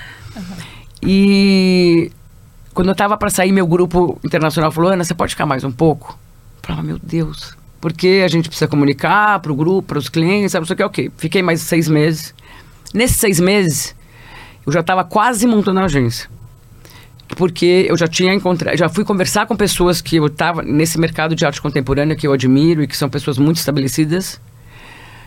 E 1.03 2.11
quando 2.73 2.89
eu 2.89 2.95
tava 2.95 3.17
para 3.17 3.31
sair, 3.31 3.53
meu 3.53 3.67
grupo 3.67 4.19
internacional 4.25 4.71
falou: 4.71 4.93
Ana, 4.93 5.03
você 5.03 5.15
pode 5.15 5.33
ficar 5.33 5.47
mais 5.47 5.65
um 5.65 5.73
pouco? 5.73 6.19
Eu 6.59 6.67
falava, 6.67 6.87
meu 6.87 6.99
Deus, 7.03 7.57
porque 7.87 8.21
a 8.25 8.27
gente 8.27 8.49
precisa 8.49 8.67
comunicar 8.67 9.39
para 9.39 9.53
o 9.53 9.55
grupo, 9.55 9.83
para 9.83 9.99
os 9.99 10.09
clientes, 10.09 10.51
sabe, 10.51 10.63
não 10.63 10.67
sei 10.67 10.75
o 10.75 10.77
que, 10.77 10.83
ok. 10.83 11.11
Fiquei 11.19 11.41
mais 11.41 11.61
seis 11.61 11.89
meses. 11.89 12.35
Nesses 12.93 13.17
seis 13.17 13.39
meses, 13.39 13.95
eu 14.67 14.73
já 14.73 14.81
estava 14.81 15.05
quase 15.05 15.47
montando 15.47 15.79
a 15.79 15.85
agência. 15.85 16.29
Porque 17.37 17.87
eu 17.89 17.97
já 17.97 18.09
tinha 18.09 18.35
encontrado, 18.35 18.77
já 18.77 18.89
fui 18.89 19.05
conversar 19.05 19.47
com 19.47 19.55
pessoas 19.55 20.01
que 20.01 20.17
eu 20.17 20.27
estava 20.27 20.63
nesse 20.65 20.99
mercado 20.99 21.37
de 21.37 21.47
arte 21.47 21.63
contemporânea 21.63 22.17
que 22.17 22.27
eu 22.27 22.33
admiro 22.33 22.83
e 22.83 22.89
que 22.89 22.97
são 22.97 23.09
pessoas 23.09 23.39
muito 23.39 23.59
estabelecidas, 23.59 24.41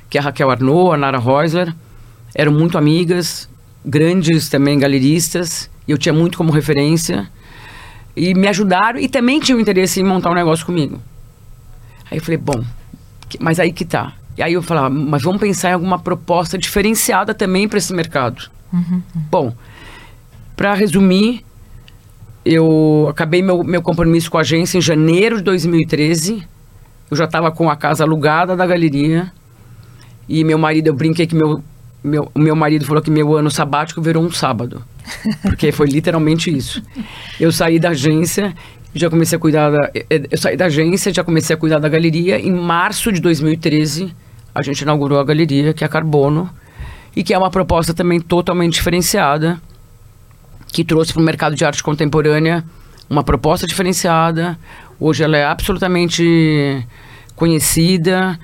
que 0.10 0.18
é 0.18 0.22
a 0.22 0.26
Raquel 0.26 0.52
Arnaud, 0.52 0.94
a 0.94 0.98
Nara 0.98 1.18
Reusler, 1.18 1.74
eram 2.36 2.52
muito 2.52 2.78
amigas, 2.78 3.48
grandes 3.86 4.50
também 4.50 4.78
galeristas, 4.78 5.72
e 5.88 5.92
eu 5.92 5.98
tinha 5.98 6.12
muito 6.12 6.38
como 6.38 6.52
referência, 6.52 7.26
e 8.18 8.34
me 8.34 8.50
ajudaram 8.50 9.00
e 9.00 9.08
também 9.08 9.40
tinham 9.40 9.62
interesse 9.62 10.02
em 10.02 10.04
montar 10.04 10.30
um 10.30 10.36
negócio 10.36 10.66
comigo. 10.66 11.02
Aí 12.10 12.18
eu 12.18 12.24
falei, 12.24 12.38
bom, 12.38 12.64
mas 13.40 13.60
aí 13.60 13.72
que 13.72 13.86
tá. 13.86 14.14
E 14.38 14.42
aí 14.42 14.54
eu 14.54 14.62
falava, 14.62 14.90
mas 14.90 15.22
vamos 15.22 15.40
pensar 15.40 15.70
em 15.70 15.74
alguma 15.74 16.00
proposta 16.00 16.58
diferenciada 16.58 17.34
também 17.34 17.68
para 17.68 17.78
esse 17.78 17.94
mercado. 17.94 18.50
Uhum. 18.72 19.02
Bom, 19.30 19.54
para 20.56 20.74
resumir, 20.74 21.44
eu 22.46 23.08
acabei 23.10 23.42
meu, 23.42 23.64
meu 23.64 23.82
compromisso 23.82 24.32
com 24.32 24.38
a 24.38 24.42
agência 24.42 24.78
em 24.78 24.82
janeiro 24.82 25.38
de 25.38 25.44
2013. 25.44 26.44
Eu 27.12 27.18
já 27.18 27.26
estava 27.26 27.52
com 27.52 27.70
a 27.70 27.76
casa 27.76 28.04
alugada 28.04 28.56
da 28.56 28.66
galeria. 28.66 29.32
E 30.28 30.44
meu 30.44 30.58
marido, 30.58 30.88
eu 30.88 30.94
brinquei 30.94 31.28
que 31.28 31.36
meu, 31.36 31.62
meu, 32.04 32.32
meu 32.36 32.56
marido 32.56 32.86
falou 32.86 33.02
que 33.02 33.12
meu 33.12 33.36
ano 33.36 33.52
sabático 33.52 34.02
virou 34.02 34.24
um 34.24 34.32
sábado. 34.32 34.84
Porque 35.42 35.72
foi 35.72 35.88
literalmente 35.88 36.56
isso. 36.56 36.82
Eu 37.40 37.52
saí 37.52 37.80
da 37.80 37.90
agência 37.90 38.56
já 38.94 39.10
comecei 39.10 39.36
a 39.36 39.40
cuidar 39.40 39.70
da. 39.70 39.92
Eh, 39.94 40.06
eh, 40.10 40.22
eu 40.32 40.38
saí 40.38 40.58
da 40.58 40.66
agência, 40.66 41.14
já 41.14 41.24
comecei 41.24 41.56
a 41.56 41.58
cuidar 41.58 41.80
da 41.80 41.90
galeria. 41.90 42.40
Em 42.40 42.52
março 42.52 43.12
de 43.12 43.22
2013, 43.22 44.14
a 44.54 44.62
gente 44.62 44.82
inaugurou 44.82 45.20
a 45.20 45.24
galeria, 45.24 45.74
que 45.74 45.84
é 45.84 45.88
a 45.88 45.90
Carbono, 45.90 46.50
e 47.16 47.24
que 47.24 47.34
é 47.34 47.38
uma 47.38 47.50
proposta 47.50 47.94
também 47.94 48.20
totalmente 48.20 48.74
diferenciada, 48.74 49.62
que 50.68 50.84
trouxe 50.84 51.14
para 51.14 51.22
o 51.22 51.26
mercado 51.26 51.56
de 51.56 51.64
arte 51.66 51.84
contemporânea 51.84 52.64
uma 53.10 53.24
proposta 53.24 53.66
diferenciada. 53.66 54.58
Hoje 55.00 55.24
ela 55.24 55.38
é 55.38 55.46
absolutamente 55.46 56.86
conhecida 57.36 58.40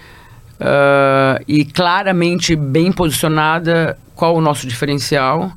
uh, 0.60 1.44
e 1.48 1.66
claramente 1.66 2.56
bem 2.56 2.92
posicionada. 2.92 3.98
Qual 4.16 4.36
o 4.36 4.42
nosso 4.42 4.66
diferencial? 4.66 5.52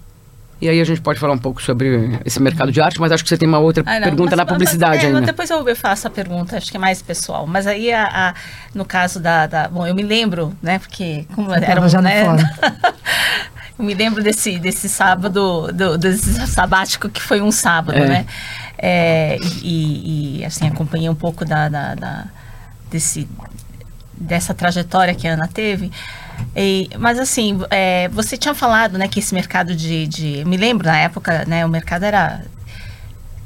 E 0.60 0.68
aí 0.68 0.80
a 0.80 0.84
gente 0.84 1.00
pode 1.00 1.20
falar 1.20 1.34
um 1.34 1.38
pouco 1.38 1.62
sobre 1.62 2.18
esse 2.24 2.42
mercado 2.42 2.72
de 2.72 2.80
arte, 2.80 3.00
mas 3.00 3.12
acho 3.12 3.22
que 3.22 3.28
você 3.28 3.38
tem 3.38 3.48
uma 3.48 3.60
outra 3.60 3.84
ah, 3.86 4.00
pergunta 4.00 4.30
mas, 4.30 4.38
na 4.38 4.46
publicidade 4.46 4.96
mas, 4.96 5.04
é, 5.04 5.06
ainda. 5.06 5.20
Depois 5.20 5.48
eu, 5.50 5.76
faço 5.76 6.08
a 6.08 6.10
pergunta, 6.10 6.56
acho 6.56 6.70
que 6.70 6.76
é 6.76 6.80
mais 6.80 7.00
pessoal. 7.00 7.46
Mas 7.46 7.66
aí, 7.66 7.92
a, 7.92 8.06
a, 8.06 8.34
no 8.74 8.84
caso 8.84 9.20
da, 9.20 9.46
da, 9.46 9.68
Bom, 9.68 9.86
eu 9.86 9.94
me 9.94 10.02
lembro, 10.02 10.52
né? 10.60 10.80
Porque 10.80 11.26
como 11.34 11.52
era 11.52 11.88
já 11.88 12.02
né, 12.02 12.24
Eu 13.78 13.84
me 13.84 13.94
lembro 13.94 14.24
desse, 14.24 14.58
desse 14.58 14.88
sábado, 14.88 15.70
do, 15.72 15.96
desse 15.96 16.44
sabático 16.48 17.08
que 17.08 17.22
foi 17.22 17.40
um 17.40 17.52
sábado, 17.52 17.96
É. 17.96 18.08
né? 18.08 18.26
É, 18.76 19.38
e, 19.62 20.40
e, 20.40 20.44
assim, 20.44 20.66
acompanhei 20.66 21.08
um 21.08 21.14
pouco 21.14 21.44
da, 21.44 21.68
da, 21.68 21.94
da- 21.94 22.24
desse, 22.90 23.28
dessa 24.12 24.54
trajetória 24.54 25.14
que 25.14 25.26
a 25.28 25.34
Ana 25.34 25.48
teve. 25.48 25.92
E- 26.56 26.88
mas 26.98 27.18
assim, 27.18 27.58
é, 27.70 28.08
você 28.08 28.36
tinha 28.36 28.54
falado, 28.54 28.98
né, 28.98 29.06
que 29.08 29.18
esse 29.20 29.34
mercado 29.34 29.74
de, 29.74 30.06
de- 30.06 30.44
me 30.44 30.56
lembro 30.56 30.86
na 30.86 30.98
época, 30.98 31.44
né, 31.46 31.64
o 31.64 31.68
mercado 31.68 32.04
era 32.04 32.42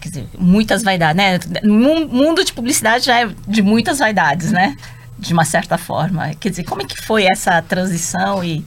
quer 0.01 0.09
dizer, 0.09 0.27
muitas 0.37 0.83
vaidades, 0.83 1.17
né? 1.17 1.61
Mundo 1.65 2.45
de 2.45 2.53
publicidade 2.53 3.05
já 3.05 3.21
é 3.23 3.31
de 3.47 3.63
muitas 3.63 4.01
vaidades, 4.01 4.51
né? 4.51 4.77
De 5.17 5.33
uma 5.33 5.45
certa 5.45 5.79
forma. 5.79 6.35
Quer 6.41 6.51
dizer, 6.51 6.65
como 6.65 6.83
é 6.83 6.85
que 6.85 7.01
foi 7.01 7.25
essa 7.25 7.63
transição 7.63 8.43
e 8.43 8.65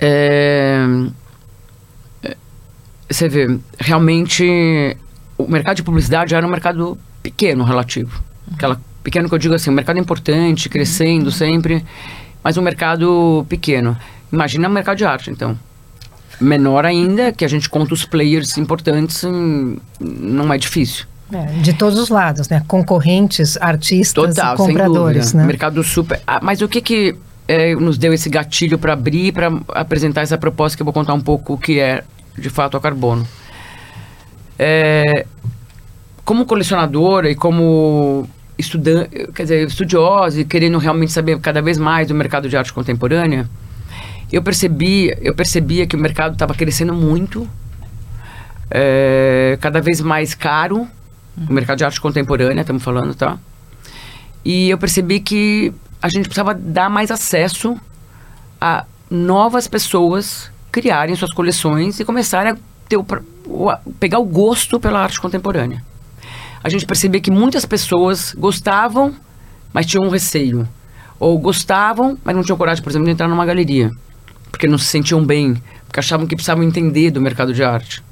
É, 0.00 0.78
é, 2.22 2.36
Você 3.10 3.28
vê, 3.28 3.58
realmente 3.78 4.96
o 5.36 5.48
mercado 5.48 5.76
de 5.76 5.82
publicidade 5.82 6.34
era 6.34 6.46
um 6.46 6.50
mercado 6.50 6.96
pequeno 7.22 7.64
relativo. 7.64 8.22
Aquela, 8.54 8.80
pequeno 9.02 9.28
que 9.28 9.34
eu 9.34 9.38
digo 9.38 9.54
assim, 9.54 9.70
um 9.70 9.74
mercado 9.74 9.98
importante, 9.98 10.68
crescendo 10.68 11.30
sempre, 11.32 11.84
mas 12.42 12.56
um 12.56 12.62
mercado 12.62 13.46
pequeno. 13.48 13.96
Imagina 14.32 14.68
o 14.68 14.70
mercado 14.70 14.96
de 14.96 15.04
arte, 15.04 15.30
então. 15.30 15.58
Menor 16.40 16.84
ainda, 16.84 17.32
que 17.32 17.44
a 17.44 17.48
gente 17.48 17.68
conta 17.68 17.94
os 17.94 18.04
players 18.04 18.56
importantes, 18.58 19.22
não 20.00 20.52
é 20.52 20.58
difícil. 20.58 21.06
É, 21.32 21.46
de 21.60 21.72
todos 21.72 21.98
os 21.98 22.08
lados, 22.08 22.48
né? 22.48 22.62
Concorrentes, 22.68 23.56
artistas 23.58 24.34
Total, 24.34 24.54
e 24.54 24.58
compradores, 24.58 25.32
né? 25.32 25.44
Mercado 25.44 25.82
super. 25.82 26.20
Ah, 26.26 26.40
mas 26.42 26.60
o 26.60 26.68
que 26.68 26.80
que 26.80 27.16
é, 27.48 27.74
nos 27.74 27.96
deu 27.96 28.12
esse 28.12 28.28
gatilho 28.28 28.78
para 28.78 28.92
abrir, 28.92 29.32
para 29.32 29.50
apresentar 29.68 30.22
essa 30.22 30.36
proposta 30.36 30.76
que 30.76 30.82
eu 30.82 30.84
vou 30.84 30.92
contar 30.92 31.14
um 31.14 31.20
pouco 31.20 31.54
o 31.54 31.58
que 31.58 31.80
é 31.80 32.04
de 32.36 32.50
fato 32.50 32.76
a 32.76 32.80
carbono? 32.80 33.26
É, 34.58 35.26
como 36.24 36.44
colecionadora 36.44 37.30
e 37.30 37.34
como 37.34 38.28
estudante, 38.58 39.28
quer 39.34 39.42
dizer, 39.42 39.66
estudiosa 39.66 40.40
e 40.40 40.44
querendo 40.44 40.78
realmente 40.78 41.12
saber 41.12 41.38
cada 41.40 41.60
vez 41.60 41.78
mais 41.78 42.08
do 42.08 42.14
mercado 42.14 42.48
de 42.48 42.56
arte 42.56 42.72
contemporânea, 42.72 43.48
eu 44.32 44.42
percebi, 44.42 45.14
eu 45.20 45.34
percebia 45.34 45.86
que 45.86 45.94
o 45.94 45.98
mercado 45.98 46.32
estava 46.32 46.54
crescendo 46.54 46.94
muito, 46.94 47.48
é, 48.70 49.58
cada 49.60 49.80
vez 49.80 50.00
mais 50.00 50.34
caro, 50.34 50.88
o 51.48 51.52
mercado 51.52 51.78
de 51.78 51.84
arte 51.84 52.00
contemporânea, 52.00 52.62
estamos 52.62 52.82
falando, 52.82 53.14
tá? 53.14 53.38
E 54.44 54.70
eu 54.70 54.78
percebi 54.78 55.20
que 55.20 55.72
a 56.00 56.08
gente 56.08 56.24
precisava 56.24 56.54
dar 56.54 56.90
mais 56.90 57.10
acesso 57.10 57.76
a 58.60 58.84
novas 59.10 59.68
pessoas 59.68 60.50
criarem 60.70 61.14
suas 61.14 61.32
coleções 61.32 62.00
e 62.00 62.04
começarem 62.04 62.52
a 62.52 62.56
ter 62.88 62.96
o, 62.96 63.06
pegar 64.00 64.18
o 64.18 64.24
gosto 64.24 64.80
pela 64.80 65.00
arte 65.00 65.20
contemporânea. 65.20 65.84
A 66.62 66.68
gente 66.68 66.86
percebia 66.86 67.20
que 67.20 67.30
muitas 67.30 67.64
pessoas 67.64 68.34
gostavam, 68.34 69.14
mas 69.72 69.86
tinham 69.86 70.06
um 70.06 70.10
receio. 70.10 70.68
Ou 71.18 71.38
gostavam, 71.38 72.16
mas 72.24 72.34
não 72.34 72.42
tinham 72.42 72.56
coragem, 72.56 72.82
por 72.82 72.90
exemplo, 72.90 73.06
de 73.06 73.12
entrar 73.12 73.28
numa 73.28 73.44
galeria. 73.44 73.90
Porque 74.50 74.68
não 74.68 74.78
se 74.78 74.86
sentiam 74.86 75.24
bem, 75.24 75.60
porque 75.86 76.00
achavam 76.00 76.26
que 76.26 76.36
precisavam 76.36 76.62
entender 76.62 77.10
do 77.10 77.20
mercado 77.20 77.52
de 77.52 77.64
arte. 77.64 78.02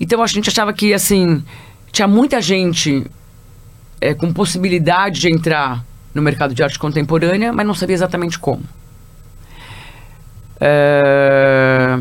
Então 0.00 0.22
a 0.22 0.26
gente 0.26 0.48
achava 0.48 0.72
que, 0.72 0.94
assim, 0.94 1.44
tinha 1.92 2.08
muita 2.08 2.40
gente 2.40 3.06
é, 4.00 4.14
com 4.14 4.32
possibilidade 4.32 5.20
de 5.20 5.28
entrar 5.30 5.84
no 6.14 6.22
mercado 6.22 6.54
de 6.54 6.62
arte 6.62 6.78
contemporânea, 6.78 7.52
mas 7.52 7.66
não 7.66 7.74
sabia 7.74 7.94
exatamente 7.94 8.38
como. 8.38 8.62
É, 10.60 11.98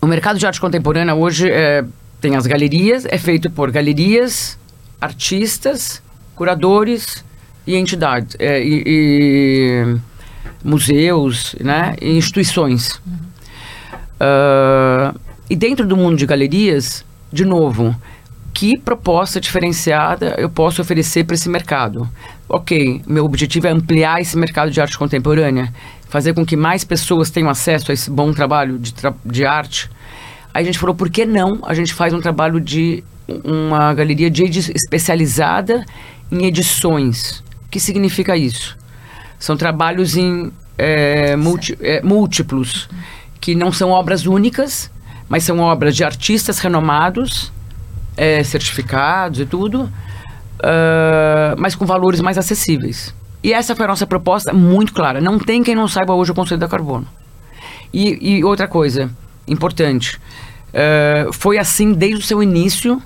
o 0.00 0.06
mercado 0.06 0.38
de 0.38 0.46
arte 0.46 0.60
contemporânea 0.60 1.14
hoje 1.14 1.50
é, 1.50 1.84
tem 2.20 2.36
as 2.36 2.46
galerias, 2.46 3.06
é 3.06 3.18
feito 3.18 3.50
por 3.50 3.70
galerias, 3.70 4.58
artistas, 5.00 6.02
curadores 6.34 7.24
e 7.66 7.76
entidades, 7.76 8.36
é, 8.38 8.62
e, 8.62 8.82
e 8.86 9.96
museus, 10.64 11.54
né, 11.60 11.94
e 12.00 12.16
instituições. 12.16 13.00
Ah, 14.20 15.14
e 15.48 15.56
dentro 15.56 15.86
do 15.86 15.96
mundo 15.96 16.16
de 16.16 16.26
galerias, 16.26 17.04
de 17.32 17.44
novo, 17.44 17.94
que 18.52 18.76
proposta 18.76 19.40
diferenciada 19.40 20.34
eu 20.38 20.50
posso 20.50 20.82
oferecer 20.82 21.24
para 21.24 21.34
esse 21.34 21.48
mercado? 21.48 22.08
Ok, 22.48 23.02
meu 23.06 23.24
objetivo 23.24 23.66
é 23.66 23.70
ampliar 23.70 24.20
esse 24.20 24.36
mercado 24.36 24.70
de 24.70 24.80
arte 24.80 24.98
contemporânea, 24.98 25.72
fazer 26.08 26.32
com 26.34 26.44
que 26.44 26.56
mais 26.56 26.82
pessoas 26.82 27.30
tenham 27.30 27.48
acesso 27.48 27.90
a 27.90 27.94
esse 27.94 28.10
bom 28.10 28.32
trabalho 28.32 28.78
de, 28.78 28.92
tra- 28.92 29.14
de 29.24 29.44
arte. 29.44 29.88
Aí 30.52 30.62
a 30.62 30.66
gente 30.66 30.78
falou, 30.78 30.94
por 30.94 31.10
que 31.10 31.24
não 31.24 31.60
a 31.64 31.74
gente 31.74 31.92
faz 31.94 32.12
um 32.12 32.20
trabalho 32.20 32.60
de 32.60 33.04
uma 33.44 33.92
galeria 33.94 34.30
de 34.30 34.42
especializada 34.58 35.84
em 36.30 36.46
edições? 36.46 37.42
O 37.66 37.70
que 37.70 37.78
significa 37.78 38.36
isso? 38.36 38.76
São 39.38 39.56
trabalhos 39.56 40.16
em 40.16 40.50
é, 40.76 41.34
é, 41.80 42.02
múltiplos, 42.02 42.88
que 43.40 43.54
não 43.54 43.70
são 43.70 43.90
obras 43.90 44.26
únicas, 44.26 44.90
mas 45.28 45.44
são 45.44 45.60
obras 45.60 45.94
de 45.94 46.02
artistas 46.02 46.58
renomados, 46.58 47.52
é, 48.16 48.42
certificados 48.42 49.38
e 49.40 49.46
tudo, 49.46 49.88
ah, 50.62 51.54
mas 51.58 51.74
com 51.74 51.86
valores 51.86 52.20
mais 52.20 52.38
acessíveis. 52.38 53.14
E 53.42 53.52
essa 53.52 53.76
foi 53.76 53.84
a 53.84 53.88
nossa 53.88 54.06
proposta 54.06 54.52
muito 54.52 54.92
clara. 54.92 55.20
Não 55.20 55.38
tem 55.38 55.62
quem 55.62 55.74
não 55.74 55.86
saiba 55.86 56.14
hoje 56.14 56.32
o 56.32 56.34
conceito 56.34 56.60
da 56.60 56.68
carbono. 56.68 57.06
E, 57.92 58.36
e 58.38 58.44
outra 58.44 58.66
coisa 58.66 59.10
importante, 59.46 60.20
eh, 60.72 61.26
foi 61.32 61.58
assim 61.58 61.92
desde 61.92 62.18
o 62.18 62.22
seu 62.22 62.42
início. 62.42 63.02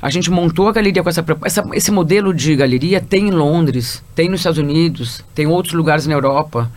A 0.00 0.10
gente 0.10 0.30
montou 0.30 0.68
a 0.68 0.72
galeria 0.72 1.02
com 1.02 1.08
essa, 1.08 1.22
pro- 1.22 1.38
essa 1.44 1.64
esse 1.72 1.90
modelo 1.90 2.32
de 2.34 2.54
galeria 2.54 3.00
tem 3.00 3.28
em 3.28 3.30
Londres, 3.30 4.02
tem 4.14 4.28
nos 4.28 4.40
Estados 4.40 4.58
Unidos, 4.58 5.24
tem 5.34 5.46
outros 5.46 5.74
lugares 5.74 6.06
na 6.06 6.14
Europa. 6.14 6.70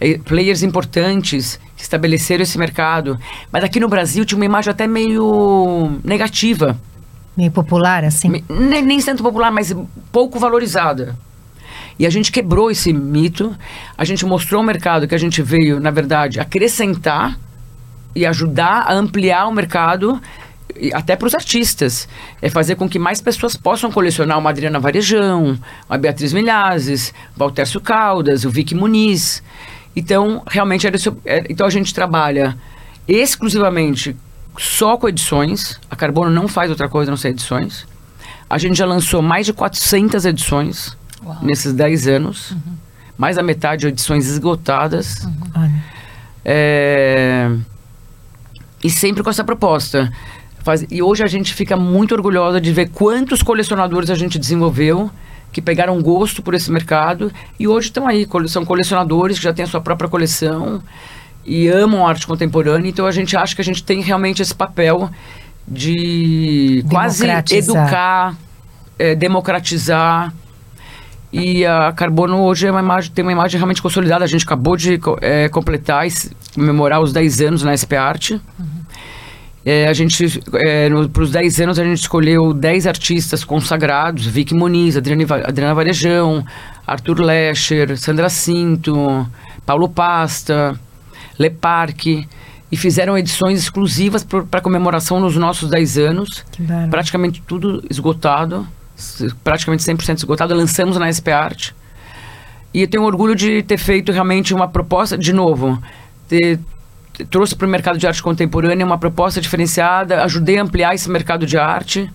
Eh, 0.00 0.18
players 0.24 0.62
importantes 0.62 1.58
que 1.76 1.82
estabeleceram 1.82 2.42
esse 2.42 2.58
mercado. 2.58 3.18
Mas 3.52 3.62
aqui 3.62 3.78
no 3.78 3.88
Brasil 3.88 4.24
tinha 4.24 4.36
uma 4.36 4.44
imagem 4.44 4.70
até 4.70 4.86
meio 4.86 5.98
negativa. 6.04 6.76
Meio 7.36 7.50
popular, 7.50 8.04
assim. 8.04 8.42
Nem, 8.48 8.82
nem 8.82 9.00
tanto 9.00 9.22
popular, 9.22 9.50
mas 9.50 9.74
pouco 10.12 10.38
valorizada. 10.38 11.16
E 11.96 12.04
a 12.06 12.10
gente 12.10 12.32
quebrou 12.32 12.70
esse 12.72 12.92
mito, 12.92 13.54
a 13.96 14.04
gente 14.04 14.26
mostrou 14.26 14.58
ao 14.60 14.66
mercado 14.66 15.06
que 15.06 15.14
a 15.14 15.18
gente 15.18 15.40
veio, 15.42 15.78
na 15.78 15.92
verdade, 15.92 16.40
acrescentar 16.40 17.38
e 18.14 18.24
ajudar 18.24 18.84
a 18.86 18.94
ampliar 18.94 19.46
o 19.46 19.52
mercado, 19.52 20.20
até 20.92 21.16
para 21.16 21.26
os 21.26 21.34
artistas. 21.34 22.08
É 22.40 22.48
fazer 22.48 22.76
com 22.76 22.88
que 22.88 22.98
mais 22.98 23.20
pessoas 23.20 23.56
possam 23.56 23.90
colecionar 23.90 24.38
uma 24.38 24.50
Adriana 24.50 24.78
Varejão, 24.78 25.58
a 25.88 25.96
Beatriz 25.96 26.32
Milhazes, 26.32 27.12
Valtércio 27.36 27.80
Caldas, 27.80 28.44
o 28.44 28.50
Vicky 28.50 28.74
Muniz. 28.74 29.42
Então, 29.96 30.42
realmente, 30.46 30.86
era 30.86 30.96
isso, 30.96 31.16
é, 31.24 31.44
então 31.48 31.66
a 31.66 31.70
gente 31.70 31.94
trabalha 31.94 32.56
exclusivamente 33.06 34.16
só 34.58 34.96
com 34.96 35.08
edições. 35.08 35.80
A 35.90 35.96
Carbono 35.96 36.30
não 36.30 36.48
faz 36.48 36.70
outra 36.70 36.88
coisa 36.88 37.10
a 37.10 37.12
não 37.12 37.16
ser 37.16 37.28
edições. 37.28 37.86
A 38.48 38.58
gente 38.58 38.76
já 38.76 38.86
lançou 38.86 39.22
mais 39.22 39.46
de 39.46 39.52
400 39.52 40.24
edições 40.26 40.96
Uau. 41.24 41.38
nesses 41.42 41.72
10 41.72 42.08
anos. 42.08 42.56
Mais 43.16 43.36
da 43.36 43.42
metade 43.42 43.82
de 43.82 43.88
edições 43.88 44.26
esgotadas. 44.26 45.26
Olha. 45.54 45.84
É, 46.44 47.50
E 48.84 48.90
sempre 48.90 49.22
com 49.22 49.30
essa 49.30 49.42
proposta. 49.42 50.12
Faz- 50.62 50.86
E 50.90 51.02
hoje 51.02 51.22
a 51.24 51.26
gente 51.26 51.52
fica 51.54 51.76
muito 51.76 52.14
orgulhosa 52.14 52.60
de 52.60 52.72
ver 52.72 52.90
quantos 52.90 53.42
colecionadores 53.42 54.10
a 54.10 54.14
gente 54.14 54.38
desenvolveu 54.38 55.10
que 55.52 55.62
pegaram 55.62 56.00
gosto 56.02 56.42
por 56.42 56.52
esse 56.54 56.70
mercado 56.70 57.32
e 57.58 57.66
hoje 57.68 57.88
estão 57.88 58.06
aí, 58.06 58.26
são 58.48 58.64
colecionadores 58.64 59.38
que 59.38 59.44
já 59.44 59.52
têm 59.52 59.64
a 59.64 59.68
sua 59.68 59.80
própria 59.80 60.08
coleção 60.08 60.82
e 61.44 61.68
amam 61.68 62.06
arte 62.06 62.26
contemporânea. 62.26 62.88
Então 62.88 63.06
a 63.06 63.12
gente 63.12 63.36
acha 63.36 63.54
que 63.54 63.60
a 63.62 63.64
gente 63.64 63.82
tem 63.82 64.00
realmente 64.02 64.42
esse 64.42 64.54
papel 64.54 65.10
de 65.66 66.84
quase 66.90 67.18
educar, 67.78 68.36
é, 68.98 69.14
democratizar. 69.14 70.32
E 71.36 71.66
a 71.66 71.90
Carbono 71.90 72.42
hoje 72.42 72.68
é 72.68 72.70
uma 72.70 72.78
imagem, 72.78 73.10
tem 73.10 73.24
uma 73.24 73.32
imagem 73.32 73.58
realmente 73.58 73.82
consolidada. 73.82 74.24
A 74.24 74.28
gente 74.28 74.44
acabou 74.44 74.76
de 74.76 75.00
é, 75.20 75.48
completar, 75.48 76.06
e 76.06 76.12
comemorar 76.54 77.00
os 77.00 77.12
10 77.12 77.40
anos 77.40 77.62
na 77.64 77.76
SP 77.76 77.96
Arte. 77.98 78.40
É, 79.66 79.88
a 79.88 79.92
gente, 79.92 80.40
para 81.12 81.22
os 81.24 81.32
10 81.32 81.60
anos, 81.62 81.78
a 81.80 81.82
gente 81.82 81.98
escolheu 81.98 82.54
10 82.54 82.86
artistas 82.86 83.42
consagrados: 83.42 84.24
Vicky 84.24 84.54
Muniz, 84.54 84.96
Adriana, 84.96 85.24
Adriana 85.44 85.74
Varejão, 85.74 86.46
Arthur 86.86 87.18
Lescher, 87.18 87.98
Sandra 87.98 88.28
Cinto, 88.28 89.26
Paulo 89.66 89.88
Pasta, 89.88 90.78
Leparque. 91.36 92.28
E 92.70 92.76
fizeram 92.76 93.18
edições 93.18 93.58
exclusivas 93.58 94.24
para 94.24 94.60
comemoração 94.60 95.20
nos 95.20 95.36
nossos 95.36 95.68
10 95.68 95.98
anos 95.98 96.44
praticamente 96.90 97.40
tudo 97.46 97.84
esgotado, 97.88 98.66
praticamente 99.42 99.82
100% 99.82 100.18
esgotado, 100.18 100.54
lançamos 100.54 100.96
na 100.96 101.12
SP 101.12 101.30
Arte. 101.32 101.74
E 102.72 102.82
eu 102.82 102.88
tenho 102.88 103.04
orgulho 103.04 103.34
de 103.34 103.62
ter 103.62 103.78
feito 103.78 104.10
realmente 104.10 104.52
uma 104.52 104.68
proposta, 104.68 105.16
de 105.16 105.32
novo, 105.32 105.80
ter 106.28 106.58
trouxe 107.30 107.54
para 107.54 107.66
o 107.66 107.70
mercado 107.70 107.96
de 107.96 108.06
arte 108.06 108.20
contemporânea 108.20 108.84
uma 108.84 108.98
proposta 108.98 109.40
diferenciada, 109.40 110.24
ajudei 110.24 110.58
a 110.58 110.62
ampliar 110.62 110.94
esse 110.94 111.08
mercado 111.08 111.46
de 111.46 111.56
arte. 111.56 112.10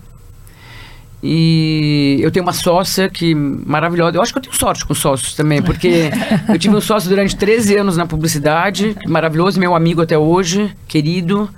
E 1.22 2.18
eu 2.20 2.30
tenho 2.30 2.44
uma 2.44 2.52
sócia 2.52 3.08
que 3.08 3.34
maravilhosa. 3.34 4.16
Eu 4.16 4.22
acho 4.22 4.32
que 4.32 4.38
eu 4.38 4.42
tenho 4.42 4.54
sorte 4.54 4.84
com 4.86 4.94
sócios 4.94 5.34
também, 5.34 5.62
porque 5.62 6.10
eu 6.48 6.58
tive 6.58 6.74
um 6.74 6.80
sócio 6.80 7.08
durante 7.08 7.36
13 7.36 7.76
anos 7.76 7.96
na 7.96 8.06
publicidade, 8.06 8.96
maravilhoso, 9.06 9.60
meu 9.60 9.74
amigo 9.74 10.00
até 10.00 10.18
hoje, 10.18 10.74
querido. 10.88 11.48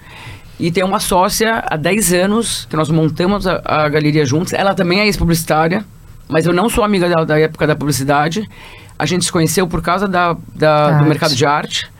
E 0.62 0.70
tem 0.70 0.84
uma 0.84 1.00
sócia 1.00 1.60
há 1.68 1.76
10 1.76 2.12
anos, 2.12 2.68
que 2.70 2.76
nós 2.76 2.88
montamos 2.88 3.48
a, 3.48 3.60
a 3.64 3.88
galeria 3.88 4.24
juntos. 4.24 4.52
Ela 4.52 4.74
também 4.74 5.00
é 5.00 5.06
ex-publicitária, 5.06 5.84
mas 6.28 6.46
eu 6.46 6.52
não 6.52 6.70
sou 6.70 6.84
amiga 6.84 7.08
dela 7.08 7.26
da 7.26 7.36
época 7.36 7.66
da 7.66 7.74
publicidade. 7.74 8.48
A 8.96 9.04
gente 9.04 9.24
se 9.24 9.32
conheceu 9.32 9.66
por 9.66 9.82
causa 9.82 10.06
da, 10.06 10.36
da 10.54 10.98
do 10.98 11.04
mercado 11.04 11.34
de 11.34 11.44
arte. 11.44 11.90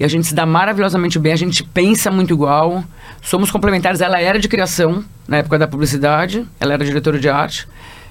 E 0.00 0.04
a 0.04 0.08
gente 0.08 0.26
se 0.26 0.34
dá 0.34 0.44
maravilhosamente 0.44 1.16
bem, 1.16 1.32
a 1.32 1.36
gente 1.36 1.62
pensa 1.62 2.10
muito 2.10 2.32
igual, 2.32 2.82
somos 3.22 3.52
complementares. 3.52 4.00
Ela 4.00 4.20
era 4.20 4.36
de 4.36 4.48
criação 4.48 5.04
na 5.28 5.36
época 5.36 5.56
da 5.56 5.68
publicidade, 5.68 6.44
ela 6.58 6.72
era 6.72 6.84
diretora 6.84 7.20
de 7.20 7.28
arte, 7.28 7.68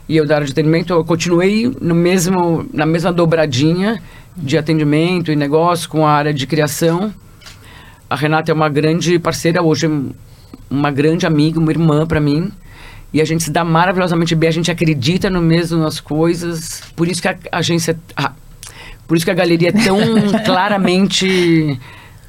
e 0.08 0.16
eu 0.16 0.26
da 0.26 0.36
área 0.36 0.48
de 0.48 0.54
atendimento. 0.54 0.94
Eu 0.94 1.04
continuei 1.04 1.70
no 1.82 1.96
mesmo, 1.96 2.66
na 2.74 2.86
mesma 2.86 3.12
dobradinha 3.12 4.02
de 4.38 4.58
atendimento 4.58 5.34
e 5.34 5.36
negócio 5.36 5.90
com 5.90 6.08
a 6.08 6.12
área 6.14 6.34
de 6.34 6.48
criação. 6.48 7.14
A 8.12 8.16
Renata 8.18 8.52
é 8.52 8.54
uma 8.54 8.68
grande 8.68 9.18
parceira 9.18 9.64
hoje, 9.64 9.90
uma 10.70 10.92
grande 10.92 11.26
amiga, 11.26 11.58
uma 11.58 11.72
irmã 11.72 12.06
para 12.06 12.20
mim. 12.20 12.52
E 13.14 13.22
a 13.22 13.26
gente 13.26 13.42
se 13.42 13.50
dá 13.50 13.64
maravilhosamente 13.64 14.36
bem, 14.36 14.50
a 14.50 14.52
gente 14.52 14.70
acredita 14.70 15.30
no 15.30 15.42
mesmo 15.42 15.80
nas 15.80 16.02
coisas. 16.02 16.82
Por 16.94 17.08
isso 17.08 17.22
que 17.22 17.30
a 17.30 17.38
agência. 17.54 17.98
A, 18.18 18.34
por 19.08 19.16
isso 19.16 19.26
que 19.26 19.32
a 19.32 19.34
galeria 19.34 19.70
é 19.70 19.72
tão 19.72 19.98
claramente. 20.44 21.80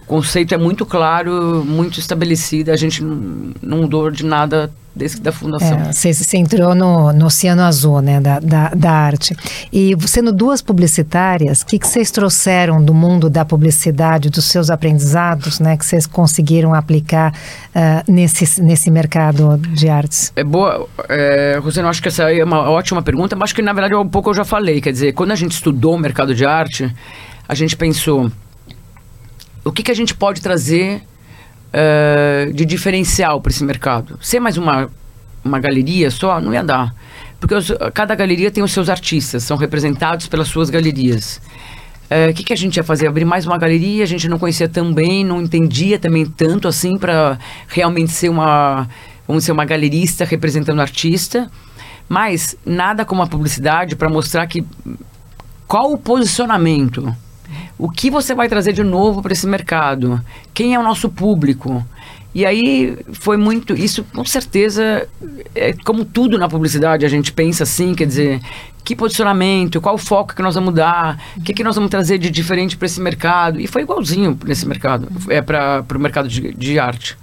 O 0.03 0.07
conceito 0.07 0.55
é 0.55 0.57
muito 0.57 0.87
claro, 0.87 1.65
muito 1.67 1.99
estabelecido. 1.99 2.71
A 2.71 2.77
gente 2.77 3.03
não, 3.03 3.53
não 3.61 3.79
mudou 3.79 4.09
de 4.09 4.25
nada 4.25 4.73
desde 4.95 5.21
da 5.21 5.33
fundação. 5.33 5.79
É, 5.79 5.93
você, 5.93 6.13
você, 6.13 6.37
entrou 6.37 6.75
no, 6.75 7.13
no 7.13 7.27
Oceano 7.27 7.63
Azul, 7.63 8.01
né, 8.01 8.21
da, 8.21 8.39
da, 8.39 8.69
da 8.69 8.91
arte. 8.91 9.35
E 9.73 9.97
sendo 10.07 10.33
duas 10.33 10.61
publicitárias, 10.61 11.63
o 11.63 11.67
que, 11.67 11.79
que 11.79 11.87
vocês 11.87 12.11
trouxeram 12.11 12.83
do 12.83 12.93
mundo 12.93 13.31
da 13.31 13.45
publicidade, 13.45 14.29
dos 14.29 14.45
seus 14.47 14.71
aprendizados, 14.71 15.61
né, 15.61 15.77
que 15.77 15.85
vocês 15.85 16.07
conseguiram 16.07 16.75
aplicar 16.75 17.33
uh, 17.33 18.13
nesse, 18.13 18.61
nesse 18.63 18.91
mercado 18.91 19.57
de 19.59 19.89
artes? 19.89 20.33
É 20.37 20.45
boa, 20.45 20.87
é, 21.09 21.59
Rosana, 21.63 21.87
eu 21.87 21.91
acho 21.91 22.03
que 22.03 22.09
essa 22.09 22.31
é 22.33 22.45
uma 22.45 22.71
ótima 22.71 23.03
pergunta, 23.03 23.35
mas 23.35 23.45
acho 23.45 23.55
que 23.55 23.63
na 23.63 23.73
verdade 23.73 23.95
um 23.95 24.09
pouco 24.09 24.31
eu 24.31 24.35
já 24.35 24.45
falei. 24.45 24.81
Quer 24.81 24.93
dizer, 24.93 25.13
quando 25.13 25.33
a 25.33 25.37
gente 25.37 25.53
estudou 25.53 25.95
o 25.95 25.99
mercado 25.99 26.35
de 26.35 26.45
arte, 26.45 26.95
a 27.49 27.55
gente 27.55 27.77
pensou 27.77 28.31
o 29.65 29.73
que, 29.73 29.83
que 29.83 29.91
a 29.91 29.95
gente 29.95 30.15
pode 30.15 30.41
trazer 30.41 31.03
uh, 31.73 32.53
de 32.53 32.65
diferencial 32.65 33.41
para 33.41 33.51
esse 33.51 33.65
mercado. 33.65 34.19
Ser 34.21 34.41
mais 34.41 34.57
uma, 34.57 34.91
uma 35.45 35.59
galeria 35.59 36.11
só 36.11 36.41
não 36.41 36.53
ia 36.53 36.63
dar. 36.63 36.95
Porque 37.41 37.55
os, 37.55 37.73
cada 37.95 38.15
galeria 38.15 38.51
tem 38.51 38.63
os 38.63 38.73
seus 38.73 38.89
artistas, 38.89 39.43
são 39.43 39.57
representados 39.57 40.27
pelas 40.27 40.49
suas 40.49 40.71
galerias. 40.71 41.41
O 42.11 42.31
uh, 42.31 42.35
que, 42.35 42.45
que 42.45 42.53
a 42.53 42.57
gente 42.57 42.77
ia 42.77 42.85
fazer? 42.85 43.07
Abrir 43.07 43.25
mais 43.25 43.47
uma 43.47 43.57
galeria, 43.57 44.05
a 44.05 44.07
gente 44.07 44.29
não 44.29 44.39
conhecia 44.39 44.69
tão 44.69 44.93
bem, 44.93 45.25
não 45.25 45.41
entendia 45.41 45.99
também 45.99 46.27
tanto 46.27 46.69
assim 46.69 46.99
para 46.99 47.39
realmente 47.69 48.13
ser 48.13 48.29
uma, 48.29 48.87
vamos 49.27 49.45
ser 49.45 49.53
uma 49.53 49.65
galerista 49.65 50.25
representando 50.25 50.81
artista. 50.81 51.51
Mas 52.09 52.57
nada 52.67 53.05
como 53.05 53.23
a 53.23 53.27
publicidade 53.27 53.97
para 53.97 54.11
mostrar 54.11 54.47
que 54.47 54.63
qual 55.67 55.93
o 55.93 55.97
posicionamento 55.97 57.17
o 57.79 57.91
que 57.91 58.11
você 58.11 58.35
vai 58.35 58.49
trazer 58.49 58.73
de 58.73 58.83
novo 58.83 59.23
para 59.23 59.33
esse 59.33 59.47
mercado? 59.47 60.21
Quem 60.55 60.75
é 60.75 60.79
o 60.79 60.83
nosso 60.83 61.09
público? 61.09 61.85
E 62.35 62.47
aí 62.47 62.97
foi 63.13 63.37
muito. 63.37 63.75
Isso 63.75 64.05
com 64.15 64.25
certeza, 64.25 65.07
é, 65.55 65.75
como 65.85 66.05
tudo 66.05 66.39
na 66.39 66.49
publicidade, 66.49 67.05
a 67.05 67.09
gente 67.09 67.33
pensa 67.33 67.65
assim, 67.65 67.95
quer 67.95 68.07
dizer, 68.07 68.41
que 68.85 68.97
posicionamento, 68.97 69.81
qual 69.81 69.95
o 69.95 69.99
foco 69.99 70.35
que 70.35 70.43
nós 70.43 70.55
vamos 70.55 70.75
dar, 70.75 71.23
o 71.37 71.43
que, 71.43 71.53
que 71.53 71.63
nós 71.63 71.75
vamos 71.77 71.91
trazer 71.91 72.19
de 72.19 72.31
diferente 72.31 72.77
para 72.77 72.87
esse 72.87 73.01
mercado. 73.01 73.61
E 73.61 73.67
foi 73.67 73.83
igualzinho 73.83 74.39
nesse 74.45 74.67
mercado, 74.67 75.09
é 75.29 75.43
para 75.43 75.85
o 75.95 75.99
mercado 75.99 76.29
de, 76.29 76.55
de 76.55 76.79
arte. 76.79 77.17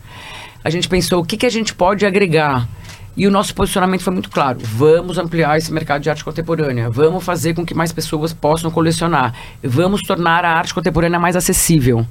A 0.63 0.69
gente 0.69 0.88
pensou 0.88 1.21
o 1.21 1.25
que, 1.25 1.38
que 1.38 1.45
a 1.45 1.49
gente 1.49 1.73
pode 1.73 2.05
agregar 2.05 2.67
e 3.16 3.28
o 3.28 3.32
nosso 3.32 3.53
posicionamento 3.53 4.01
foi 4.01 4.14
muito 4.14 4.30
claro: 4.30 4.60
vamos 4.62 5.18
ampliar 5.18 5.57
esse 5.57 5.72
mercado 5.72 6.01
de 6.01 6.10
arte 6.10 6.24
contemporânea, 6.24 6.89
vamos 6.89 7.24
fazer 7.24 7.53
com 7.53 7.66
que 7.66 7.74
mais 7.74 7.91
pessoas 7.91 8.34
possam 8.34 8.72
colecionar, 8.72 9.34
vamos 9.64 10.01
tornar 10.01 10.45
a 10.45 10.51
arte 10.51 10.74
contemporânea 10.74 11.20
mais 11.20 11.36
acessível. 11.36 12.05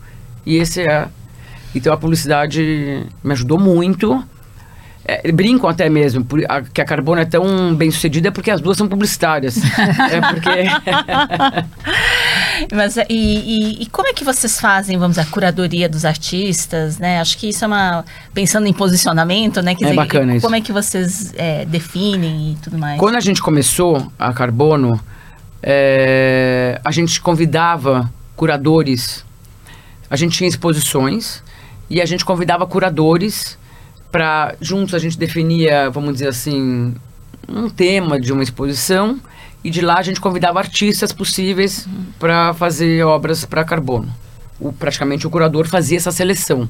E 0.45 0.57
esse 0.57 0.83
é. 0.83 1.09
Então 1.75 1.93
a 1.93 1.97
publicidade 1.97 3.07
me 3.23 3.33
ajudou 3.33 3.59
muito 3.59 4.25
é, 5.11 5.33
brincam 5.33 5.71
até 5.71 5.89
mesmo 5.89 6.23
por, 6.23 6.45
a, 6.47 6.61
que 6.61 6.83
a 6.83 6.85
Carbono 6.85 7.19
é 7.19 7.25
tão 7.25 7.75
bem 7.75 7.91
sucedida 7.91 8.31
porque 8.31 8.51
as 8.51 8.61
duas 8.61 8.77
são 8.77 8.87
publicitárias. 8.87 9.57
é 10.13 10.21
porque. 10.21 10.51
Mas 12.77 12.99
e, 12.99 13.05
e, 13.09 13.83
e, 13.83 13.87
como 13.87 14.07
é 14.07 14.13
que 14.13 14.23
vocês 14.23 14.61
fazem, 14.61 14.99
vamos, 14.99 15.17
a 15.17 15.25
curadoria 15.25 15.89
dos 15.89 16.05
artistas, 16.05 16.99
né? 16.99 17.21
Acho 17.21 17.39
que 17.39 17.49
isso 17.49 17.65
é 17.65 17.67
uma. 17.67 18.05
Pensando 18.35 18.67
em 18.67 18.73
posicionamento, 18.75 19.63
né? 19.63 19.75
Quer 19.75 19.85
é 19.85 19.87
dizer, 19.87 19.97
bacana 19.97 20.37
isso. 20.37 20.45
Como 20.45 20.55
é 20.55 20.61
que 20.61 20.73
vocês 20.73 21.33
é, 21.39 21.65
definem 21.65 22.53
e 22.53 22.57
tudo 22.57 22.77
mais? 22.77 23.01
Quando 23.01 23.15
a 23.15 23.21
gente 23.21 23.41
começou 23.41 24.13
a 24.19 24.31
Carbono, 24.35 25.01
é, 25.63 26.79
a 26.85 26.93
gente 26.93 27.19
convidava 27.23 28.13
curadores, 28.37 29.25
a 30.11 30.17
gente 30.17 30.37
tinha 30.37 30.49
exposições 30.49 31.43
e 31.89 32.03
a 32.03 32.05
gente 32.05 32.27
convidava 32.27 32.67
curadores 32.67 33.57
para 34.11 34.55
juntos 34.61 34.95
a 34.95 34.99
gente 34.99 35.19
definia, 35.19 35.91
vamos 35.91 36.15
dizer 36.15 36.29
assim, 36.29 36.95
um 37.49 37.69
tema 37.69 38.21
de 38.21 38.33
uma 38.33 38.43
exposição 38.43 39.21
e 39.63 39.71
de 39.71 39.81
lá 39.81 39.99
a 39.99 40.03
gente 40.03 40.21
convidava 40.21 40.59
artistas 40.59 41.13
possíveis 41.13 41.89
para 42.19 42.55
fazer 42.55 43.05
obras 43.05 43.45
para 43.45 43.65
carbono. 43.65 44.09
O, 44.61 44.73
praticamente 44.73 45.27
o 45.27 45.31
curador 45.31 45.67
fazia 45.67 45.97
essa 45.97 46.11
seleção. 46.13 46.69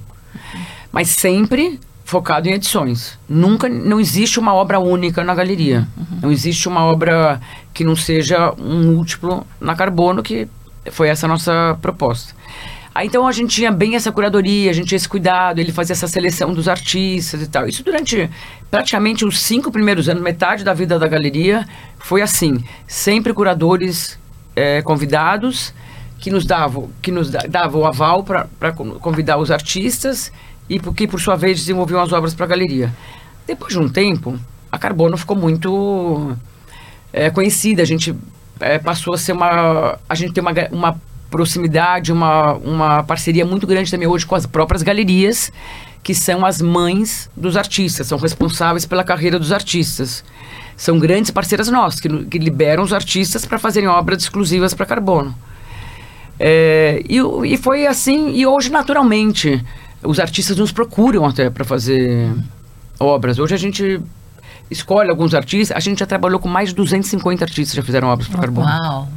Mas 0.92 1.08
sempre 1.08 1.78
focado 2.04 2.48
em 2.48 2.52
edições. 2.52 3.18
Nunca, 3.28 3.68
não 3.68 4.00
existe 4.00 4.38
uma 4.38 4.54
obra 4.54 4.78
única 4.78 5.22
na 5.22 5.34
galeria. 5.34 5.86
Uhum. 5.96 6.18
Não 6.22 6.32
existe 6.32 6.66
uma 6.66 6.82
obra 6.84 7.38
que 7.74 7.84
não 7.84 7.94
seja 7.94 8.52
um 8.58 8.92
múltiplo 8.92 9.46
na 9.60 9.74
carbono, 9.74 10.22
que 10.22 10.48
foi 10.90 11.08
essa 11.08 11.28
nossa 11.28 11.76
proposta. 11.82 12.34
Aí, 12.94 13.06
então 13.06 13.26
a 13.26 13.32
gente 13.32 13.54
tinha 13.54 13.70
bem 13.70 13.94
essa 13.94 14.10
curadoria, 14.10 14.70
a 14.70 14.72
gente 14.72 14.88
tinha 14.88 14.96
esse 14.96 15.08
cuidado, 15.08 15.60
ele 15.60 15.72
fazia 15.72 15.92
essa 15.92 16.08
seleção 16.08 16.52
dos 16.52 16.68
artistas 16.68 17.42
e 17.42 17.46
tal. 17.46 17.66
Isso 17.68 17.84
durante 17.84 18.28
praticamente 18.70 19.24
os 19.24 19.40
cinco 19.40 19.70
primeiros 19.70 20.08
anos, 20.08 20.22
metade 20.22 20.64
da 20.64 20.74
vida 20.74 20.98
da 20.98 21.06
galeria, 21.06 21.66
foi 21.98 22.22
assim. 22.22 22.64
Sempre 22.86 23.32
curadores 23.32 24.18
é, 24.56 24.82
convidados 24.82 25.72
que 26.18 26.30
nos 26.30 26.44
davam, 26.44 26.90
que 27.00 27.12
nos 27.12 27.30
davam 27.30 27.82
o 27.82 27.86
aval 27.86 28.24
para 28.24 28.72
convidar 29.00 29.38
os 29.38 29.50
artistas 29.50 30.32
e 30.68 30.78
que, 30.78 31.06
por 31.06 31.20
sua 31.20 31.36
vez, 31.36 31.58
desenvolviam 31.60 32.00
as 32.00 32.12
obras 32.12 32.34
para 32.34 32.44
a 32.44 32.48
galeria. 32.48 32.92
Depois 33.46 33.72
de 33.72 33.78
um 33.78 33.88
tempo, 33.88 34.38
a 34.70 34.78
Carbono 34.78 35.16
ficou 35.16 35.36
muito 35.36 36.36
é, 37.12 37.30
conhecida. 37.30 37.82
A 37.82 37.86
gente 37.86 38.14
é, 38.60 38.78
passou 38.78 39.14
a 39.14 39.18
ser 39.18 39.32
uma. 39.32 39.98
A 40.08 40.14
gente 40.14 40.32
tem 40.32 40.42
uma, 40.42 40.52
uma 40.70 41.00
proximidade, 41.30 42.12
uma, 42.12 42.54
uma 42.54 43.02
parceria 43.02 43.44
muito 43.44 43.66
grande 43.66 43.90
também 43.90 44.08
hoje 44.08 44.26
com 44.26 44.34
as 44.34 44.46
próprias 44.46 44.82
galerias, 44.82 45.52
que 46.02 46.14
são 46.14 46.44
as 46.44 46.60
mães 46.60 47.30
dos 47.36 47.56
artistas, 47.56 48.06
são 48.06 48.18
responsáveis 48.18 48.86
pela 48.86 49.04
carreira 49.04 49.38
dos 49.38 49.52
artistas. 49.52 50.24
São 50.76 50.98
grandes 50.98 51.30
parceiras 51.30 51.68
nossas, 51.68 52.00
que, 52.00 52.08
que 52.26 52.38
liberam 52.38 52.84
os 52.84 52.92
artistas 52.92 53.44
para 53.44 53.58
fazerem 53.58 53.88
obras 53.88 54.22
exclusivas 54.22 54.74
para 54.74 54.86
carbono. 54.86 55.34
É, 56.38 57.02
e, 57.08 57.18
e 57.52 57.56
foi 57.56 57.86
assim, 57.86 58.30
e 58.30 58.46
hoje, 58.46 58.70
naturalmente, 58.70 59.62
os 60.02 60.20
artistas 60.20 60.56
nos 60.56 60.70
procuram 60.70 61.26
até 61.26 61.50
para 61.50 61.64
fazer 61.64 62.32
obras. 62.98 63.38
Hoje 63.38 63.54
a 63.54 63.58
gente 63.58 64.00
escolhe 64.70 65.10
alguns 65.10 65.34
artistas, 65.34 65.76
a 65.76 65.80
gente 65.80 65.98
já 65.98 66.06
trabalhou 66.06 66.38
com 66.38 66.48
mais 66.48 66.68
de 66.68 66.76
250 66.76 67.44
artistas 67.44 67.70
que 67.70 67.76
já 67.76 67.82
fizeram 67.82 68.08
obras 68.08 68.28
para 68.28 68.40
carbono. 68.40 68.66
Uau! 68.66 69.08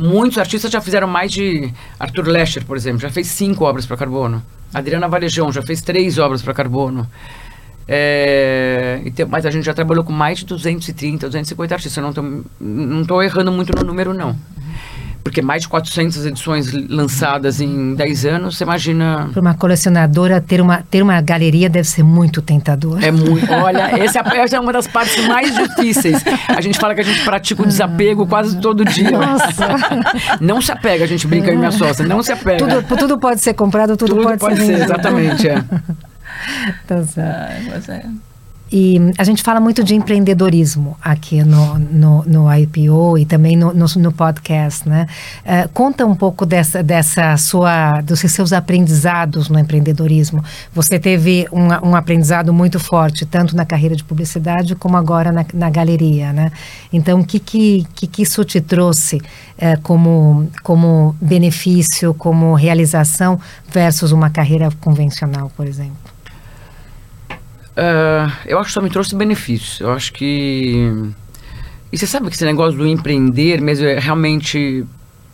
Muitos 0.00 0.38
artistas 0.38 0.70
já 0.70 0.80
fizeram 0.80 1.06
mais 1.06 1.30
de. 1.30 1.70
Arthur 1.98 2.26
Lescher, 2.26 2.64
por 2.64 2.74
exemplo, 2.74 3.00
já 3.00 3.10
fez 3.10 3.26
cinco 3.26 3.66
obras 3.66 3.84
para 3.84 3.98
carbono. 3.98 4.42
Adriana 4.72 5.06
Varejão 5.06 5.52
já 5.52 5.60
fez 5.60 5.82
três 5.82 6.16
obras 6.16 6.40
para 6.40 6.54
carbono. 6.54 7.06
É, 7.86 9.02
mas 9.28 9.44
a 9.44 9.50
gente 9.50 9.66
já 9.66 9.74
trabalhou 9.74 10.02
com 10.02 10.12
mais 10.12 10.38
de 10.38 10.46
230, 10.46 11.26
250 11.26 11.74
artistas. 11.74 12.02
Eu 12.02 12.34
não 12.58 13.02
estou 13.02 13.22
errando 13.22 13.52
muito 13.52 13.76
no 13.76 13.84
número, 13.84 14.14
não. 14.14 14.34
Porque 15.22 15.42
mais 15.42 15.62
de 15.62 15.68
400 15.68 16.26
edições 16.26 16.72
lançadas 16.88 17.60
em 17.60 17.94
10 17.94 18.26
anos, 18.26 18.56
você 18.56 18.64
imagina... 18.64 19.28
Para 19.32 19.40
uma 19.40 19.54
colecionadora, 19.54 20.40
ter 20.40 20.60
uma, 20.60 20.82
ter 20.90 21.02
uma 21.02 21.20
galeria 21.20 21.68
deve 21.68 21.88
ser 21.88 22.02
muito 22.02 22.40
tentador. 22.42 23.02
É 23.02 23.10
muito. 23.10 23.50
Olha, 23.52 23.90
essa 24.02 24.20
é, 24.20 24.38
essa 24.38 24.56
é 24.56 24.60
uma 24.60 24.72
das 24.72 24.86
partes 24.86 25.26
mais 25.26 25.54
difíceis. 25.54 26.22
A 26.48 26.60
gente 26.60 26.78
fala 26.78 26.94
que 26.94 27.00
a 27.00 27.04
gente 27.04 27.22
pratica 27.24 27.62
o 27.62 27.66
desapego 27.66 28.26
quase 28.26 28.60
todo 28.60 28.84
dia. 28.84 29.10
Nossa. 29.10 29.50
Não 30.40 30.60
se 30.60 30.72
apega, 30.72 31.04
a 31.04 31.08
gente 31.08 31.26
brinca 31.26 31.50
aí, 31.50 31.56
minha 31.56 31.70
sócia, 31.70 32.06
não 32.06 32.22
se 32.22 32.32
apega. 32.32 32.66
Tudo, 32.66 32.96
tudo 32.96 33.18
pode 33.18 33.40
ser 33.40 33.54
comprado, 33.54 33.96
tudo, 33.96 34.14
Tudo 34.14 34.22
pode, 34.22 34.38
pode 34.38 34.56
ser 34.56 34.66
ser, 34.66 34.84
exatamente, 34.84 35.48
é. 35.48 35.62
Tá 36.86 37.02
certo. 37.04 37.70
Mas 37.70 37.88
é. 37.88 38.04
E 38.72 39.00
a 39.18 39.24
gente 39.24 39.42
fala 39.42 39.58
muito 39.58 39.82
de 39.82 39.96
empreendedorismo 39.96 40.96
aqui 41.02 41.42
no, 41.42 41.76
no, 41.76 42.24
no 42.24 42.54
IPO 42.54 43.18
e 43.18 43.26
também 43.26 43.56
no, 43.56 43.74
no, 43.74 43.86
no 43.96 44.12
podcast, 44.12 44.88
né? 44.88 45.08
Eh, 45.44 45.68
conta 45.74 46.06
um 46.06 46.14
pouco 46.14 46.46
dessa, 46.46 46.80
dessa 46.80 47.36
sua, 47.36 48.00
dos 48.00 48.20
seus 48.20 48.52
aprendizados 48.52 49.48
no 49.48 49.58
empreendedorismo. 49.58 50.44
Você 50.72 51.00
teve 51.00 51.48
um, 51.50 51.88
um 51.88 51.96
aprendizado 51.96 52.52
muito 52.54 52.78
forte, 52.78 53.26
tanto 53.26 53.56
na 53.56 53.64
carreira 53.64 53.96
de 53.96 54.04
publicidade 54.04 54.76
como 54.76 54.96
agora 54.96 55.32
na, 55.32 55.44
na 55.52 55.68
galeria, 55.68 56.32
né? 56.32 56.52
Então, 56.92 57.20
o 57.20 57.24
que, 57.24 57.40
que, 57.40 57.84
que, 57.92 58.22
isso 58.22 58.44
te 58.44 58.60
trouxe 58.60 59.20
eh, 59.58 59.76
como, 59.82 60.48
como 60.62 61.16
benefício, 61.20 62.14
como 62.14 62.54
realização 62.54 63.40
versus 63.72 64.12
uma 64.12 64.30
carreira 64.30 64.68
convencional, 64.80 65.50
por 65.56 65.66
exemplo? 65.66 66.09
Ah, 67.76 68.32
eu 68.46 68.58
acho 68.58 68.68
que 68.68 68.74
só 68.74 68.82
me 68.82 68.90
trouxe 68.90 69.14
benefícios. 69.14 69.80
Eu 69.80 69.90
acho 69.92 70.12
que. 70.12 70.92
E 71.92 71.98
você 71.98 72.06
sabe 72.06 72.28
que 72.28 72.34
esse 72.34 72.44
negócio 72.44 72.78
do 72.78 72.86
empreender 72.86 73.60
mesmo 73.60 73.86
é 73.86 73.98
realmente. 73.98 74.84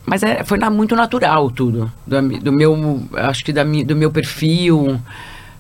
Mas 0.05 0.23
é, 0.23 0.45
foi 0.45 0.59
muito 0.71 0.95
natural 0.95 1.51
tudo. 1.51 1.91
Do, 2.07 2.21
do 2.41 2.53
meu. 2.53 3.03
Acho 3.15 3.45
que 3.45 3.53
da, 3.53 3.65
do 3.65 3.97
meu 3.97 4.11
perfil. 4.11 5.01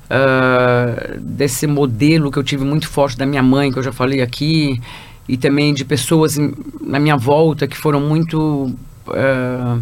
ah, 0.09 1.15
desse 1.19 1.67
modelo 1.67 2.31
que 2.31 2.39
eu 2.39 2.45
tive 2.45 2.65
muito 2.65 2.89
forte 2.89 3.17
da 3.19 3.27
minha 3.27 3.43
mãe, 3.43 3.73
que 3.73 3.79
eu 3.79 3.83
já 3.83 3.93
falei 3.93 4.21
aqui. 4.23 4.81
E 5.29 5.37
também 5.37 5.75
de 5.75 5.85
pessoas 5.85 6.39
em- 6.39 6.55
na 6.81 7.01
minha 7.01 7.17
volta 7.17 7.67
que 7.67 7.77
foram 7.77 8.01
muito. 8.01 8.73
ah, 9.09 9.79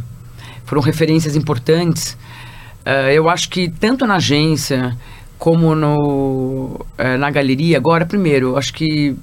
foram 0.64 0.80
referências 0.80 1.36
importantes. 1.36 2.16
Ah, 2.84 3.12
eu 3.12 3.28
acho 3.28 3.50
que 3.50 3.68
tanto 3.68 4.06
na 4.06 4.16
agência 4.16 4.96
como 5.44 5.74
no, 5.74 6.80
eh, 6.96 7.18
na 7.18 7.30
galeria, 7.30 7.76
agora, 7.76 8.06
primeiro, 8.06 8.56
acho 8.56 8.72
que 8.72 9.14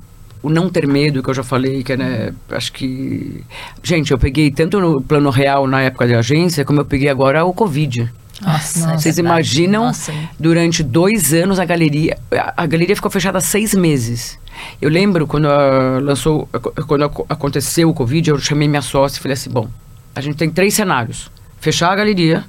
o 0.43 0.51
não 0.51 0.69
ter 0.69 0.85
medo, 0.87 1.23
que 1.23 1.27
eu 1.31 1.33
já 1.33 1.41
falei, 1.41 1.81
que 1.83 1.93
é, 1.93 1.97
né, 1.97 2.31
acho 2.51 2.71
que... 2.73 3.43
Gente, 3.81 4.11
eu 4.11 4.19
peguei 4.19 4.51
tanto 4.51 4.79
no 4.79 5.01
plano 5.01 5.31
real 5.31 5.65
na 5.65 5.81
época 5.81 6.07
da 6.07 6.19
agência, 6.19 6.63
como 6.63 6.79
eu 6.81 6.85
peguei 6.85 7.09
agora 7.09 7.43
o 7.43 7.51
Covid. 7.51 8.07
Nossa, 8.39 8.91
é 8.91 8.97
Vocês 8.99 9.15
verdade. 9.15 9.19
imaginam, 9.19 9.85
Nossa, 9.85 10.13
durante 10.39 10.83
dois 10.83 11.33
anos 11.33 11.57
a 11.57 11.65
galeria... 11.65 12.15
A, 12.31 12.53
a 12.63 12.65
galeria 12.67 12.95
ficou 12.95 13.09
fechada 13.09 13.39
seis 13.41 13.73
meses. 13.73 14.37
Eu 14.79 14.91
lembro 14.91 15.25
quando 15.25 15.47
ah, 15.47 15.97
lançou... 16.03 16.47
Quando 16.87 17.03
ac- 17.05 17.25
aconteceu 17.29 17.89
o 17.89 17.95
Covid, 17.95 18.29
eu 18.29 18.37
chamei 18.37 18.67
minha 18.67 18.83
sócia 18.83 19.17
e 19.17 19.21
falei 19.23 19.33
assim, 19.33 19.49
bom, 19.49 19.67
a 20.15 20.21
gente 20.21 20.37
tem 20.37 20.51
três 20.51 20.75
cenários. 20.75 21.31
Fechar 21.59 21.91
a 21.91 21.95
galeria. 21.95 22.43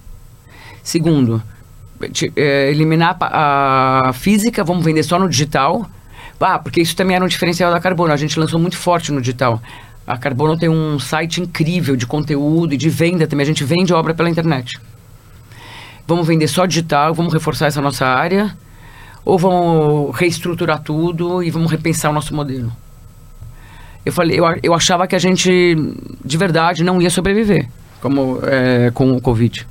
Segundo, 0.82 1.42
eliminar 2.36 3.16
a 3.20 4.12
física, 4.14 4.64
vamos 4.64 4.84
vender 4.84 5.02
só 5.02 5.18
no 5.18 5.28
digital. 5.28 5.88
Ah, 6.40 6.58
porque 6.58 6.80
isso 6.80 6.96
também 6.96 7.14
era 7.14 7.24
um 7.24 7.28
diferencial 7.28 7.70
da 7.70 7.80
Carbono. 7.80 8.12
A 8.12 8.16
gente 8.16 8.38
lançou 8.38 8.58
muito 8.58 8.76
forte 8.76 9.12
no 9.12 9.20
digital. 9.20 9.62
A 10.04 10.18
Carbono 10.18 10.58
tem 10.58 10.68
um 10.68 10.98
site 10.98 11.40
incrível 11.40 11.94
de 11.94 12.06
conteúdo 12.06 12.74
e 12.74 12.76
de 12.76 12.88
venda 12.88 13.26
também. 13.26 13.44
A 13.44 13.46
gente 13.46 13.62
vende 13.62 13.94
obra 13.94 14.12
pela 14.12 14.28
internet. 14.28 14.80
Vamos 16.06 16.26
vender 16.26 16.48
só 16.48 16.66
digital, 16.66 17.14
vamos 17.14 17.32
reforçar 17.32 17.66
essa 17.66 17.80
nossa 17.80 18.06
área. 18.06 18.56
Ou 19.24 19.38
vamos 19.38 20.16
reestruturar 20.16 20.82
tudo 20.82 21.44
e 21.44 21.50
vamos 21.50 21.70
repensar 21.70 22.10
o 22.10 22.14
nosso 22.14 22.34
modelo. 22.34 22.72
Eu 24.04 24.12
falei, 24.12 24.40
eu, 24.40 24.44
eu 24.64 24.74
achava 24.74 25.06
que 25.06 25.14
a 25.14 25.18
gente 25.18 25.76
de 26.24 26.36
verdade 26.36 26.82
não 26.82 27.00
ia 27.00 27.08
sobreviver 27.08 27.68
como 28.02 28.40
eh, 28.42 28.90
com 28.92 29.12
o 29.12 29.20
Covid. 29.20 29.64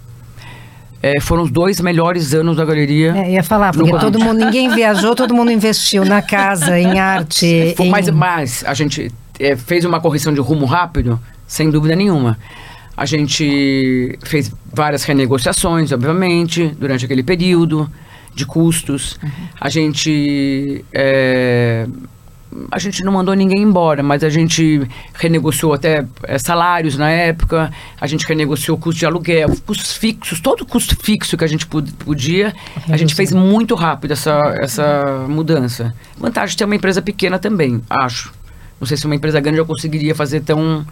Eh, 1.04 1.20
foram 1.20 1.44
os 1.44 1.52
dois 1.52 1.82
melhores 1.82 2.34
anos 2.34 2.58
da 2.58 2.64
galeria. 2.64 3.14
É, 3.18 3.32
ia 3.32 3.44
falar, 3.44 3.74
porque 3.74 3.92
todo 3.98 4.20
mundo, 4.20 4.46
ninguém 4.46 4.70
viajou, 4.70 5.16
todo 5.16 5.34
mundo 5.34 5.52
investiu 5.52 6.06
na 6.06 6.22
casa, 6.22 6.80
em 6.80 7.00
arte. 7.00 7.74
Foi 7.78 7.88
em... 7.88 7.90
mais, 7.90 8.10
mas 8.10 8.64
a 8.66 8.74
gente 8.74 9.12
eh, 9.40 9.56
fez 9.56 9.84
uma 9.84 10.00
correção 10.00 10.34
de 10.34 10.40
rumo 10.40 10.66
rápido, 10.66 11.20
sem 11.48 11.70
dúvida 11.72 11.96
nenhuma. 11.96 12.38
A 12.96 13.06
gente 13.06 14.20
fez 14.24 14.52
várias 14.72 15.04
renegociações, 15.04 15.92
obviamente, 15.92 16.68
durante 16.80 17.06
aquele 17.06 17.24
período 17.24 17.90
de 18.36 18.46
custos. 18.46 19.20
A 19.60 19.70
gente 19.70 20.86
eh, 20.94 21.88
a 22.72 22.80
gente 22.80 23.04
não 23.04 23.14
mandou 23.14 23.34
ninguém 23.34 23.62
embora, 23.62 24.04
mas 24.04 24.24
a 24.24 24.30
gente 24.30 24.88
renegociou 25.14 25.74
até 25.74 26.06
eh, 26.24 26.38
salários 26.38 26.98
na 26.98 27.10
época, 27.10 27.72
a 28.00 28.08
gente 28.08 28.28
renegociou 28.28 28.78
custo 28.78 29.00
de 29.00 29.06
aluguel, 29.06 29.50
custos 29.66 29.96
fixos, 29.96 30.40
todo 30.40 30.66
custo 30.66 30.96
fixo 30.96 31.38
que 31.38 31.44
a 31.44 31.48
gente 31.48 31.66
podia, 31.68 32.54
a 32.90 32.98
gente 32.98 33.16
fez 33.16 33.32
muito 33.32 33.76
rápido 33.76 34.12
essa, 34.12 34.38
essa 34.62 35.26
mudança. 35.28 35.94
Vantagem 36.18 36.52
de 36.52 36.58
ter 36.58 36.66
uma 36.66 36.76
empresa 36.76 37.02
pequena 37.02 37.40
também, 37.40 37.82
acho. 37.90 38.34
Não 38.80 38.88
sei 38.88 38.98
se 38.98 39.06
uma 39.06 39.16
empresa 39.16 39.40
grande 39.40 39.60
eu 39.60 39.66
conseguiria 39.66 40.16
fazer 40.16 40.42
tão 40.42 40.86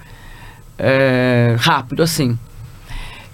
eh, 0.77 1.55
rápido 1.57 2.03
assim. 2.03 2.37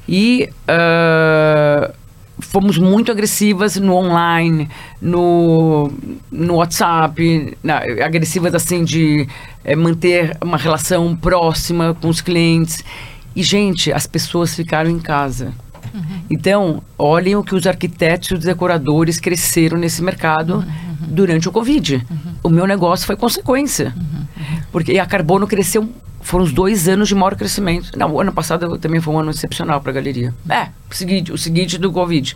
E 0.07 0.49
ah, 0.67 1.91
fomos 2.40 2.78
muito 2.78 3.12
agressivas 3.12 3.76
no 3.78 3.94
online, 3.96 4.70
no, 5.02 5.92
no 6.32 6.56
WhatsApp, 6.56 7.58
na- 7.64 7.78
agressivas 8.04 8.54
assim 8.54 8.84
de 8.84 9.28
eh, 9.64 9.76
manter 9.76 10.38
uma 10.42 10.58
relação 10.58 11.16
próxima 11.16 11.96
com 12.02 12.08
os 12.10 12.22
clientes. 12.22 12.84
E, 13.36 13.44
gente, 13.44 13.92
as 13.92 14.06
pessoas 14.08 14.56
ficaram 14.56 14.90
em 14.90 15.00
casa. 15.00 15.54
Então, 16.30 16.82
olhem 16.98 17.36
o 17.36 17.44
que 17.44 17.56
os 17.56 17.66
arquitetos 17.66 18.30
e 18.30 18.34
os 18.34 18.42
decoradores 18.42 19.20
cresceram 19.20 19.78
nesse 19.78 20.02
mercado 20.04 20.66
durante 21.08 21.48
o 21.48 21.52
Covid. 21.52 22.06
O 22.44 22.50
meu 22.50 22.68
negócio 22.68 23.06
foi 23.06 23.16
consequência. 23.16 23.94
Porque 24.72 24.98
a 25.00 25.06
Carbono 25.06 25.48
cresceu, 25.48 25.90
foram 26.26 26.43
os 26.43 26.51
dois 26.51 26.88
anos 26.88 27.07
de 27.07 27.13
maior 27.13 27.36
crescimento. 27.36 27.91
Não, 27.95 28.11
o 28.11 28.19
ano 28.19 28.34
passado 28.34 28.78
também 28.80 28.99
foi 28.99 29.13
um 29.13 29.19
ano 29.19 29.30
excepcional 29.30 29.80
para 29.80 29.91
a 29.91 29.93
galeria. 29.93 30.34
É, 30.49 30.69
o 30.89 30.95
seguinte, 30.95 31.32
o 31.32 31.38
seguinte 31.38 31.78
do 31.78 31.91
Covid. 31.91 32.36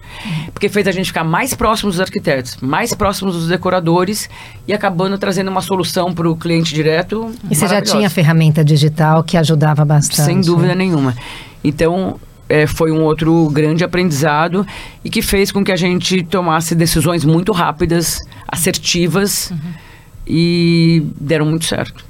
Porque 0.53 0.69
fez 0.69 0.87
a 0.87 0.91
gente 0.91 1.07
ficar 1.07 1.23
mais 1.23 1.55
próximos 1.55 1.95
dos 1.95 2.01
arquitetos, 2.01 2.57
mais 2.61 2.93
próximos 2.93 3.35
dos 3.35 3.47
decoradores 3.47 4.29
e 4.67 4.73
acabando 4.73 5.17
trazendo 5.17 5.49
uma 5.49 5.61
solução 5.61 6.13
para 6.13 6.29
o 6.29 6.35
cliente 6.35 6.71
direto. 6.73 7.31
E 7.49 7.55
você 7.55 7.67
já 7.67 7.81
tinha 7.81 8.09
ferramenta 8.11 8.63
digital 8.63 9.23
que 9.23 9.35
ajudava 9.35 9.83
bastante. 9.83 10.21
Sem 10.21 10.39
dúvida 10.39 10.75
nenhuma. 10.75 11.15
Então, 11.63 12.19
é, 12.47 12.67
foi 12.67 12.91
um 12.91 13.01
outro 13.01 13.49
grande 13.49 13.83
aprendizado 13.83 14.67
e 15.03 15.09
que 15.09 15.23
fez 15.23 15.51
com 15.51 15.63
que 15.63 15.71
a 15.71 15.75
gente 15.75 16.21
tomasse 16.23 16.75
decisões 16.75 17.25
muito 17.25 17.51
rápidas, 17.51 18.19
assertivas 18.47 19.51
e 20.27 21.03
deram 21.19 21.47
muito 21.47 21.65
certo. 21.65 22.05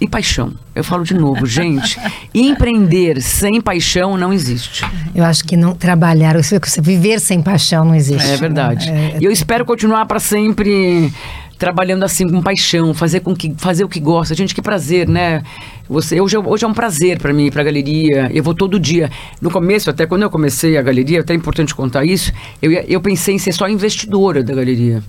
E 0.00 0.08
paixão. 0.08 0.52
Eu 0.74 0.82
falo 0.82 1.04
de 1.04 1.14
novo, 1.14 1.46
gente. 1.46 1.98
empreender 2.34 3.20
sem 3.22 3.60
paixão 3.60 4.16
não 4.16 4.32
existe. 4.32 4.84
Eu 5.14 5.24
acho 5.24 5.44
que 5.44 5.56
não 5.56 5.74
trabalhar, 5.74 6.34
viver 6.82 7.20
sem 7.20 7.40
paixão 7.40 7.84
não 7.84 7.94
existe. 7.94 8.28
É 8.28 8.36
verdade. 8.36 8.90
É, 8.90 9.18
E 9.20 9.24
eu 9.24 9.30
espero 9.30 9.64
continuar 9.64 10.06
para 10.06 10.18
sempre 10.18 11.12
trabalhando 11.58 12.02
assim 12.04 12.28
com 12.28 12.42
paixão, 12.42 12.92
fazer 12.92 13.20
com 13.20 13.34
que 13.34 13.54
fazer 13.56 13.84
o 13.84 13.88
que 13.88 14.00
gosta. 14.00 14.34
Gente, 14.34 14.54
que 14.54 14.62
prazer, 14.62 15.08
né? 15.08 15.42
Você 15.88 16.20
hoje, 16.20 16.36
é- 16.36 16.38
hoje 16.38 16.64
é 16.64 16.68
um 16.68 16.74
prazer 16.74 17.18
para 17.18 17.32
mim 17.32 17.46
ir 17.46 17.50
para 17.50 17.62
galeria. 17.62 18.30
Eu 18.32 18.42
vou 18.42 18.54
todo 18.54 18.78
dia. 18.80 19.10
No 19.40 19.50
começo, 19.50 19.90
até 19.90 20.06
quando 20.06 20.22
eu 20.22 20.30
comecei 20.30 20.76
a 20.76 20.82
galeria, 20.82 21.20
até 21.20 21.32
é 21.32 21.36
importante 21.36 21.74
contar 21.74 22.04
isso, 22.04 22.32
eu, 22.60 22.72
eu 22.72 23.00
pensei 23.00 23.34
em 23.34 23.38
ser 23.38 23.52
só 23.52 23.68
investidora 23.68 24.42
da 24.42 24.54
galeria. 24.54 25.02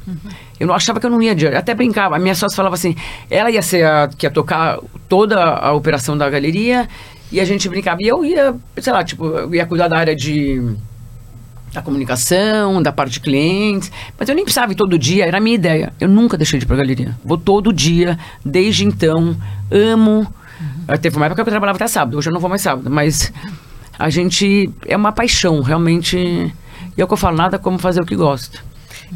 Eu 0.60 0.68
não 0.68 0.76
achava 0.76 1.00
que 1.00 1.06
eu 1.06 1.10
não 1.10 1.22
ia 1.22 1.32
adiante. 1.32 1.56
Até 1.56 1.74
brincava. 1.74 2.16
A 2.16 2.20
minha 2.20 2.36
sócia 2.36 2.56
falava 2.56 2.76
assim, 2.76 2.96
ela 3.30 3.50
ia 3.50 3.62
ser 3.62 3.86
a 3.86 4.08
que 4.08 4.26
ia 4.26 4.32
tocar 4.32 4.80
toda 5.10 5.38
a 5.42 5.74
operação 5.74 6.18
da 6.18 6.30
galeria 6.30 6.88
e 7.32 7.40
a 7.40 7.46
gente 7.46 7.68
brincava. 7.68 7.98
E 8.02 8.08
eu 8.08 8.24
ia, 8.24 8.56
sei 8.78 8.94
lá, 8.94 9.04
tipo, 9.04 9.26
eu 9.26 9.54
ia 9.54 9.66
cuidar 9.66 9.88
da 9.88 9.98
área 9.98 10.16
de 10.16 10.62
da 11.76 11.82
comunicação, 11.82 12.82
da 12.82 12.92
parte 12.92 13.14
de 13.14 13.20
clientes, 13.20 13.92
mas 14.18 14.28
eu 14.28 14.36
nem 14.36 14.44
precisava 14.44 14.72
ir 14.72 14.76
todo 14.76 14.98
dia, 14.98 15.26
era 15.26 15.38
a 15.38 15.42
minha 15.42 15.56
ideia. 15.56 15.94
Eu 16.00 16.10
nunca 16.10 16.38
deixei 16.38 16.60
de 16.60 16.66
ir 16.66 16.68
pra 16.68 16.76
galeria. 16.78 17.16
Vou 17.24 17.38
todo 17.38 17.72
dia, 17.72 18.18
desde 18.44 18.86
então, 18.86 19.36
amo. 19.72 20.28
Ah, 20.88 20.98
Teve 20.98 21.18
uma 21.18 21.26
época 21.26 21.44
que 21.44 21.50
eu 21.50 21.52
trabalhava 21.52 21.78
até 21.78 21.88
sábado, 21.88 22.18
hoje 22.18 22.30
eu 22.30 22.34
não 22.34 22.40
vou 22.40 22.50
mais 22.50 22.62
sábado, 22.62 22.90
mas 22.90 23.32
a 23.98 24.10
gente 24.10 24.70
é 24.86 24.96
uma 24.96 25.12
paixão, 25.12 25.62
realmente. 25.62 26.18
E 26.18 27.02
é 27.02 27.04
o 27.04 27.08
que 27.08 27.14
eu 27.14 27.18
falo, 27.18 27.38
nada 27.38 27.60
como 27.60 27.78
fazer 27.78 28.02
o 28.02 28.06
que 28.06 28.16
gosta. 28.16 28.60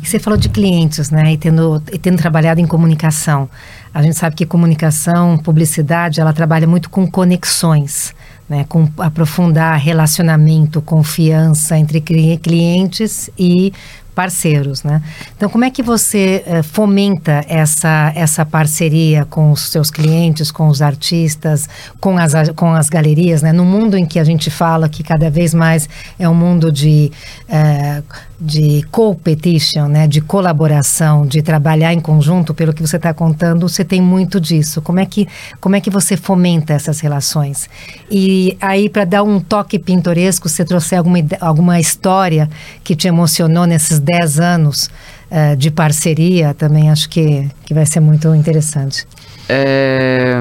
E 0.02 0.08
você 0.08 0.20
falou 0.20 0.38
de 0.38 0.50
clientes, 0.50 1.10
né? 1.10 1.34
E 1.34 1.38
tendo, 1.38 1.82
e 1.92 1.98
tendo 1.98 2.18
trabalhado 2.18 2.62
em 2.62 2.68
comunicação. 2.68 3.50
A 3.94 4.02
gente 4.02 4.18
sabe 4.18 4.36
que 4.36 4.46
comunicação, 4.46 5.38
publicidade, 5.38 6.22
ela 6.22 6.32
trabalha 6.32 6.68
muito 6.68 6.90
com 6.90 7.10
conexões. 7.10 8.14
Né, 8.50 8.66
com 8.68 8.90
aprofundar 8.98 9.80
relacionamento, 9.80 10.82
confiança 10.82 11.78
entre 11.78 12.02
clientes 12.02 13.30
e 13.38 13.72
parceiros, 14.20 14.84
né? 14.84 15.02
Então, 15.38 15.48
como 15.50 15.64
é 15.64 15.70
que 15.70 15.82
você 15.82 16.44
eh, 16.46 16.62
fomenta 16.62 17.42
essa, 17.48 18.12
essa 18.14 18.46
parceria 18.46 19.24
com 19.24 19.50
os 19.52 19.70
seus 19.70 19.90
clientes, 19.90 20.52
com 20.52 20.68
os 20.68 20.82
artistas, 20.82 21.70
com 22.02 22.18
as, 22.18 22.34
com 22.54 22.74
as 22.74 22.90
galerias, 22.90 23.42
né? 23.42 23.54
No 23.54 23.64
mundo 23.64 23.96
em 23.96 24.06
que 24.06 24.20
a 24.20 24.26
gente 24.26 24.52
fala 24.52 24.90
que 24.90 25.04
cada 25.04 25.30
vez 25.30 25.54
mais 25.54 25.88
é 26.20 26.28
um 26.28 26.36
mundo 26.36 26.70
de, 26.70 27.14
eh, 27.48 28.04
de 28.40 28.84
competition, 28.92 29.88
né? 29.88 30.08
De 30.08 30.22
colaboração, 30.22 31.26
de 31.26 31.42
trabalhar 31.42 31.94
em 31.94 32.00
conjunto, 32.00 32.54
pelo 32.54 32.74
que 32.74 32.82
você 32.82 32.96
está 32.96 33.14
contando, 33.14 33.68
você 33.68 33.84
tem 33.84 34.02
muito 34.02 34.40
disso. 34.40 34.82
Como 34.82 35.00
é 35.00 35.06
que, 35.06 35.28
como 35.60 35.76
é 35.76 35.82
que 35.82 35.90
você 35.90 36.16
fomenta 36.16 36.74
essas 36.74 37.00
relações? 37.02 37.70
E 38.10 38.58
aí, 38.62 38.88
para 38.90 39.04
dar 39.04 39.24
um 39.24 39.40
toque 39.40 39.78
pintoresco, 39.78 40.48
você 40.48 40.64
trouxe 40.64 40.96
alguma, 40.96 41.20
alguma 41.42 41.80
história 41.80 42.50
que 42.84 42.96
te 42.96 43.08
emocionou 43.08 43.66
nesses 43.66 44.00
10 44.00 44.40
anos 44.40 44.90
uh, 45.30 45.56
de 45.58 45.70
parceria, 45.70 46.54
também 46.54 46.90
acho 46.90 47.10
que, 47.10 47.50
que 47.66 47.74
vai 47.74 47.86
ser 47.86 48.00
muito 48.00 48.34
interessante. 48.34 49.06
É, 49.50 50.40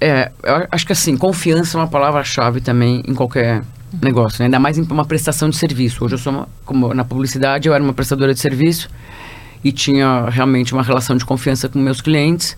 é, 0.00 0.30
acho 0.70 0.86
que 0.86 0.92
assim, 0.92 1.16
confiança 1.16 1.76
é 1.76 1.80
uma 1.80 1.88
palavra-chave 1.88 2.60
também 2.60 3.02
em 3.06 3.14
qualquer 3.14 3.62
negócio, 4.02 4.40
né? 4.40 4.46
ainda 4.46 4.58
mais 4.58 4.78
em 4.78 4.82
uma 4.82 5.04
prestação 5.04 5.48
de 5.48 5.56
serviço. 5.56 6.04
Hoje 6.04 6.14
eu 6.14 6.18
sou, 6.18 6.32
uma, 6.32 6.48
como 6.64 6.92
na 6.94 7.04
publicidade, 7.04 7.68
eu 7.68 7.74
era 7.74 7.82
uma 7.82 7.92
prestadora 7.92 8.32
de 8.32 8.40
serviço 8.40 8.88
e 9.62 9.72
tinha 9.72 10.28
realmente 10.28 10.72
uma 10.72 10.82
relação 10.82 11.16
de 11.16 11.24
confiança 11.24 11.68
com 11.68 11.78
meus 11.78 12.00
clientes. 12.00 12.56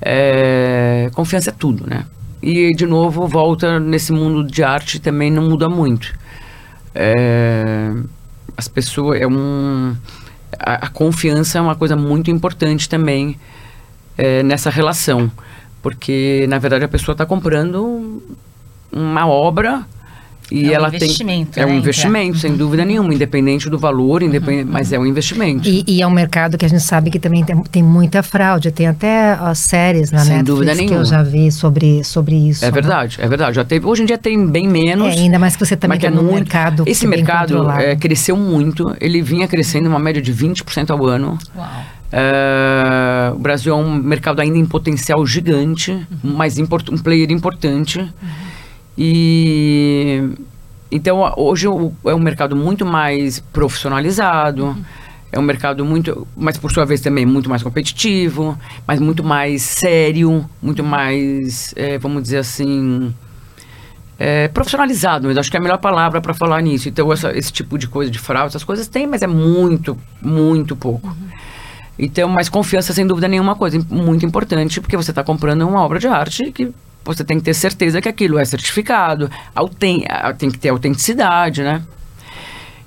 É, 0.00 1.10
confiança 1.14 1.50
é 1.50 1.52
tudo, 1.52 1.86
né? 1.88 2.04
E, 2.40 2.72
de 2.74 2.86
novo, 2.86 3.26
volta 3.26 3.80
nesse 3.80 4.12
mundo 4.12 4.44
de 4.44 4.62
arte 4.62 5.00
também 5.00 5.30
não 5.30 5.48
muda 5.48 5.68
muito. 5.68 6.14
É, 6.94 7.92
as 8.56 8.68
pessoas 8.68 9.20
é 9.20 9.26
um 9.26 9.96
a, 10.58 10.86
a, 10.86 10.88
confiança 10.88 11.58
é 11.58 11.60
uma 11.60 11.74
coisa 11.74 11.94
muito 11.96 12.30
importante 12.30 12.88
também 12.88 13.38
é, 14.16 14.42
nessa 14.42 14.70
relação 14.70 15.30
porque 15.82 16.46
na 16.48 16.58
verdade 16.58 16.84
a 16.84 16.88
pessoa 16.88 17.14
está 17.14 17.24
comprando 17.24 18.22
uma 18.90 19.26
obra 19.26 19.86
e 20.50 20.66
é 20.66 20.70
um 20.70 20.74
ela 20.74 20.88
investimento, 20.88 21.50
tem 21.52 21.62
é 21.62 21.66
um 21.66 21.70
né, 21.70 21.76
investimento 21.76 22.28
André? 22.28 22.40
sem 22.40 22.56
dúvida 22.56 22.84
nenhuma 22.84 23.12
independente 23.14 23.68
do 23.68 23.78
valor 23.78 24.22
independente, 24.22 24.68
mas 24.70 24.92
é 24.92 24.98
um 24.98 25.06
investimento 25.06 25.68
E, 25.68 25.84
e 25.86 26.02
é 26.02 26.06
um 26.06 26.10
mercado 26.10 26.56
que 26.56 26.64
a 26.64 26.68
gente 26.68 26.82
sabe 26.82 27.10
que 27.10 27.18
também 27.18 27.44
tem, 27.44 27.62
tem 27.64 27.82
muita 27.82 28.22
fraude. 28.22 28.70
Tem 28.70 28.86
até 28.86 29.38
ó, 29.40 29.52
séries 29.54 30.10
na 30.10 30.20
Sem 30.20 30.36
Netflix 30.38 30.46
dúvida 30.58 30.76
que 30.76 30.92
eu 30.94 31.04
já 31.04 31.22
vi 31.22 31.50
sobre, 31.52 32.02
sobre 32.04 32.34
isso. 32.36 32.64
é 32.64 32.68
né? 32.68 32.72
verdade 32.72 33.18
é 33.20 33.28
verdade 33.28 33.56
já 33.56 33.64
teve 33.64 33.86
hoje 33.86 34.02
em 34.02 34.06
dia 34.06 34.18
tem 34.18 34.46
bem 34.46 34.68
menos 34.68 35.14
É, 35.14 35.18
ainda 35.20 35.38
mais 35.38 35.56
que 35.56 35.64
você 35.64 35.76
também 35.76 35.96
mas 35.96 36.00
que 36.00 36.06
está 36.06 36.18
é 36.18 36.22
muito- 36.22 36.34
mercado 36.34 36.84
esse 36.86 37.06
bem 37.06 37.18
mercado 37.18 37.70
é, 37.72 37.96
cresceu 37.96 38.36
muito 38.36 38.94
ele 39.00 39.20
vinha 39.22 39.46
crescendo 39.48 39.88
uma 39.88 39.98
média 39.98 40.20
de 40.22 40.32
20% 40.32 40.90
ao 40.90 41.04
ano 41.06 41.38
Uau. 41.56 41.66
É, 42.10 43.32
o 43.34 43.38
Brasil 43.38 43.72
é 43.72 43.76
um 43.76 43.94
mercado 43.94 44.40
ainda 44.40 44.56
em 44.58 44.64
potencial 44.64 45.24
gigante, 45.26 46.06
mas 46.22 46.58
import, 46.58 46.88
um 46.90 46.96
player 46.96 47.30
importante. 47.30 48.00
E 48.98 50.28
então 50.90 51.32
hoje 51.36 51.66
é 51.66 52.14
um 52.14 52.18
mercado 52.18 52.56
muito 52.56 52.84
mais 52.84 53.38
profissionalizado. 53.38 54.76
É 55.30 55.38
um 55.38 55.42
mercado 55.42 55.84
muito, 55.84 56.26
mas 56.34 56.56
por 56.56 56.72
sua 56.72 56.86
vez 56.86 57.02
também 57.02 57.26
muito 57.26 57.50
mais 57.50 57.62
competitivo, 57.62 58.58
mas 58.86 58.98
muito 58.98 59.22
mais 59.22 59.60
sério, 59.60 60.48
muito 60.62 60.82
mais, 60.82 61.74
é, 61.76 61.98
vamos 61.98 62.22
dizer 62.22 62.38
assim, 62.38 63.14
é, 64.18 64.48
profissionalizado, 64.48 65.28
mas 65.28 65.36
acho 65.36 65.50
que 65.50 65.56
é 65.58 65.60
a 65.60 65.62
melhor 65.62 65.76
palavra 65.78 66.18
para 66.22 66.32
falar 66.32 66.62
nisso. 66.62 66.88
Então, 66.88 67.12
essa- 67.12 67.36
esse 67.36 67.52
tipo 67.52 67.76
de 67.76 67.86
coisa 67.86 68.10
de 68.10 68.18
fraude, 68.18 68.48
essas 68.52 68.64
coisas 68.64 68.88
tem, 68.88 69.06
mas 69.06 69.20
é 69.20 69.26
muito, 69.26 69.98
muito 70.22 70.74
pouco. 70.74 71.14
Então, 71.98 72.26
mas 72.30 72.48
confiança, 72.48 72.94
sem 72.94 73.06
dúvida 73.06 73.28
nenhuma, 73.28 73.54
coisa 73.54 73.76
im- 73.76 73.86
muito 73.90 74.24
importante, 74.24 74.80
porque 74.80 74.96
você 74.96 75.10
está 75.10 75.22
comprando 75.22 75.68
uma 75.68 75.82
obra 75.82 75.98
de 75.98 76.06
arte 76.06 76.50
que 76.52 76.72
você 77.08 77.24
tem 77.24 77.38
que 77.38 77.44
ter 77.44 77.54
certeza 77.54 78.02
que 78.02 78.08
aquilo 78.08 78.38
é 78.38 78.44
certificado, 78.44 79.30
ah, 79.54 80.32
tem 80.34 80.50
que 80.50 80.58
ter 80.58 80.68
autenticidade, 80.68 81.62
né? 81.62 81.82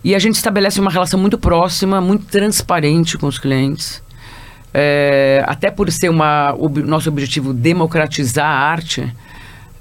E 0.04 0.14
a 0.16 0.20
gente 0.20 0.36
estabelece 0.36 0.80
uma 0.80 0.92
relação 0.92 1.20
muito 1.20 1.38
próxima, 1.38 2.00
muito 2.00 2.26
transparente 2.26 3.18
com 3.18 3.28
os 3.28 3.40
clientes. 3.40 4.02
É, 4.74 5.44
até 5.48 5.70
por 5.70 5.92
ser 5.92 6.10
uma, 6.10 6.54
o 6.54 6.70
nosso 6.70 7.10
objetivo 7.10 7.52
democratizar 7.52 8.46
a 8.46 8.60
arte, 8.60 9.12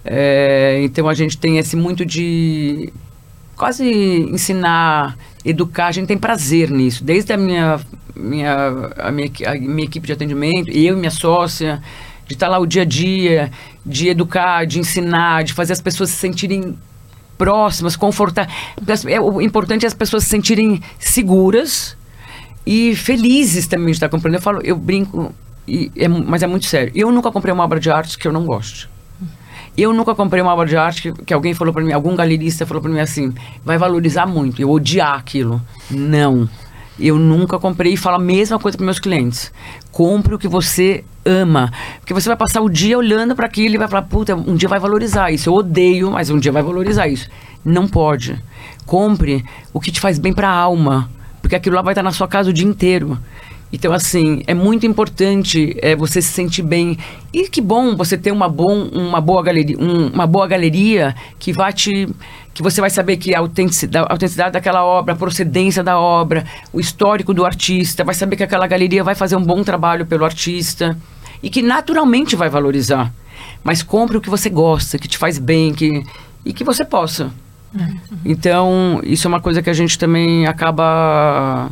é, 0.05 0.81
então 0.83 1.07
a 1.09 1.15
gente 1.15 1.37
tem 1.39 1.59
esse 1.59 1.77
muito 1.77 2.05
de 2.05 2.93
quase 3.57 3.85
ensinar, 3.85 5.17
educar, 5.45 5.89
a 5.89 5.93
gente 5.93 6.09
tem 6.09 6.19
prazer 6.19 6.71
nisso. 6.71 7.05
Desde 7.05 7.33
a 7.33 7.37
minha, 7.37 7.79
minha, 8.17 8.91
a 8.99 9.11
minha, 9.11 9.31
a 9.47 9.55
minha 9.55 9.85
equipe 9.85 10.07
de 10.07 10.13
atendimento, 10.15 10.71
eu 10.71 10.97
e 10.97 10.99
minha 10.99 11.11
sócia, 11.11 11.81
de 12.31 12.35
estar 12.37 12.47
lá 12.49 12.61
o 12.61 12.65
dia 12.67 12.83
a 12.83 12.85
dia, 12.85 13.51
de 13.85 14.07
educar, 14.09 14.65
de 14.65 14.79
ensinar, 14.79 15.43
de 15.43 15.53
fazer 15.53 15.73
as 15.73 15.81
pessoas 15.81 16.11
se 16.11 16.17
sentirem 16.17 16.79
próximas, 17.37 17.97
as- 18.87 19.05
é, 19.05 19.21
o 19.21 19.41
importante 19.41 19.85
é 19.85 19.89
as 19.89 19.95
pessoas 19.95 20.23
se 20.23 20.31
sentirem 20.31 20.81
seguras 20.97 21.97
e 22.65 22.95
felizes 22.95 23.67
também 23.67 23.87
de 23.87 23.93
estar 23.93 24.09
comprando. 24.09 24.35
Eu 24.37 24.41
falo, 24.41 24.61
eu 24.63 24.77
brinco, 24.77 25.35
é 25.97 26.07
mas 26.07 26.45
é 26.45 26.47
muito 26.47 26.67
sério. 26.67 26.93
Eu 26.95 27.11
nunca 27.11 27.33
comprei 27.33 27.53
uma 27.53 27.65
obra 27.65 27.81
de 27.81 27.91
arte 27.91 28.17
que 28.17 28.29
eu 28.29 28.33
não 28.33 28.45
goste. 28.45 28.89
Eu 29.77 29.93
nunca 29.93 30.15
comprei 30.15 30.41
uma 30.41 30.53
obra 30.53 30.67
de 30.69 30.77
arte 30.77 31.03
que, 31.03 31.25
que 31.25 31.35
alguém 31.35 31.53
falou 31.53 31.75
pra 31.75 31.83
mim, 31.83 31.93
algum 31.93 32.15
galerista 32.15 32.65
falou 32.65 32.81
pra 32.81 32.93
mim 32.93 33.01
assim, 33.01 33.35
vai 33.65 33.77
valorizar 33.77 34.25
muito, 34.27 34.63
eu 34.63 34.71
odiar 34.71 35.15
aquilo. 35.19 35.61
Não. 35.91 36.49
Eu 37.01 37.19
nunca 37.19 37.59
comprei 37.59 37.95
e 37.95 37.97
falo 37.97 38.17
a 38.17 38.21
mesma 38.21 38.59
coisa 38.59 38.77
para 38.77 38.85
meus 38.85 38.99
clientes. 38.99 39.51
Compre 39.91 40.35
o 40.35 40.39
que 40.39 40.47
você 40.47 41.03
ama. 41.25 41.73
Porque 41.99 42.13
você 42.13 42.29
vai 42.29 42.37
passar 42.37 42.61
o 42.61 42.69
dia 42.69 42.99
olhando 42.99 43.35
para 43.35 43.47
aquilo 43.47 43.75
e 43.75 43.79
vai 43.79 43.89
falar, 43.89 44.03
puta, 44.03 44.35
um 44.35 44.55
dia 44.55 44.69
vai 44.69 44.79
valorizar 44.79 45.31
isso. 45.31 45.49
Eu 45.49 45.55
odeio, 45.55 46.11
mas 46.11 46.29
um 46.29 46.39
dia 46.39 46.53
vai 46.53 46.63
valorizar 46.63 47.09
isso. 47.09 47.29
Não 47.65 47.89
pode. 47.89 48.43
Compre 48.85 49.45
o 49.73 49.81
que 49.81 49.91
te 49.91 49.99
faz 49.99 50.19
bem 50.19 50.33
para 50.33 50.49
a 50.49 50.55
alma. 50.55 51.11
Porque 51.41 51.57
aquilo 51.57 51.77
lá 51.77 51.83
vai 51.83 51.93
estar 51.93 52.03
na 52.03 52.13
sua 52.13 52.29
casa 52.29 52.51
o 52.51 52.53
dia 52.53 52.67
inteiro. 52.67 53.19
Então, 53.73 53.93
assim, 53.93 54.43
é 54.49 54.55
muito 54.55 54.85
importante 54.85 55.77
é, 55.81 55.95
você 55.95 56.21
se 56.21 56.29
sentir 56.33 56.63
bem. 56.63 56.99
E 57.33 57.49
que 57.49 57.61
bom 57.61 57.95
você 57.95 58.19
ter 58.19 58.33
uma, 58.33 58.49
bom, 58.49 58.83
uma, 58.93 59.21
boa, 59.21 59.43
galeria, 59.45 59.77
um- 59.79 60.09
uma 60.09 60.27
boa 60.27 60.47
galeria 60.49 61.15
que 61.39 61.53
vai 61.53 61.73
te. 61.73 62.09
que 62.53 62.63
você 62.65 62.81
vai 62.81 62.91
saber 62.91 63.17
que 63.17 63.33
a 63.33 63.39
autenticidade, 63.39 64.07
a 64.09 64.13
autenticidade 64.13 64.53
daquela 64.53 64.85
obra, 64.85 65.15
a 65.15 65.17
procedência 65.17 65.85
da 65.85 65.99
obra, 66.01 66.45
o 66.73 66.81
histórico 66.81 67.33
do 67.33 67.45
artista, 67.47 68.03
vai 68.03 68.15
saber 68.15 68.35
que 68.37 68.43
aquela 68.43 68.67
galeria 68.67 69.05
vai 69.05 69.15
fazer 69.15 69.37
um 69.37 69.45
bom 69.45 69.63
trabalho 69.63 70.05
pelo 70.05 70.25
artista 70.25 70.99
e 71.41 71.49
que 71.49 71.63
naturalmente 71.63 72.35
vai 72.35 72.49
valorizar. 72.51 73.13
Mas 73.63 73.85
compre 73.85 74.17
o 74.17 74.21
que 74.21 74.29
você 74.29 74.51
gosta, 74.51 74.99
que 74.99 75.07
te 75.07 75.17
faz 75.17 75.39
bem, 75.39 75.73
que, 75.73 76.03
e 76.45 76.53
que 76.53 76.65
você 76.65 76.85
possa. 76.85 77.31
Então, 78.25 79.01
isso 79.05 79.27
é 79.27 79.29
uma 79.29 79.41
coisa 79.41 79.63
que 79.63 79.71
a 79.71 79.73
gente 79.73 79.97
também 79.97 80.45
acaba 80.47 81.71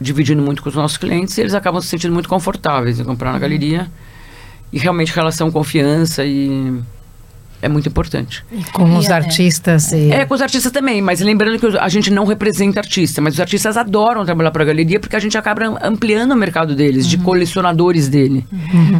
dividindo 0.00 0.42
muito 0.42 0.62
com 0.62 0.68
os 0.68 0.74
nossos 0.74 0.96
clientes 0.96 1.36
e 1.38 1.40
eles 1.40 1.54
acabam 1.54 1.80
se 1.80 1.88
sentindo 1.88 2.12
muito 2.12 2.28
confortáveis 2.28 2.98
em 2.98 3.04
comprar 3.04 3.32
na 3.32 3.38
galeria. 3.38 3.90
E 4.72 4.78
realmente 4.78 5.14
relação 5.14 5.52
confiança 5.52 6.24
e 6.24 6.80
é 7.64 7.68
muito 7.68 7.88
importante. 7.88 8.44
Com 8.74 8.96
os 8.96 9.06
E, 9.06 9.10
é, 9.10 9.14
artistas 9.14 9.92
e... 9.92 10.10
É, 10.12 10.26
com 10.26 10.34
os 10.34 10.42
artistas 10.42 10.70
também, 10.70 11.00
mas 11.00 11.20
lembrando 11.20 11.58
que 11.58 11.78
a 11.78 11.88
gente 11.88 12.10
não 12.10 12.26
representa 12.26 12.80
artista, 12.80 13.22
mas 13.22 13.34
os 13.34 13.40
artistas 13.40 13.78
adoram 13.78 14.22
trabalhar 14.22 14.50
para 14.50 14.62
a 14.62 14.66
galeria 14.66 15.00
porque 15.00 15.16
a 15.16 15.18
gente 15.18 15.38
acaba 15.38 15.78
ampliando 15.82 16.32
o 16.32 16.36
mercado 16.36 16.74
deles, 16.74 17.06
de 17.06 17.16
colecionadores 17.16 18.06
dele. 18.06 18.46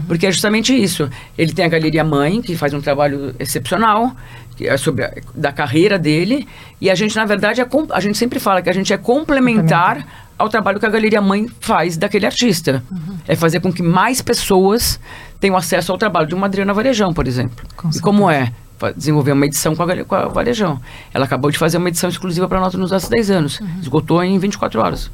Porque 0.09 0.27
é 0.27 0.33
justamente 0.33 0.75
isso. 0.75 1.11
Ele 1.37 1.53
tem 1.53 1.67
a 1.67 1.69
galeria 1.69 2.03
mãe, 2.03 2.41
que 2.41 2.57
faz 2.57 2.73
um 2.73 2.81
trabalho 2.81 3.35
excepcional, 3.39 4.17
que 4.57 4.67
é 4.67 4.77
sobre 4.79 5.05
a, 5.05 5.13
da 5.35 5.53
carreira 5.53 5.99
dele, 5.99 6.49
e 6.81 6.89
a 6.89 6.95
gente, 6.95 7.15
na 7.17 7.27
verdade, 7.27 7.61
é, 7.61 7.69
a 7.91 8.01
gente 8.01 8.17
sempre 8.17 8.41
fala 8.41 8.63
que 8.63 8.71
a 8.71 8.75
gente 8.75 8.95
é 8.95 8.97
complementar 8.97 10.07
ao 10.39 10.49
trabalho 10.49 10.79
que 10.81 10.87
a 10.87 10.91
galeria 10.91 11.21
mãe 11.21 11.47
faz 11.61 11.97
daquele 11.97 12.27
artista. 12.27 12.83
É 13.27 13.35
fazer 13.37 13.61
com 13.61 13.73
que 13.73 13.83
mais 13.83 14.21
pessoas 14.21 14.99
tenham 15.41 15.57
acesso 15.57 15.93
ao 15.93 15.99
trabalho 15.99 16.27
de 16.27 16.35
uma 16.35 16.47
Adriana 16.47 16.73
Varejão, 16.75 17.13
por 17.13 17.27
exemplo. 17.27 17.65
Com 17.77 17.91
e 17.91 18.01
como 18.01 18.31
é? 18.31 18.53
desenvolver 18.97 19.33
uma 19.33 19.47
edição 19.47 19.75
com 19.75 19.83
a, 19.83 20.05
com 20.05 20.15
a 20.15 20.29
Varejão. 20.29 20.79
Ela 21.15 21.25
acabou 21.25 21.51
de 21.51 21.57
fazer 21.57 21.79
uma 21.79 21.89
edição 21.89 22.11
exclusiva 22.11 22.47
para 22.49 22.61
nós 22.61 22.75
nos 22.75 22.91
nossos 22.91 23.09
10 23.09 23.31
anos. 23.31 23.61
Esgotou 23.81 24.23
em 24.23 24.39
24 24.39 24.81
horas. 24.81 25.11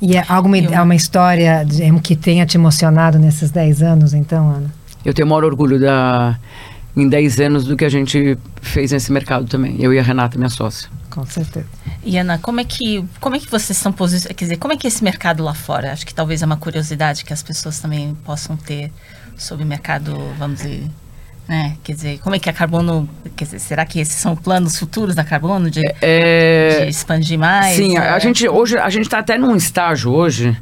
E 0.00 0.16
é 0.16 0.24
alguma 0.28 0.56
é 0.58 0.80
uma 0.80 0.94
história 0.94 1.64
de- 1.64 1.90
que 2.00 2.14
tenha 2.14 2.46
te 2.46 2.56
emocionado 2.56 3.18
nesses 3.18 3.50
10 3.50 3.82
anos, 3.82 4.14
então, 4.14 4.50
Ana? 4.50 4.72
Eu 5.04 5.12
tenho 5.14 5.26
o 5.26 5.30
maior 5.30 5.44
orgulho 5.44 5.80
da, 5.80 6.38
em 7.02 7.08
10 7.08 7.40
anos 7.40 7.64
do 7.64 7.76
que 7.76 7.84
a 7.84 7.88
gente 7.88 8.36
fez 8.60 8.92
nesse 8.92 9.12
mercado 9.12 9.46
também. 9.46 9.76
Eu 9.80 9.92
e 9.94 9.98
a 9.98 10.02
Renata, 10.02 10.36
minha 10.36 10.50
sócia. 10.50 10.88
Com 11.10 11.24
certeza. 11.26 11.66
E 12.04 12.16
Ana, 12.18 12.38
como 12.38 12.60
é 12.60 12.64
que 12.64 13.04
como 13.20 13.34
é 13.36 13.38
que 13.38 13.50
vocês 13.50 13.76
estão 13.76 13.92
posicionados? 13.92 14.36
Quer 14.36 14.44
dizer, 14.44 14.56
como 14.56 14.72
é 14.72 14.76
que 14.76 14.86
é 14.86 14.88
esse 14.88 15.02
mercado 15.02 15.42
lá 15.42 15.54
fora? 15.54 15.92
Acho 15.92 16.06
que 16.06 16.14
talvez 16.14 16.42
é 16.42 16.46
uma 16.46 16.56
curiosidade 16.56 17.24
que 17.24 17.32
as 17.32 17.42
pessoas 17.42 17.78
também 17.80 18.16
possam 18.24 18.56
ter 18.56 18.92
sobre 19.36 19.64
o 19.64 19.66
mercado, 19.66 20.16
vamos 20.38 20.58
dizer, 20.58 20.84
né? 21.48 21.76
Quer 21.82 21.92
dizer, 21.94 22.18
como 22.18 22.36
é 22.36 22.38
que 22.38 22.48
a 22.50 22.52
Carbono, 22.52 23.08
quer 23.36 23.44
dizer, 23.44 23.58
será 23.58 23.84
que 23.86 23.98
esses 24.00 24.14
são 24.16 24.36
planos 24.36 24.76
futuros 24.78 25.14
da 25.14 25.24
Carbono 25.24 25.70
de, 25.70 25.80
É, 26.02 26.82
de 26.84 26.90
expandir 26.90 27.38
mais? 27.38 27.76
Sim, 27.76 27.96
a, 27.96 28.14
a 28.14 28.16
É. 28.16 28.20
gente 28.20 28.48
hoje 28.48 28.76
a 28.76 28.90
gente 28.90 29.04
está 29.04 29.18
até 29.20 29.38
num 29.38 29.56
estágio 29.56 30.12
hoje 30.12 30.56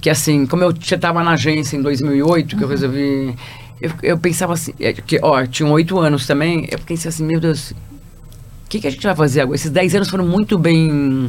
que 0.00 0.10
assim, 0.10 0.46
como 0.46 0.64
eu 0.64 0.72
estava 0.72 1.22
na 1.22 1.32
agência 1.32 1.76
em 1.76 1.82
2008, 1.82 2.56
que 2.56 2.64
eu 2.64 2.68
resolvi, 2.68 3.36
eu, 3.82 3.90
eu 4.00 4.18
pensava 4.18 4.52
assim, 4.52 4.72
é, 4.78 4.92
que 4.92 5.18
ó, 5.20 5.40
eu 5.40 5.48
tinha 5.48 5.68
oito 5.68 5.98
anos 5.98 6.24
também, 6.24 6.68
eu 6.70 6.78
pensei 6.78 7.08
assim, 7.08 7.24
meu 7.24 7.40
Deus, 7.40 7.72
o 7.72 8.68
que, 8.68 8.80
que 8.80 8.86
a 8.86 8.90
gente 8.90 9.02
vai 9.02 9.14
fazer 9.16 9.40
agora? 9.40 9.56
Esses 9.56 9.72
dez 9.72 9.92
anos 9.92 10.08
foram 10.08 10.24
muito 10.24 10.56
bem 10.56 11.26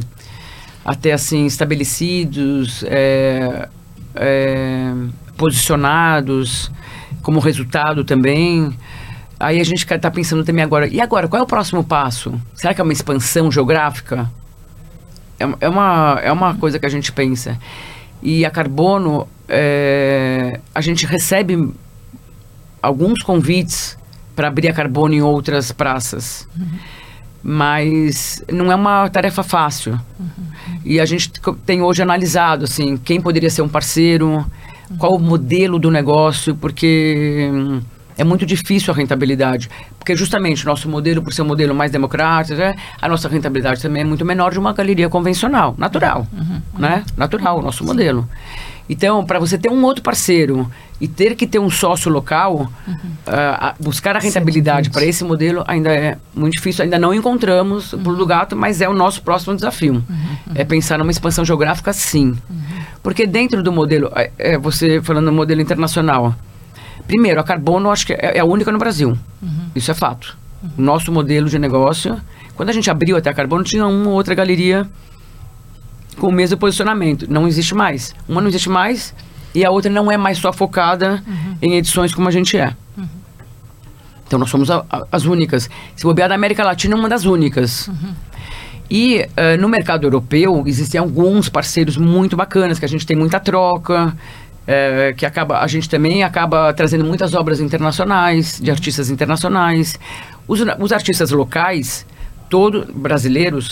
até 0.84 1.12
assim 1.12 1.46
estabelecidos, 1.46 2.84
é, 2.86 3.68
é, 4.14 4.92
posicionados 5.36 6.70
como 7.22 7.40
resultado 7.40 8.04
também. 8.04 8.72
Aí 9.40 9.60
a 9.60 9.64
gente 9.64 9.84
está 9.84 10.10
pensando 10.10 10.44
também 10.44 10.62
agora, 10.62 10.86
e 10.86 11.00
agora, 11.00 11.26
qual 11.26 11.40
é 11.40 11.42
o 11.42 11.46
próximo 11.48 11.82
passo? 11.82 12.40
Será 12.54 12.72
que 12.72 12.80
é 12.80 12.84
uma 12.84 12.92
expansão 12.92 13.50
geográfica? 13.50 14.30
É, 15.40 15.66
é 15.66 15.68
uma, 15.68 16.20
é 16.22 16.30
uma 16.30 16.54
coisa 16.54 16.78
que 16.78 16.86
a 16.86 16.88
gente 16.88 17.10
pensa. 17.10 17.58
E 18.22 18.44
a 18.44 18.50
Carbono, 18.50 19.26
é, 19.48 20.60
a 20.72 20.80
gente 20.80 21.04
recebe 21.04 21.74
alguns 22.84 23.22
convites 23.22 23.96
para 24.36 24.48
abrir 24.48 24.68
a 24.68 24.72
Carbono 24.72 25.14
em 25.14 25.22
outras 25.22 25.72
praças. 25.72 26.48
Mas 27.42 28.42
não 28.50 28.70
é 28.72 28.74
uma 28.74 29.08
tarefa 29.08 29.42
fácil. 29.42 29.98
E 30.84 31.00
a 31.00 31.04
gente 31.04 31.30
tem 31.66 31.82
hoje 31.82 32.02
analisado 32.02 32.64
assim, 32.64 32.96
quem 32.96 33.20
poderia 33.20 33.50
ser 33.50 33.62
um 33.62 33.68
parceiro, 33.68 34.44
qual 34.98 35.14
o 35.14 35.18
modelo 35.18 35.78
do 35.78 35.90
negócio, 35.90 36.54
porque 36.54 37.50
hum, 37.52 37.80
é 38.16 38.24
muito 38.24 38.46
difícil 38.46 38.92
a 38.92 38.96
rentabilidade. 38.96 39.68
Porque 39.98 40.14
justamente 40.16 40.64
o 40.64 40.66
nosso 40.66 40.88
modelo, 40.88 41.22
por 41.22 41.32
ser 41.32 41.42
um 41.42 41.46
modelo 41.46 41.74
mais 41.74 41.90
democrático, 41.90 42.58
né, 42.58 42.74
a 43.00 43.08
nossa 43.08 43.28
rentabilidade 43.28 43.80
também 43.80 44.02
é 44.02 44.04
muito 44.04 44.24
menor 44.24 44.52
de 44.52 44.58
uma 44.58 44.72
galeria 44.72 45.08
convencional, 45.08 45.74
natural, 45.78 46.26
né? 46.78 47.04
Natural, 47.16 47.58
o 47.58 47.62
nosso 47.62 47.84
modelo. 47.84 48.28
Então, 48.88 49.24
para 49.24 49.38
você 49.38 49.56
ter 49.56 49.70
um 49.70 49.82
outro 49.82 50.02
parceiro 50.02 50.70
e 51.00 51.08
ter 51.08 51.34
que 51.34 51.46
ter 51.46 51.58
um 51.58 51.70
sócio 51.70 52.10
local, 52.10 52.70
ah, 53.26 53.68
a- 53.70 53.74
buscar 53.82 54.14
a 54.14 54.18
rentabilidade 54.18 54.90
para 54.90 55.04
esse 55.06 55.24
modelo 55.24 55.64
ainda 55.66 55.90
é 55.90 56.18
muito 56.34 56.52
difícil. 56.54 56.84
Ainda 56.84 56.98
não 56.98 57.14
encontramos 57.14 57.92
o 57.94 57.98
pulo 57.98 58.16
do 58.16 58.26
gato, 58.26 58.54
mas 58.54 58.80
é 58.82 58.88
o 58.88 58.92
nosso 58.92 59.22
próximo 59.22 59.54
desafio. 59.56 60.04
É 60.54 60.64
pensar 60.64 60.98
numa 60.98 61.10
expansão 61.10 61.44
geográfica, 61.44 61.92
sim. 61.94 62.36
Porque 63.02 63.26
dentro 63.26 63.62
do 63.62 63.72
modelo, 63.72 64.10
é, 64.14 64.30
é, 64.38 64.58
você 64.58 65.00
falando 65.02 65.26
no 65.26 65.32
modelo 65.32 65.60
internacional, 65.62 66.34
primeiro, 67.06 67.40
a 67.40 67.44
Carbono 67.44 67.90
acho 67.90 68.06
que 68.06 68.12
é, 68.12 68.36
é 68.36 68.40
a 68.40 68.44
única 68.44 68.70
no 68.70 68.78
Brasil. 68.78 69.16
Isso 69.74 69.90
é 69.90 69.94
fato. 69.94 70.36
O 70.76 70.80
nosso 70.80 71.10
modelo 71.10 71.48
de 71.48 71.58
negócio, 71.58 72.18
quando 72.54 72.68
a 72.68 72.72
gente 72.72 72.90
abriu 72.90 73.16
até 73.16 73.30
a 73.30 73.34
Carbono, 73.34 73.64
tinha 73.64 73.86
uma 73.86 74.08
ou 74.10 74.14
outra 74.14 74.34
galeria 74.34 74.86
com 76.18 76.28
o 76.28 76.32
mesmo 76.32 76.56
posicionamento. 76.56 77.26
Não 77.30 77.46
existe 77.46 77.74
mais. 77.74 78.14
Uma 78.28 78.40
não 78.40 78.48
existe 78.48 78.68
mais 78.68 79.14
e 79.54 79.64
a 79.64 79.70
outra 79.70 79.90
não 79.90 80.10
é 80.10 80.16
mais 80.16 80.38
só 80.38 80.52
focada 80.52 81.22
em 81.62 81.76
edições 81.76 82.14
como 82.14 82.28
a 82.28 82.30
gente 82.30 82.56
é. 82.56 82.74
Então 84.26 84.38
nós 84.38 84.50
somos 84.50 84.70
a- 84.70 84.84
a- 84.90 85.06
as 85.12 85.24
únicas. 85.26 85.68
Se 85.94 86.02
bobear 86.04 86.28
da 86.28 86.34
América 86.34 86.64
Latina, 86.64 86.94
é 86.94 86.98
uma 86.98 87.08
das 87.08 87.24
únicas. 87.24 87.90
E 88.90 89.26
eh, 89.36 89.56
no 89.56 89.68
mercado 89.68 90.04
europeu 90.06 90.62
existem 90.66 90.98
alguns 91.00 91.48
parceiros 91.48 91.96
muito 91.96 92.36
bacanas, 92.36 92.78
que 92.78 92.84
a 92.84 92.88
gente 92.88 93.06
tem 93.06 93.16
muita 93.16 93.38
troca, 93.40 94.14
eh, 94.66 95.14
que 95.16 95.24
acaba, 95.26 95.60
a 95.60 95.66
gente 95.66 95.88
também 95.88 96.22
acaba 96.22 96.72
trazendo 96.72 97.04
muitas 97.04 97.34
obras 97.34 97.60
internacionais, 97.60 98.60
de 98.60 98.70
artistas 98.70 99.08
internacionais. 99.10 99.98
Os, 100.48 100.60
os 100.80 100.92
artistas 100.92 101.30
locais, 101.30 102.06
todos 102.50 102.86
brasileiros, 102.90 103.68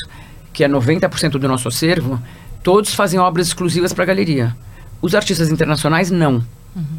que 0.53 0.65
é 0.65 0.69
90% 0.69 1.33
do 1.33 1.49
nosso 1.49 1.69
acervo, 1.69 2.21
todos 2.63 2.95
fazem 2.95 3.19
obras 3.19 3.49
exclusivas 3.49 3.93
para 3.93 4.05
a 4.05 4.07
galeria. 4.07 4.57
Os 5.01 5.15
artistas 5.15 5.51
internacionais, 5.51 6.11
não. 6.11 6.45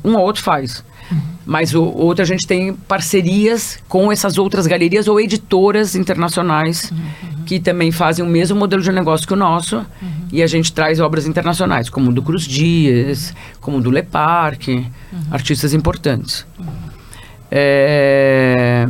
Um 0.03 0.15
ou 0.15 0.21
outro 0.21 0.43
faz. 0.43 0.83
Mas 1.45 1.73
o 1.73 1.83
outro 1.83 2.23
a 2.23 2.25
gente 2.25 2.47
tem 2.47 2.73
parcerias 2.73 3.79
com 3.87 4.11
essas 4.11 4.37
outras 4.37 4.67
galerias 4.67 5.07
ou 5.07 5.19
editoras 5.19 5.95
internacionais 5.95 6.91
que 7.45 7.59
também 7.59 7.91
fazem 7.91 8.23
o 8.23 8.27
mesmo 8.27 8.57
modelo 8.57 8.81
de 8.81 8.91
negócio 8.91 9.27
que 9.27 9.33
o 9.33 9.37
nosso 9.37 9.85
e 10.31 10.41
a 10.41 10.47
gente 10.47 10.71
traz 10.71 10.99
obras 10.99 11.27
internacionais, 11.27 11.89
como 11.89 12.09
o 12.09 12.13
do 12.13 12.21
Cruz 12.21 12.43
Dias, 12.43 13.33
como 13.59 13.77
o 13.77 13.81
do 13.81 13.91
Le 13.91 14.03
Parc, 14.03 14.67
artistas 15.29 15.73
importantes. 15.73 16.45
É, 17.51 18.87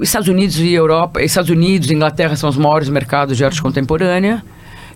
Estados 0.00 0.28
Unidos 0.28 0.58
e 0.58 0.72
Europa, 0.72 1.22
Estados 1.22 1.50
Unidos 1.50 1.90
e 1.90 1.94
Inglaterra 1.94 2.36
são 2.36 2.48
os 2.48 2.56
maiores 2.56 2.88
mercados 2.88 3.36
de 3.36 3.44
arte 3.44 3.60
contemporânea. 3.62 4.44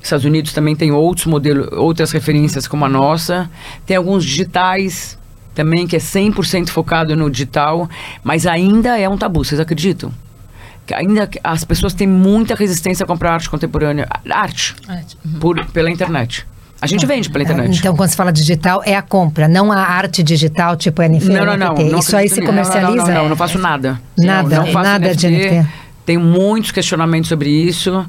Estados 0.03 0.25
Unidos 0.25 0.53
também 0.53 0.77
tem 0.77 0.93
outros 0.93 1.27
modelos, 1.27 1.69
outras 1.73 2.13
referências 2.13 2.69
como 2.69 2.85
a 2.85 2.89
nossa. 2.89 3.51
Tem 3.87 3.97
alguns 3.97 4.25
digitais 4.25 5.19
também 5.55 5.87
que 5.87 5.97
é 5.97 5.99
100% 5.99 6.69
focado 6.69 7.17
no 7.17 7.31
digital, 7.31 7.89
mas 8.23 8.47
ainda 8.47 8.99
é 8.99 9.09
um 9.09 9.17
tabu, 9.17 9.43
vocês 9.43 9.59
acreditam? 9.59 10.13
Que 10.87 10.95
ainda 10.95 11.29
as 11.43 11.65
pessoas 11.65 11.95
têm 11.95 12.07
muita 12.07 12.55
resistência 12.55 13.03
a 13.05 13.07
comprar 13.07 13.33
arte 13.33 13.49
contemporânea, 13.51 14.07
a- 14.11 14.21
arte, 14.39 14.77
por, 15.41 15.65
pela 15.73 15.91
internet. 15.91 16.47
A 16.81 16.87
gente 16.87 17.07
vende 17.07 17.31
pela 17.31 17.43
internet. 17.45 17.79
Então, 17.79 17.97
quando 17.97 18.11
se 18.11 18.17
fala 18.17 18.33
digital, 18.33 18.83
é 18.85 18.95
a 18.95 19.03
compra, 19.03 19.49
não 19.49 19.73
a 19.73 19.79
arte 19.79 20.23
digital, 20.23 20.77
tipo 20.77 21.01
NFT. 21.03 21.33
Não, 21.33 21.47
não, 21.47 21.57
não. 21.57 21.73
NFT. 21.73 21.91
não 21.91 21.99
Isso 21.99 22.17
aí 22.17 22.29
se. 22.29 22.41
Não, 22.41 22.47
comercializa? 22.47 22.97
Não, 22.97 23.07
não, 23.07 23.15
não, 23.23 23.29
não 23.31 23.37
faço 23.37 23.59
nada. 23.59 23.99
Nada, 24.19 24.57
não, 24.57 24.67
não 24.67 24.73
faço 24.73 24.85
nada 24.91 25.15
de 25.15 25.29
NFT. 25.29 25.67
Tenho 26.05 26.21
muitos 26.21 26.71
questionamentos 26.71 27.29
sobre 27.29 27.49
isso. 27.51 28.05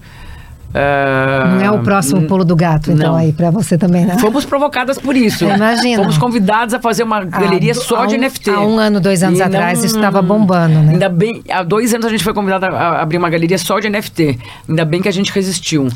Ah, 0.76 1.56
Não 1.56 1.62
é 1.62 1.72
o 1.72 1.80
próximo 1.80 2.24
pulo 2.24 2.44
do 2.44 2.56
gato, 2.56 2.92
então, 2.92 3.14
não. 3.14 3.16
aí, 3.18 3.32
pra 3.32 3.50
você 3.50 3.78
também, 3.78 4.06
né? 4.06 4.18
Fomos 4.20 4.44
provocadas 4.46 5.00
por 5.00 5.16
isso. 5.16 5.46
Eu 5.46 5.56
imagino. 5.56 5.96
Fomos 6.04 6.18
convidados 6.18 6.74
a 6.74 6.80
fazer 6.80 7.04
uma 7.04 7.24
galeria 7.24 7.74
do- 7.74 7.82
só 7.82 8.06
de 8.06 8.16
um- 8.16 8.20
NFT. 8.20 8.50
há 8.52 8.60
um 8.60 8.78
ano, 8.78 9.00
dois 9.00 9.24
anos 9.24 9.40
E 9.40 9.42
atrás, 9.42 9.84
isso 9.84 9.96
estava 9.96 10.22
bombando, 10.22 10.80
né? 10.82 10.92
Ainda 10.94 11.08
bem, 11.10 11.42
há 11.50 11.64
dois 11.64 11.94
anos 11.94 12.06
a 12.06 12.10
gente 12.10 12.24
foi 12.24 12.34
convidada 12.34 12.68
a 12.68 13.02
abrir 13.02 13.18
uma 13.18 13.30
galeria 13.30 13.58
só 13.58 13.80
de 13.80 13.88
NFT. 13.90 14.38
Ainda 14.68 14.84
bem 14.86 15.02
que 15.02 15.08
a 15.08 15.12
gente 15.12 15.32
resistiu. 15.32 15.88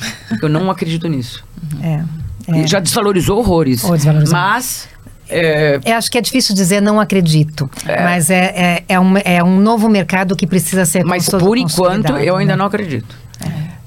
Eu 0.41 0.49
não 0.49 0.71
acredito 0.71 1.07
nisso. 1.07 1.43
É. 1.83 2.01
E 2.47 2.67
Já 2.67 2.79
desvalorizou 2.79 3.39
horrores. 3.39 3.83
Oh, 3.83 3.95
desvalorizou. 3.95 4.33
Mas 4.37 4.87
é, 5.29 5.79
Eu 5.85 5.95
acho 5.95 6.11
que 6.11 6.17
é 6.17 6.21
difícil 6.21 6.53
dizer 6.53 6.81
não 6.81 6.99
acredito, 6.99 7.69
mas 7.85 8.29
é, 8.29 8.53
é, 8.55 8.83
é, 8.89 8.99
um, 8.99 9.17
é 9.17 9.43
um 9.43 9.59
novo 9.59 9.87
mercado 9.89 10.35
que 10.35 10.45
precisa 10.45 10.85
ser 10.85 11.05
Mas 11.05 11.29
por 11.29 11.57
enquanto 11.57 12.17
eu 12.17 12.35
ainda 12.35 12.53
né? 12.53 12.57
não 12.57 12.65
acredito. 12.65 13.15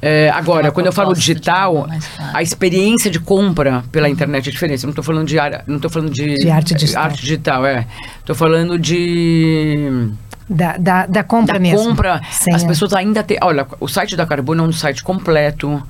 É, 0.01 0.29
agora, 0.35 0.67
Uma 0.67 0.73
quando 0.73 0.87
eu 0.87 0.93
falo 0.93 1.15
digital, 1.15 1.87
a 2.35 2.43
experiência 2.43 3.11
de 3.11 3.19
compra 3.19 3.83
pela 3.91 4.07
internet 4.07 4.49
é 4.49 4.53
diferente. 4.53 4.83
Eu 4.83 4.89
não 4.89 4.91
estou 4.91 5.05
falando 5.05 5.27
de 5.27 5.37
não 5.67 5.79
tô 5.79 5.89
falando 5.89 6.11
de, 6.13 6.35
De 6.35 6.51
arte 6.51 6.75
digital. 6.75 7.05
arte 7.05 7.23
digital, 7.23 7.65
é. 7.65 7.87
Estou 8.21 8.37
falando 8.37 8.79
de 8.79 10.11
Da, 10.47 10.77
da, 10.77 11.07
da 11.07 11.25
compra 11.25 11.55
da 11.55 11.61
mesmo. 11.61 11.79
compra. 11.79 12.21
Sim, 12.31 12.53
as 12.53 12.65
é. 12.65 12.67
pessoas 12.67 12.93
ainda 12.93 13.23
têm. 13.23 13.39
Olha, 13.41 13.67
o 13.81 13.89
site 13.89 14.15
da 14.15 14.27
Carbono 14.27 14.65
é 14.65 14.69
um 14.69 14.73
site 14.73 15.03
completo, 15.03 15.83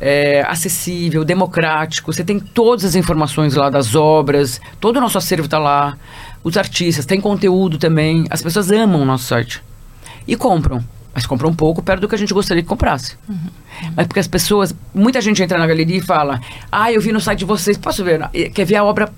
é, 0.00 0.42
acessível, 0.48 1.24
democrático. 1.24 2.12
Você 2.12 2.24
tem 2.24 2.40
todas 2.40 2.84
as 2.84 2.94
informações 2.94 3.54
lá 3.54 3.68
das 3.68 3.94
obras, 3.94 4.60
todo 4.80 4.96
o 4.96 5.00
nosso 5.00 5.18
acervo 5.18 5.44
está 5.44 5.58
lá. 5.58 5.96
Os 6.42 6.56
artistas, 6.56 7.04
tem 7.04 7.20
conteúdo 7.20 7.76
também. 7.76 8.24
As 8.30 8.42
pessoas 8.42 8.70
amam 8.70 9.02
o 9.02 9.04
nosso 9.04 9.24
site. 9.24 9.62
E 10.26 10.34
compram. 10.34 10.82
Mas 11.14 11.26
compram 11.26 11.50
um 11.50 11.54
pouco 11.54 11.82
perto 11.82 12.00
do 12.00 12.08
que 12.08 12.14
a 12.14 12.18
gente 12.18 12.32
gostaria 12.32 12.62
que 12.62 12.68
comprasse. 12.68 13.16
Mas 13.94 14.06
porque 14.06 14.20
as 14.20 14.28
pessoas. 14.28 14.74
Muita 14.94 15.20
gente 15.20 15.42
entra 15.42 15.58
na 15.58 15.66
galeria 15.66 15.98
e 15.98 16.00
fala: 16.00 16.40
Ah, 16.70 16.90
eu 16.90 17.00
vi 17.00 17.12
no 17.12 17.20
site 17.20 17.40
de 17.40 17.44
vocês. 17.44 17.76
Posso 17.76 18.02
ver? 18.02 18.26
Quer 18.54 18.64
ver 18.64 18.76
a 18.76 18.84
obra 18.84 19.12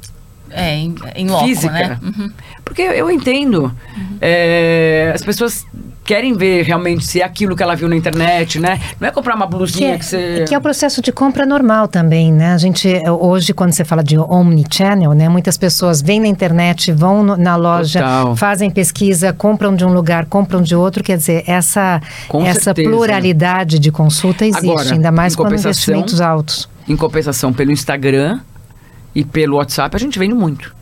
É, 0.55 0.75
em, 0.77 0.95
em 1.17 1.29
loco, 1.29 1.45
física. 1.47 1.73
né? 1.73 1.99
Uhum. 2.03 2.31
Porque 2.65 2.83
eu 2.83 3.11
entendo. 3.11 3.73
É, 4.21 5.13
as 5.15 5.23
pessoas 5.23 5.67
querem 6.05 6.33
ver 6.37 6.65
realmente 6.65 7.05
se 7.07 7.21
é 7.21 7.25
aquilo 7.25 7.55
que 7.55 7.63
ela 7.63 7.77
viu 7.77 7.89
na 7.89 7.95
internet, 7.97 8.59
né? 8.59 8.81
Não 9.01 9.09
é 9.09 9.11
comprar 9.13 9.37
uma 9.37 9.47
Que 9.47 9.53
blusinha 9.57 9.95
é, 9.95 9.99
que, 9.99 10.05
você. 10.05 10.45
que 10.49 10.55
é 10.55 10.59
o 10.59 10.61
processo 10.61 11.01
de 11.01 11.13
compra 11.13 11.47
normal 11.47 11.87
também, 11.87 12.33
né? 12.33 12.53
A 12.55 12.59
gente, 12.59 12.89
hoje, 13.09 13.53
quando 13.55 13.73
você 13.73 13.85
fala 13.85 14.03
de 14.03 14.19
omnichannel, 14.19 15.13
né? 15.13 15.29
Muitas 15.29 15.57
pessoas 15.57 16.03
vêm 16.03 16.21
na 16.21 16.27
internet, 16.27 16.91
vão 16.93 17.23
no- 17.23 17.37
na 17.37 17.55
loja, 17.57 18.01
Total. 18.01 18.37
fazem 18.37 18.69
pesquisa, 18.71 19.33
compram 19.33 19.75
de 19.77 19.85
um 19.85 19.93
lugar, 19.93 20.27
compram 20.27 20.61
de 20.61 20.75
outro. 20.75 21.03
Quer 21.05 21.17
dizer, 21.17 21.45
essa, 21.47 22.01
Com 22.29 22.45
essa 22.45 22.61
certeza. 22.61 22.89
pluralidade 22.91 23.79
de 23.79 23.93
consulta 23.93 24.45
existe, 24.45 24.69
Agora, 24.71 24.93
ainda 24.93 25.13
mais 25.13 25.35
em 25.35 25.37
quando 25.37 25.47
compensação- 25.51 25.71
investimentos 25.71 26.21
altos. 26.21 26.69
Em 26.89 26.97
compensação, 26.97 27.53
pelo 27.53 27.71
Instagram 27.71 28.41
e 29.15 29.25
pelo 29.25 29.57
WhatsApp, 29.57 29.95
a 29.97 29.99
gente 29.99 30.19
vende 30.19 30.35
muito. 30.35 30.75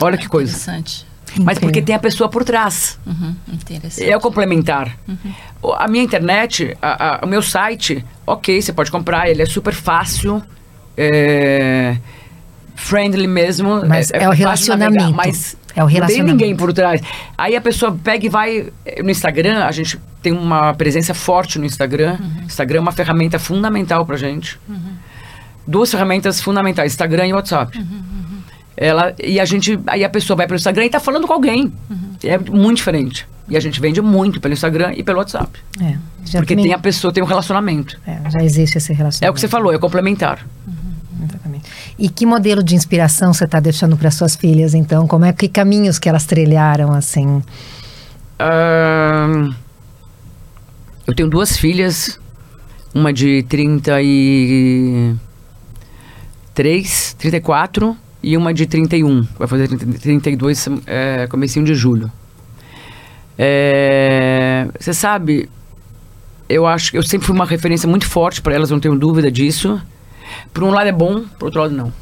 Olha 0.00 0.16
que 0.18 0.28
coisa. 0.28 0.50
Interessante. 0.50 1.06
Mas 1.40 1.58
porque 1.58 1.80
tem 1.80 1.94
a 1.94 1.98
pessoa 1.98 2.28
por 2.28 2.44
trás. 2.44 2.98
Uhum, 3.06 3.34
interessante. 3.52 4.10
É 4.10 4.14
o 4.16 4.20
complementar. 4.20 4.98
O- 5.62 5.72
A 5.72 5.88
minha 5.88 6.04
internet, 6.04 6.76
a- 6.82 7.20
a- 7.22 7.24
o 7.24 7.26
meu 7.26 7.40
site, 7.40 8.04
ok, 8.26 8.60
você 8.60 8.72
pode 8.72 8.90
comprar, 8.90 9.30
ele 9.30 9.40
é 9.40 9.46
super 9.46 9.72
fácil, 9.72 10.42
é, 10.96 11.96
friendly 12.74 13.26
mesmo. 13.26 13.82
Mas 13.86 14.10
é 14.10 14.18
o 14.18 14.20
fácil 14.20 14.32
de 14.36 14.42
relacionamento. 14.42 14.94
navegar, 14.94 15.16
Mas 15.16 15.56
É 15.74 15.80
o 15.82 15.84
Não 15.84 15.86
tem 15.88 15.94
relacionamento. 15.94 16.32
ninguém 16.36 16.54
por 16.54 16.70
trás. 16.74 17.00
Aí 17.38 17.56
a 17.56 17.60
pessoa 17.62 17.96
pega 18.04 18.26
e 18.26 18.28
vai 18.28 18.70
eh, 18.84 19.02
no 19.02 19.08
Instagram, 19.10 19.64
a 19.64 19.72
gente 19.72 19.98
tem 20.20 20.30
uma 20.30 20.74
presença 20.74 21.14
forte 21.14 21.58
no 21.58 21.64
Instagram. 21.64 22.18
Uhum. 22.20 22.42
Instagram 22.44 22.76
é 22.80 22.82
uma 22.82 22.92
ferramenta 22.92 23.38
fundamental 23.38 24.04
pra 24.04 24.18
gente. 24.18 24.60
Duas 25.66 25.90
ferramentas 25.90 26.40
fundamentais, 26.40 26.92
Instagram 26.92 27.28
e 27.28 27.32
WhatsApp. 27.32 27.78
Uhum, 27.78 28.02
Ela, 28.76 29.14
e 29.22 29.38
a 29.38 29.44
gente, 29.44 29.78
aí 29.86 30.02
a 30.04 30.08
pessoa 30.08 30.36
vai 30.36 30.46
pro 30.46 30.56
Instagram 30.56 30.84
e 30.86 30.90
tá 30.90 30.98
falando 31.00 31.26
com 31.26 31.32
alguém. 31.32 31.72
Uhum. 31.90 32.14
É 32.24 32.38
muito 32.38 32.78
diferente. 32.78 33.26
E 33.48 33.56
a 33.56 33.60
gente 33.60 33.80
vende 33.80 34.00
muito 34.00 34.40
pelo 34.40 34.54
Instagram 34.54 34.92
e 34.96 35.02
pelo 35.02 35.18
WhatsApp. 35.18 35.58
É, 35.80 35.96
porque 36.38 36.56
me- 36.56 36.62
tem 36.62 36.72
a 36.72 36.78
pessoa, 36.78 37.12
tem 37.12 37.22
um 37.22 37.26
relacionamento. 37.26 37.98
é, 38.06 38.18
já 38.30 38.42
existe 38.42 38.78
esse 38.78 38.92
relacionamento. 38.92 39.24
É 39.24 39.30
o 39.30 39.34
que 39.34 39.40
você 39.40 39.48
falou, 39.48 39.72
é 39.72 39.78
complementar. 39.78 40.46
Exatamente. 41.22 41.64
E 41.98 42.08
que 42.08 42.24
modelo 42.26 42.62
de 42.62 42.74
inspiração 42.74 43.32
você 43.32 43.44
está 43.44 43.60
deixando 43.60 43.96
para 43.96 44.10
suas 44.10 44.34
filhas, 44.34 44.74
então? 44.74 45.06
Como 45.06 45.24
é 45.24 45.32
que 45.32 45.48
caminhos 45.48 45.98
que 45.98 46.08
elas 46.08 46.24
trilharam, 46.26 46.92
assim? 46.92 47.42
Eu 51.06 51.14
tenho 51.14 51.28
duas 51.28 51.56
filhas, 51.56 52.18
uma 52.94 53.12
de 53.12 53.42
33, 56.54 57.14
34 57.18 57.96
e 58.22 58.36
uma 58.36 58.52
de 58.52 58.66
31. 58.66 59.26
Vai 59.38 59.48
fazer 59.48 59.68
30 59.68 59.98
32 59.98 60.68
é, 60.86 61.26
comecinho 61.26 61.64
de 61.64 61.74
julho. 61.74 62.10
É, 63.38 64.68
Você 64.78 64.92
sabe, 64.92 65.48
eu 66.48 66.66
acho 66.66 66.90
que 66.90 66.98
eu 66.98 67.02
sempre 67.02 67.26
fui 67.26 67.34
uma 67.34 67.46
referência 67.46 67.88
muito 67.88 68.06
forte 68.06 68.42
para 68.42 68.54
elas, 68.54 68.70
não 68.70 68.78
tenho 68.78 68.96
dúvida 68.96 69.30
disso. 69.30 69.80
Por 70.52 70.62
um 70.62 70.70
lado 70.70 70.88
é 70.88 70.92
bom, 70.92 71.24
por 71.38 71.46
outro 71.46 71.60
lado 71.60 71.74
não. 71.74 71.92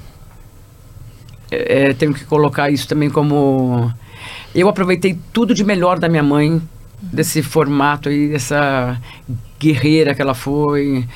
É, 1.51 1.91
é, 1.91 1.95
tenho 1.95 2.13
que 2.13 2.25
colocar 2.25 2.71
isso 2.71 2.87
também 2.87 3.11
como 3.11 3.93
eu 4.55 4.69
aproveitei 4.69 5.19
tudo 5.33 5.55
de 5.55 5.65
melhor 5.65 5.99
da 5.99 6.09
minha 6.09 6.23
mãe, 6.23 6.61
desse 7.01 7.43
formato 7.43 8.09
aí, 8.09 8.29
dessa 8.29 9.01
guerreira 9.59 10.15
que 10.15 10.23
ela 10.23 10.35
foi, 10.35 11.07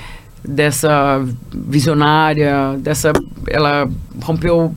dessa 0.46 1.24
visionária, 1.52 2.76
dessa. 2.78 3.12
Ela 3.48 3.88
rompeu 4.22 4.74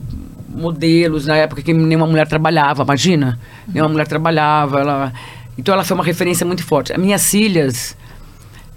modelos 0.48 1.26
na 1.26 1.36
época 1.36 1.62
que 1.62 1.72
nenhuma 1.72 2.06
mulher 2.06 2.26
trabalhava, 2.26 2.82
imagina? 2.82 3.38
Nenhuma 3.66 3.90
mulher 3.90 4.08
trabalhava. 4.08 4.80
Ela, 4.80 5.12
então 5.56 5.74
ela 5.74 5.84
foi 5.84 5.94
uma 5.94 6.04
referência 6.04 6.46
muito 6.46 6.64
forte. 6.64 6.92
As 6.92 6.98
minhas 6.98 7.30
filhas, 7.30 7.96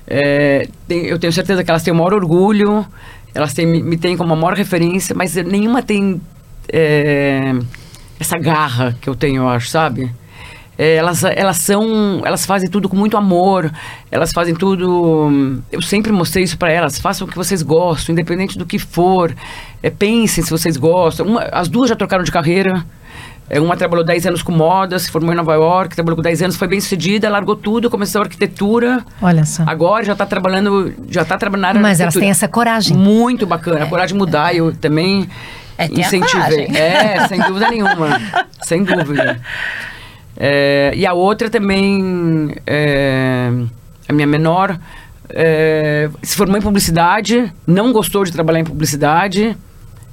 é, 0.08 0.68
tem- 0.88 1.06
eu 1.06 1.18
tenho 1.18 1.34
certeza 1.34 1.64
que 1.64 1.70
elas 1.70 1.84
têm 1.84 1.94
o 1.94 1.96
maior 1.98 2.14
orgulho, 2.14 2.86
elas 3.34 3.54
têm, 3.54 3.66
me, 3.66 3.82
me 3.82 3.98
têm 3.98 4.18
como 4.18 4.34
a 4.34 4.36
maior 4.36 4.54
referência, 4.56 5.16
mas 5.16 5.36
nenhuma 5.36 5.82
tem 5.82 6.22
é, 6.72 7.54
essa 8.20 8.38
garra 8.38 8.96
que 9.02 9.10
eu 9.10 9.16
tenho, 9.16 9.44
eu 9.44 9.50
acho, 9.50 9.70
sabe? 9.70 10.12
É, 10.78 10.96
elas, 10.96 11.24
elas 11.24 11.58
são, 11.58 12.22
elas 12.26 12.46
fazem 12.46 12.70
tudo 12.70 12.90
com 12.90 12.96
muito 12.96 13.16
amor, 13.16 13.72
elas 14.10 14.32
fazem 14.32 14.56
tudo. 14.56 15.62
Eu 15.72 15.82
sempre 15.82 16.12
mostrei 16.12 16.44
isso 16.44 16.58
para 16.58 16.72
elas. 16.72 16.98
Façam 17.00 17.28
o 17.28 17.30
que 17.30 17.38
vocês 17.38 17.62
gostam, 17.62 18.14
independente 18.14 18.58
do 18.58 18.66
que 18.66 18.80
for. 18.80 19.34
É, 19.84 19.90
pensem 19.90 20.44
se 20.44 20.50
vocês 20.50 20.78
gostam. 20.78 21.26
Uma- 21.28 21.44
as 21.52 21.68
duas 21.68 21.90
já 21.90 21.96
trocaram 21.96 22.24
de 22.24 22.32
carreira. 22.32 22.84
É, 23.50 23.60
uma 23.60 23.76
trabalhou 23.76 24.06
10 24.06 24.26
anos 24.26 24.42
com 24.42 24.54
moda, 24.54 24.98
se 24.98 25.12
formou 25.12 25.34
em 25.34 25.36
Nova 25.36 25.54
York, 25.56 25.94
trabalhou 25.94 26.16
com 26.16 26.22
10 26.22 26.42
anos, 26.42 26.56
foi 26.56 26.70
bem 26.70 26.80
sucedida, 26.80 27.30
largou 27.30 27.54
tudo, 27.56 27.90
começou 27.90 28.22
arquitetura. 28.22 29.04
Olha 29.22 29.44
só. 29.44 29.64
Agora 29.68 30.06
já 30.06 30.14
está 30.14 30.26
trabalhando, 30.26 30.94
já 31.10 31.24
está 31.24 31.38
trabalhando 31.38 31.82
Mas 31.82 32.00
elas 32.00 32.14
têm 32.14 32.30
essa 32.30 32.48
coragem. 32.48 32.96
Muito 32.96 33.46
bacana, 33.46 33.84
a 33.84 33.88
coragem 33.88 34.14
de 34.16 34.20
mudar, 34.20 34.56
eu 34.56 34.74
também 34.74 35.28
É, 35.78 35.84
a 35.84 35.88
incentivei. 35.88 36.68
É, 36.68 37.28
sem 37.28 37.42
dúvida 37.42 37.70
nenhuma. 37.70 38.22
sem 38.64 38.84
dúvida. 38.86 39.42
É, 40.38 40.92
e 40.96 41.06
a 41.06 41.14
outra 41.14 41.50
também, 41.50 42.56
é, 42.66 43.52
a 44.08 44.14
minha 44.14 44.28
menor, 44.28 44.80
é, 45.30 46.10
se 46.22 46.36
formou 46.36 46.58
em 46.58 46.62
publicidade, 46.62 47.52
não 47.66 47.92
gostou 47.92 48.24
de 48.24 48.32
trabalhar 48.32 48.60
em 48.60 48.64
publicidade, 48.64 49.56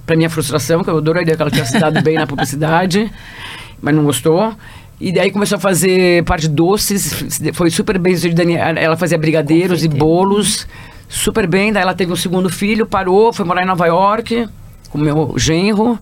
para 0.06 0.16
minha 0.16 0.30
frustração, 0.30 0.82
que 0.82 0.90
eu 0.90 0.96
adoraria 0.96 1.36
que 1.36 1.42
ela 1.42 1.50
tivesse 1.50 1.72
se 1.72 1.78
dado 1.78 2.00
bem 2.02 2.14
na 2.14 2.26
publicidade, 2.26 3.12
mas 3.80 3.94
não 3.94 4.04
gostou. 4.04 4.54
E 5.00 5.12
daí 5.12 5.30
começou 5.30 5.56
a 5.56 5.60
fazer 5.60 6.24
parte 6.24 6.48
de 6.48 6.54
doces, 6.54 7.24
foi 7.52 7.70
super 7.70 7.98
bem. 7.98 8.14
Ela 8.56 8.96
fazia 8.96 9.16
brigadeiros 9.16 9.84
e 9.84 9.88
bolos, 9.88 10.66
super 11.08 11.46
bem. 11.46 11.72
Daí 11.72 11.82
ela 11.82 11.94
teve 11.94 12.12
um 12.12 12.16
segundo 12.16 12.48
filho, 12.50 12.84
parou, 12.84 13.32
foi 13.32 13.44
morar 13.44 13.62
em 13.62 13.66
Nova 13.66 13.86
York 13.86 14.48
com 14.90 14.98
meu 14.98 15.34
genro. 15.36 15.98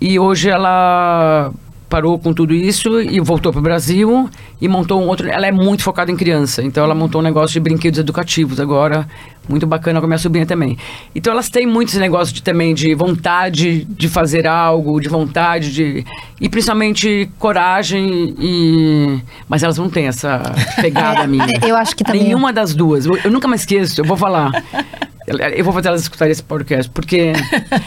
E 0.00 0.18
hoje 0.18 0.48
ela 0.48 1.52
parou 1.88 2.18
com 2.18 2.32
tudo 2.32 2.52
isso 2.52 3.00
e 3.00 3.20
voltou 3.20 3.52
para 3.52 3.60
o 3.60 3.62
Brasil 3.62 4.28
e 4.60 4.66
montou 4.68 5.00
um 5.00 5.06
outro. 5.06 5.28
Ela 5.28 5.46
é 5.46 5.52
muito 5.52 5.82
focada 5.82 6.10
em 6.10 6.16
criança, 6.16 6.62
então 6.62 6.82
ela 6.84 6.94
montou 6.94 7.20
um 7.20 7.24
negócio 7.24 7.52
de 7.52 7.60
brinquedos 7.60 7.98
educativos 8.00 8.58
agora, 8.58 9.06
muito 9.48 9.66
bacana 9.66 10.00
com 10.00 10.06
a 10.06 10.08
minha 10.08 10.18
sobrinha 10.18 10.44
também. 10.46 10.76
Então 11.14 11.32
elas 11.32 11.48
têm 11.48 11.64
muito 11.66 11.90
esse 11.90 11.98
negócio 12.00 12.34
de, 12.34 12.42
também 12.42 12.74
de 12.74 12.92
vontade 12.94 13.84
de 13.84 14.08
fazer 14.08 14.46
algo, 14.46 15.00
de 15.00 15.08
vontade 15.08 15.72
de. 15.72 16.04
E 16.40 16.48
principalmente 16.48 17.30
coragem 17.38 18.34
e. 18.38 19.20
Mas 19.48 19.62
elas 19.62 19.78
não 19.78 19.88
têm 19.88 20.06
essa 20.08 20.40
pegada 20.80 21.26
minha. 21.26 21.46
Eu 21.66 21.76
acho 21.76 21.94
que 21.94 22.02
também. 22.02 22.24
Nenhuma 22.24 22.52
das 22.52 22.74
duas. 22.74 23.06
Eu, 23.06 23.16
eu 23.24 23.30
nunca 23.30 23.46
mais 23.46 23.60
esqueço, 23.60 24.00
eu 24.00 24.04
vou 24.04 24.16
falar. 24.16 24.50
Eu- 25.26 25.36
Eu 25.38 25.64
vou 25.64 25.72
fazer 25.72 25.88
elas 25.88 26.02
escutarem 26.02 26.30
esse 26.32 26.42
podcast, 26.42 26.90
porque 26.90 27.32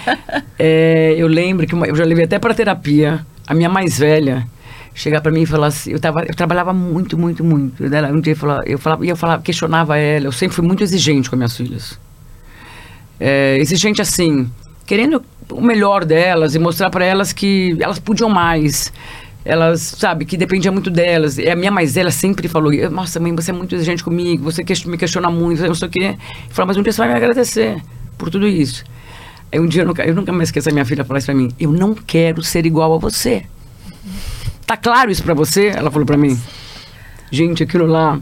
é, 0.57 1.15
eu 1.17 1.27
lembro 1.27 1.65
que 1.65 1.73
uma- 1.73 1.87
eu 1.87 1.95
já 1.95 2.03
levei 2.03 2.25
até 2.25 2.37
para 2.39 2.53
terapia 2.53 3.25
a 3.49 3.53
minha 3.55 3.67
mais 3.67 3.97
velha 3.97 4.47
chegar 4.93 5.21
para 5.21 5.31
mim 5.31 5.41
e 5.41 5.45
falar 5.45 5.67
assim, 5.67 5.91
eu, 5.91 5.99
tava, 5.99 6.23
eu 6.23 6.35
trabalhava 6.35 6.71
muito, 6.71 7.17
muito, 7.17 7.43
muito. 7.43 7.83
Ela 7.83 8.09
um 8.09 8.21
dia 8.21 8.33
eu 8.65 8.77
falava, 8.77 9.05
e 9.05 9.09
eu 9.09 9.15
falava, 9.15 9.41
questionava 9.41 9.97
ela, 9.97 10.25
eu 10.25 10.31
sempre 10.31 10.55
fui 10.55 10.65
muito 10.65 10.83
exigente 10.83 11.29
com 11.29 11.35
as 11.35 11.37
minhas 11.37 11.57
filhas. 11.57 11.99
É, 13.19 13.57
exigente 13.57 14.01
assim, 14.01 14.49
querendo 14.85 15.23
o 15.51 15.61
melhor 15.61 16.05
delas 16.05 16.53
e 16.53 16.59
mostrar 16.59 16.89
para 16.91 17.03
elas 17.03 17.33
que 17.33 17.75
elas 17.79 17.97
podiam 17.97 18.29
mais. 18.29 18.93
Elas, 19.43 19.81
sabe, 19.81 20.25
que 20.25 20.37
dependia 20.37 20.71
muito 20.71 20.91
delas. 20.91 21.37
E 21.37 21.49
a 21.49 21.55
minha 21.55 21.71
mais 21.71 21.95
velha 21.95 22.11
sempre 22.11 22.47
falou: 22.47 22.71
Nossa, 22.91 23.19
mãe, 23.19 23.33
você 23.33 23.49
é 23.49 23.53
muito 23.53 23.73
exigente 23.73 24.03
comigo, 24.03 24.43
você 24.43 24.63
me 24.85 24.97
questiona 24.97 25.31
muito, 25.31 25.65
não 25.65 25.73
sei 25.73 25.87
o 25.87 25.91
quê. 25.91 26.15
Eu 26.49 26.53
falava, 26.53 26.67
mas 26.67 26.77
um 26.77 26.83
dia 26.83 26.91
você 26.91 26.99
vai 26.99 27.07
me 27.07 27.15
agradecer 27.15 27.81
por 28.17 28.29
tudo 28.29 28.47
isso. 28.47 28.83
Aí 29.51 29.59
um 29.59 29.67
dia 29.67 29.81
eu 29.81 29.87
nunca, 29.87 30.03
eu 30.05 30.13
nunca 30.13 30.31
mais 30.31 30.49
esqueço 30.49 30.69
a 30.69 30.71
minha 30.71 30.85
filha 30.85 31.03
falar 31.03 31.19
isso 31.19 31.25
pra 31.25 31.35
mim: 31.35 31.49
Eu 31.59 31.71
não 31.71 31.93
quero 31.93 32.43
ser 32.43 32.65
igual 32.65 32.93
a 32.93 32.97
você. 32.97 33.43
Tá 34.65 34.77
claro 34.77 35.09
isso 35.09 35.23
pra 35.23 35.33
você? 35.33 35.67
Ela 35.67 35.89
falou 35.89 36.05
pra 36.05 36.17
mim. 36.17 36.39
Gente, 37.31 37.63
aquilo 37.63 37.85
lá. 37.85 38.19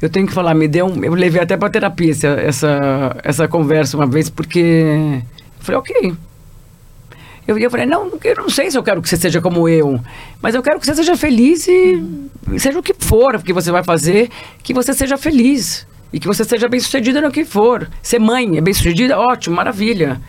Eu 0.00 0.10
tenho 0.10 0.26
que 0.26 0.32
falar, 0.32 0.52
me 0.54 0.66
deu 0.66 0.86
um, 0.86 1.04
Eu 1.04 1.14
levei 1.14 1.40
até 1.40 1.56
pra 1.56 1.70
terapia 1.70 2.10
essa, 2.10 2.26
essa, 2.28 3.16
essa 3.22 3.48
conversa 3.48 3.96
uma 3.96 4.06
vez, 4.06 4.28
porque. 4.28 5.20
Eu 5.58 5.64
falei, 5.64 5.78
ok. 5.78 6.14
Eu, 7.46 7.58
eu 7.58 7.70
falei, 7.70 7.86
não, 7.86 8.10
eu 8.22 8.36
não 8.36 8.50
sei 8.50 8.70
se 8.70 8.78
eu 8.78 8.82
quero 8.82 9.02
que 9.02 9.08
você 9.08 9.16
seja 9.16 9.40
como 9.40 9.68
eu, 9.68 10.00
mas 10.40 10.54
eu 10.54 10.62
quero 10.62 10.78
que 10.78 10.86
você 10.86 10.94
seja 10.94 11.16
feliz 11.16 11.66
e 11.66 12.00
seja 12.56 12.78
o 12.78 12.82
que 12.82 12.94
for 12.96 13.42
que 13.42 13.52
você 13.52 13.70
vai 13.72 13.82
fazer, 13.82 14.30
que 14.62 14.72
você 14.72 14.92
seja 14.92 15.16
feliz. 15.16 15.86
E 16.12 16.20
que 16.20 16.26
você 16.26 16.44
seja 16.44 16.68
bem 16.68 16.78
sucedida 16.80 17.20
no 17.20 17.30
que 17.30 17.44
for. 17.44 17.88
Ser 18.02 18.18
mãe 18.18 18.58
é 18.58 18.60
bem 18.60 18.74
sucedida, 18.74 19.18
ótimo, 19.18 19.56
maravilha. 19.56 20.20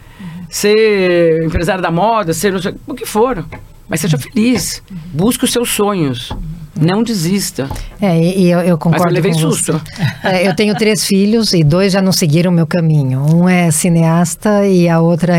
Ser 0.49 1.43
empresária 1.43 1.81
da 1.81 1.91
moda, 1.91 2.33
ser 2.33 2.59
sei- 2.61 2.75
o 2.87 2.93
que 2.93 3.05
for. 3.05 3.43
Mas 3.89 4.01
seja 4.01 4.17
feliz. 4.17 4.81
Busque 5.13 5.43
os 5.45 5.51
seus 5.51 5.69
sonhos. 5.69 6.31
Não 6.75 7.03
desista. 7.03 7.69
É, 8.01 8.17
e, 8.19 8.45
e 8.45 8.49
eu, 8.51 8.59
eu 8.61 8.77
concordo 8.79 9.05
Mas 9.05 9.11
eu 9.11 9.21
levei 9.21 9.31
com 9.33 9.39
susto. 9.51 9.73
você. 9.73 10.27
É, 10.27 10.47
eu 10.47 10.55
tenho 10.55 10.73
três 10.75 11.05
filhos 11.07 11.53
e 11.53 11.63
dois 11.63 11.93
já 11.93 12.01
não 12.01 12.11
seguiram 12.11 12.49
o 12.51 12.53
meu 12.53 12.65
caminho. 12.65 13.21
Um 13.33 13.47
é 13.47 13.69
cineasta 13.69 14.65
e 14.65 14.89
a 14.89 14.99
outra 14.99 15.33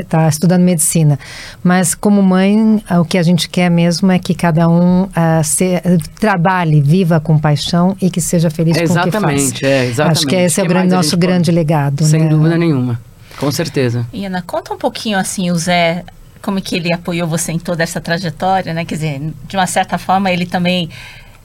está 0.00 0.28
estudando 0.28 0.60
medicina. 0.62 1.18
Mas 1.64 1.94
como 1.94 2.22
mãe, 2.22 2.82
o 3.00 3.04
que 3.04 3.16
a 3.16 3.22
gente 3.22 3.48
quer 3.48 3.70
mesmo 3.70 4.12
é 4.12 4.18
que 4.18 4.34
cada 4.34 4.68
um 4.68 5.08
ah, 5.16 5.42
se- 5.42 5.80
trabalhe, 6.20 6.80
viva 6.82 7.18
com 7.18 7.38
paixão 7.38 7.96
e 8.00 8.10
que 8.10 8.20
seja 8.20 8.50
feliz 8.50 8.76
com 8.76 8.84
o 8.84 8.86
que 8.86 8.92
faz. 8.92 9.06
Exatamente, 9.08 9.64
é, 9.64 9.86
exatamente. 9.86 10.18
Acho 10.18 10.26
que 10.26 10.36
esse 10.36 10.60
é 10.60 10.64
o 10.64 10.66
grande- 10.68 10.94
nosso 10.94 11.16
grande 11.16 11.46
pode- 11.50 11.56
legado. 11.56 12.04
Sem 12.04 12.24
né? 12.24 12.28
dúvida 12.28 12.58
nenhuma. 12.58 13.00
Com 13.38 13.50
certeza. 13.50 14.06
E 14.12 14.26
Ana, 14.26 14.42
conta 14.46 14.74
um 14.74 14.78
pouquinho 14.78 15.18
assim, 15.18 15.50
o 15.50 15.56
Zé, 15.56 16.04
como 16.42 16.60
que 16.60 16.76
ele 16.76 16.92
apoiou 16.92 17.26
você 17.28 17.52
em 17.52 17.58
toda 17.58 17.82
essa 17.82 18.00
trajetória, 18.00 18.74
né? 18.74 18.84
Quer 18.84 18.94
dizer, 18.96 19.20
de 19.46 19.56
uma 19.56 19.66
certa 19.66 19.96
forma 19.98 20.30
ele 20.30 20.44
também 20.46 20.88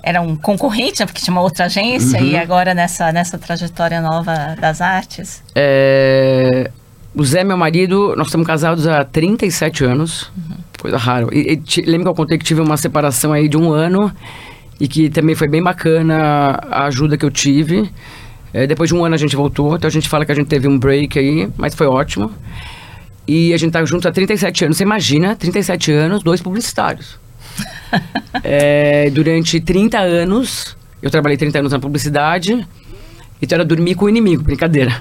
era 0.03 0.21
um 0.21 0.35
concorrente, 0.35 0.99
né? 1.01 1.05
porque 1.05 1.21
tinha 1.21 1.33
uma 1.33 1.41
outra 1.41 1.65
agência, 1.65 2.19
Uhum. 2.19 2.27
e 2.27 2.37
agora 2.37 2.73
nessa, 2.73 3.11
nessa 3.11 3.37
trajetória 3.37 3.99
nova 4.01 4.55
das 4.59 4.79
artes. 4.79 5.43
É, 5.53 6.71
o 7.13 7.23
Zé, 7.25 7.43
meu 7.43 7.57
marido, 7.57 8.13
nós 8.15 8.27
estamos 8.27 8.47
casados 8.47 8.87
há 8.87 9.03
37 9.03 9.83
anos. 9.83 10.31
Coisa 10.81 10.97
rara. 10.97 11.27
E, 11.33 11.59
e 11.77 11.81
lembra 11.81 12.05
que 12.05 12.09
eu 12.09 12.15
contei 12.15 12.37
que 12.37 12.45
tive 12.45 12.61
uma 12.61 12.77
separação 12.77 13.33
aí 13.33 13.49
de 13.49 13.57
um 13.57 13.71
ano 13.71 14.11
e 14.79 14.87
que 14.87 15.09
também 15.09 15.35
foi 15.35 15.47
bem 15.49 15.61
bacana 15.61 16.59
a 16.69 16.85
ajuda 16.85 17.17
que 17.17 17.25
eu 17.25 17.31
tive. 17.31 17.91
É, 18.53 18.65
depois 18.65 18.89
de 18.89 18.95
um 18.95 19.03
ano 19.03 19.15
a 19.15 19.17
gente 19.17 19.35
voltou, 19.35 19.75
então 19.75 19.87
a 19.87 19.91
gente 19.91 20.07
fala 20.07 20.25
que 20.25 20.31
a 20.31 20.35
gente 20.35 20.47
teve 20.47 20.67
um 20.67 20.77
break 20.79 21.17
aí, 21.19 21.49
mas 21.57 21.75
foi 21.75 21.87
ótimo. 21.87 22.31
E 23.27 23.53
a 23.53 23.57
gente 23.57 23.73
tá 23.73 23.83
junto 23.83 24.07
há 24.07 24.11
37 24.11 24.65
anos. 24.65 24.77
Você 24.77 24.83
imagina, 24.83 25.35
37 25.35 25.91
anos, 25.91 26.23
dois 26.23 26.41
publicitários. 26.41 27.19
é, 28.43 29.09
durante 29.09 29.59
30 29.59 29.99
anos, 29.99 30.77
eu 31.01 31.11
trabalhei 31.11 31.37
30 31.37 31.59
anos 31.59 31.71
na 31.71 31.79
publicidade. 31.79 32.65
Então 33.41 33.57
era 33.57 33.65
dormir 33.65 33.95
com 33.95 34.05
o 34.05 34.09
inimigo, 34.09 34.43
brincadeira. 34.43 34.91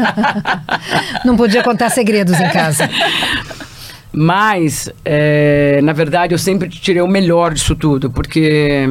Não 1.24 1.36
podia 1.36 1.62
contar 1.62 1.88
segredos 1.90 2.38
em 2.38 2.48
casa. 2.50 2.88
Mas, 4.12 4.90
é, 5.04 5.80
na 5.82 5.92
verdade, 5.92 6.34
eu 6.34 6.38
sempre 6.38 6.68
tirei 6.68 7.00
o 7.00 7.08
melhor 7.08 7.54
disso 7.54 7.76
tudo, 7.76 8.10
porque 8.10 8.88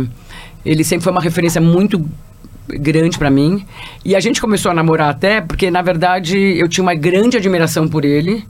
ele 0.66 0.84
sempre 0.84 1.04
foi 1.04 1.12
uma 1.12 1.22
referência 1.22 1.60
muito 1.60 2.10
grande 2.76 3.18
para 3.18 3.30
mim. 3.30 3.66
E 4.04 4.16
a 4.16 4.20
gente 4.20 4.40
começou 4.40 4.72
a 4.72 4.74
namorar 4.74 5.10
até 5.10 5.42
porque, 5.42 5.70
na 5.72 5.82
verdade, 5.82 6.38
eu 6.38 6.68
tinha 6.68 6.84
uma 6.84 6.96
grande 6.96 7.38
admiração 7.38 7.88
por 7.88 8.06
ele. 8.06 8.46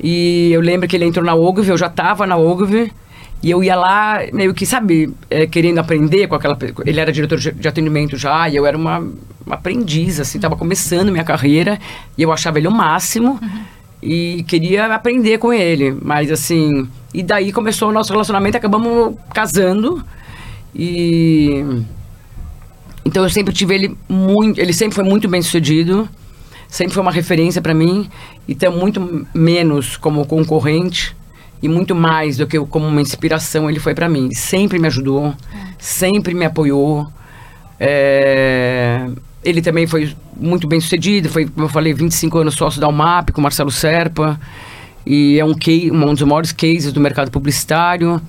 E 0.00 0.50
eu 0.52 0.60
lembro 0.60 0.86
que 0.86 0.96
ele 0.96 1.04
entrou 1.04 1.24
na 1.24 1.34
Ogilvy, 1.34 1.70
eu 1.70 1.78
já 1.78 1.86
estava 1.86 2.26
na 2.26 2.36
Ogilvy. 2.36 2.92
E 3.42 3.50
eu 3.50 3.62
ia 3.62 3.76
lá, 3.76 4.20
meio 4.32 4.54
que, 4.54 4.64
sabe, 4.64 5.12
é, 5.30 5.46
querendo 5.46 5.78
aprender 5.78 6.26
com 6.26 6.34
aquela... 6.34 6.56
Ele 6.84 7.00
era 7.00 7.12
diretor 7.12 7.38
de 7.38 7.68
atendimento 7.68 8.16
já, 8.16 8.48
e 8.48 8.56
eu 8.56 8.66
era 8.66 8.76
uma, 8.76 8.98
uma 9.44 9.54
aprendiz, 9.54 10.18
assim, 10.18 10.38
estava 10.38 10.56
começando 10.56 11.12
minha 11.12 11.24
carreira. 11.24 11.78
E 12.16 12.22
eu 12.22 12.32
achava 12.32 12.58
ele 12.58 12.68
o 12.68 12.72
máximo. 12.72 13.38
Uhum. 13.42 13.60
E 14.02 14.44
queria 14.48 14.86
aprender 14.86 15.38
com 15.38 15.52
ele. 15.52 15.96
Mas, 16.02 16.30
assim... 16.30 16.88
E 17.14 17.22
daí 17.22 17.50
começou 17.50 17.88
o 17.88 17.92
nosso 17.92 18.12
relacionamento, 18.12 18.58
acabamos 18.58 19.14
casando. 19.32 20.04
E 20.74 21.64
então 23.06 23.22
eu 23.22 23.30
sempre 23.30 23.54
tive 23.54 23.72
ele 23.72 23.96
muito, 24.08 24.60
ele 24.60 24.72
sempre 24.72 24.96
foi 24.96 25.04
muito 25.04 25.28
bem 25.28 25.40
sucedido, 25.40 26.08
sempre 26.66 26.92
foi 26.92 27.00
uma 27.00 27.12
referência 27.12 27.62
para 27.62 27.72
mim, 27.72 28.10
então 28.48 28.76
muito 28.76 29.24
menos 29.32 29.96
como 29.96 30.26
concorrente 30.26 31.14
e 31.62 31.68
muito 31.68 31.94
mais 31.94 32.36
do 32.36 32.48
que 32.48 32.58
como 32.66 32.84
uma 32.84 33.00
inspiração 33.00 33.70
ele 33.70 33.78
foi 33.78 33.94
para 33.94 34.08
mim. 34.08 34.34
Sempre 34.34 34.80
me 34.80 34.88
ajudou, 34.88 35.32
sempre 35.78 36.34
me 36.34 36.44
apoiou. 36.44 37.06
É, 37.78 39.06
ele 39.44 39.62
também 39.62 39.86
foi 39.86 40.12
muito 40.36 40.66
bem 40.66 40.80
sucedido, 40.80 41.28
foi, 41.28 41.46
como 41.46 41.66
eu 41.66 41.70
falei, 41.70 41.94
25 41.94 42.38
anos 42.38 42.54
sócio 42.54 42.80
da 42.80 42.88
UMAP 42.88 43.30
com 43.30 43.40
Marcelo 43.40 43.70
Serpa, 43.70 44.36
e 45.06 45.38
é 45.38 45.44
um, 45.44 45.54
um 45.92 46.12
dos 46.12 46.22
maiores 46.22 46.50
cases 46.50 46.92
do 46.92 47.00
mercado 47.00 47.30
publicitário. 47.30 48.20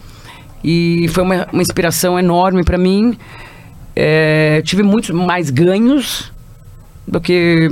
E 0.64 1.08
foi 1.10 1.24
uma, 1.24 1.48
uma 1.52 1.62
inspiração 1.64 2.20
enorme 2.20 2.64
para 2.64 2.78
mim. 2.78 3.18
É, 4.00 4.62
tive 4.64 4.84
muitos 4.84 5.10
mais 5.10 5.50
ganhos 5.50 6.32
do 7.08 7.20
que, 7.20 7.68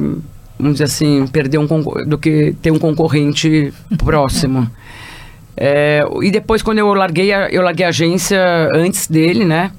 vamos 0.58 0.74
dizer 0.74 0.86
assim, 0.86 1.28
perder 1.28 1.60
um 1.60 1.68
do 2.08 2.18
que 2.18 2.56
ter 2.64 2.72
um 2.72 2.80
concorrente 2.80 3.72
próximo. 4.04 4.68
É, 5.56 6.04
e 6.24 6.32
depois, 6.32 6.64
quando 6.64 6.80
eu 6.80 6.92
larguei, 6.96 7.32
a, 7.32 7.48
eu 7.50 7.62
larguei 7.62 7.86
a 7.86 7.90
agência 7.90 8.42
antes 8.74 9.06
dele, 9.06 9.46
né? 9.46 9.70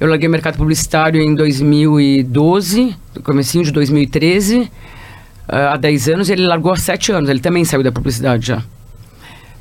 Eu 0.00 0.08
larguei 0.08 0.26
o 0.26 0.32
mercado 0.32 0.56
publicitário 0.56 1.20
em 1.20 1.36
2012, 1.36 2.96
comecinho 3.22 3.62
de 3.62 3.70
2013, 3.70 4.58
uh, 4.58 4.68
há 5.70 5.76
10 5.76 6.08
anos, 6.08 6.30
ele 6.30 6.44
largou 6.44 6.72
há 6.72 6.76
7 6.76 7.12
anos, 7.12 7.30
ele 7.30 7.38
também 7.38 7.64
saiu 7.64 7.84
da 7.84 7.92
publicidade 7.92 8.44
já. 8.44 8.64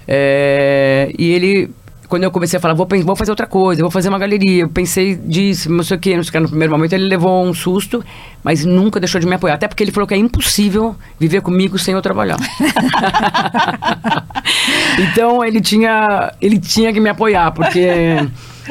É, 0.08 1.14
e 1.20 1.32
ele 1.32 1.70
quando 2.12 2.26
eu 2.26 2.32
comecei 2.32 2.58
a 2.58 2.60
falar, 2.60 2.74
vou, 2.74 2.86
vou 3.06 3.16
fazer 3.16 3.32
outra 3.32 3.48
coisa, 3.48 3.82
vou 3.82 3.90
fazer 3.90 4.10
uma 4.10 4.20
galeria, 4.20 4.64
eu 4.64 4.68
pensei 4.68 5.16
disso, 5.16 5.72
não 5.72 5.82
sei 5.82 5.96
o 5.96 6.00
que, 6.00 6.14
não 6.14 6.22
sei 6.22 6.30
o 6.30 6.34
que, 6.34 6.40
no 6.42 6.50
primeiro 6.50 6.74
momento 6.74 6.92
ele 6.92 7.06
levou 7.06 7.42
um 7.42 7.54
susto, 7.54 8.04
mas 8.44 8.66
nunca 8.66 9.00
deixou 9.00 9.22
de 9.22 9.26
me 9.26 9.36
apoiar. 9.36 9.54
Até 9.54 9.66
porque 9.66 9.82
ele 9.82 9.94
falou 9.94 10.06
que 10.06 10.14
é 10.14 10.18
impossível 10.18 10.94
viver 11.18 11.42
comigo 11.42 11.80
sem 11.80 11.94
eu 11.94 12.02
trabalhar. 12.02 12.36
então 15.00 15.42
ele 15.42 15.62
tinha, 15.62 16.34
ele 16.42 16.60
tinha 16.60 16.92
que 16.92 17.00
me 17.00 17.08
apoiar, 17.08 17.50
porque 17.54 17.88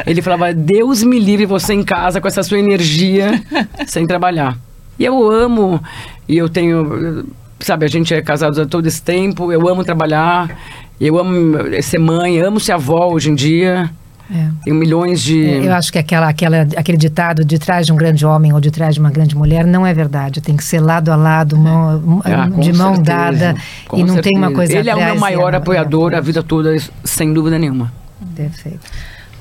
ele 0.06 0.20
falava, 0.20 0.52
Deus 0.52 1.02
me 1.02 1.18
livre 1.18 1.46
você 1.46 1.72
em 1.72 1.82
casa 1.82 2.20
com 2.20 2.28
essa 2.28 2.42
sua 2.42 2.58
energia 2.58 3.42
sem 3.86 4.06
trabalhar. 4.06 4.58
E 4.98 5.04
eu 5.06 5.30
amo, 5.30 5.82
e 6.28 6.36
eu 6.36 6.46
tenho, 6.46 7.24
sabe, 7.58 7.86
a 7.86 7.88
gente 7.88 8.12
é 8.12 8.20
casado 8.20 8.60
há 8.60 8.66
todo 8.66 8.86
esse 8.86 9.00
tempo, 9.00 9.50
eu 9.50 9.66
amo 9.66 9.82
trabalhar, 9.82 10.58
eu 11.00 11.18
amo 11.18 11.82
ser 11.82 11.98
mãe, 11.98 12.38
amo 12.40 12.60
ser 12.60 12.72
avó 12.72 13.08
hoje 13.08 13.30
em 13.30 13.34
dia. 13.34 13.90
É. 14.32 14.48
Tenho 14.62 14.76
milhões 14.76 15.20
de. 15.20 15.44
É, 15.44 15.66
eu 15.66 15.72
acho 15.74 15.92
que 15.92 15.98
aquela, 15.98 16.28
aquela, 16.28 16.60
aquele 16.76 16.96
ditado 16.96 17.44
de 17.44 17.58
trás 17.58 17.86
de 17.86 17.92
um 17.92 17.96
grande 17.96 18.24
homem 18.24 18.52
ou 18.52 18.60
de 18.60 18.70
trás 18.70 18.94
de 18.94 19.00
uma 19.00 19.10
grande 19.10 19.36
mulher 19.36 19.66
não 19.66 19.84
é 19.84 19.92
verdade. 19.92 20.40
Tem 20.40 20.56
que 20.56 20.62
ser 20.62 20.78
lado 20.80 21.10
a 21.10 21.16
lado, 21.16 21.56
mão, 21.56 22.22
ah, 22.24 22.48
de 22.60 22.72
mão 22.72 22.94
certeza, 22.94 23.02
dada. 23.02 23.54
E 23.92 24.04
não 24.04 24.14
certeza. 24.14 24.22
tem 24.22 24.38
uma 24.38 24.52
coisa 24.52 24.72
Ele 24.72 24.88
é 24.88 24.94
o 24.94 25.04
meu 25.04 25.16
maior 25.16 25.54
apoiador 25.54 26.14
a 26.14 26.20
vida 26.20 26.42
toda, 26.42 26.76
sem 27.02 27.32
dúvida 27.32 27.58
nenhuma. 27.58 27.92
Perfeito. 28.36 28.80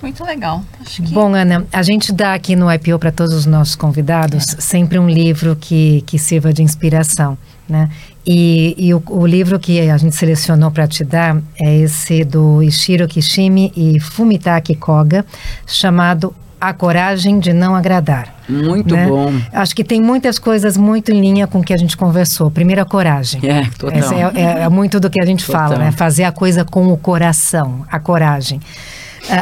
Muito 0.02 0.24
legal. 0.24 0.64
Que... 0.86 1.02
Bom, 1.14 1.36
Ana, 1.36 1.66
a 1.72 1.84
gente 1.84 2.14
dá 2.14 2.34
aqui 2.34 2.56
no 2.56 2.72
IPO 2.72 2.98
para 2.98 3.12
todos 3.12 3.34
os 3.34 3.46
nossos 3.46 3.76
convidados 3.76 4.56
é. 4.58 4.62
sempre 4.62 4.98
um 4.98 5.10
livro 5.10 5.56
que, 5.56 6.02
que 6.08 6.18
sirva 6.18 6.54
de 6.54 6.64
inspiração. 6.64 7.38
Né? 7.68 7.90
E, 8.26 8.76
e 8.78 8.94
o, 8.94 9.02
o, 9.08 9.26
livro 9.26 9.58
que 9.60 9.80
a 9.90 9.98
gente 9.98 10.16
selecionou 10.16 10.70
para 10.70 10.88
te 10.88 11.04
dar 11.04 11.38
é 11.60 11.78
esse 11.78 12.24
do 12.24 12.62
Ishiro 12.62 13.08
Kishimi 13.08 13.72
e 13.76 14.00
Fumitaki 14.00 14.76
Koga, 14.76 15.26
chamado 15.66 16.36
A 16.60 16.74
Coragem 16.74 17.40
de 17.40 17.54
Não 17.54 17.76
Agradar. 17.76 18.36
Muito 18.48 18.94
né? 18.94 19.08
bom. 19.08 19.32
Acho 19.54 19.76
que 19.76 19.84
tem 19.84 20.02
muitas 20.02 20.38
coisas 20.38 20.76
muito 20.76 21.12
em 21.12 21.22
linha 21.22 21.48
com 21.48 21.60
o 21.60 21.64
que 21.64 21.74
a 21.74 21.78
gente 21.78 21.96
conversou. 21.96 22.52
Primeiro, 22.52 22.82
a 22.82 22.86
coragem. 22.86 23.42
É, 23.44 23.66
total. 23.78 24.14
É, 24.36 24.42
é, 24.42 24.64
é, 24.64 24.70
muito 24.70 25.00
do 25.00 25.10
que 25.10 25.22
a 25.22 25.26
gente 25.26 25.46
total. 25.46 25.70
fala, 25.70 25.78
né? 25.78 25.92
Fazer 25.92 26.24
a 26.24 26.32
coisa 26.32 26.66
com 26.66 26.92
o 26.92 26.98
coração, 26.98 27.86
a 27.90 28.00
coragem 28.00 28.60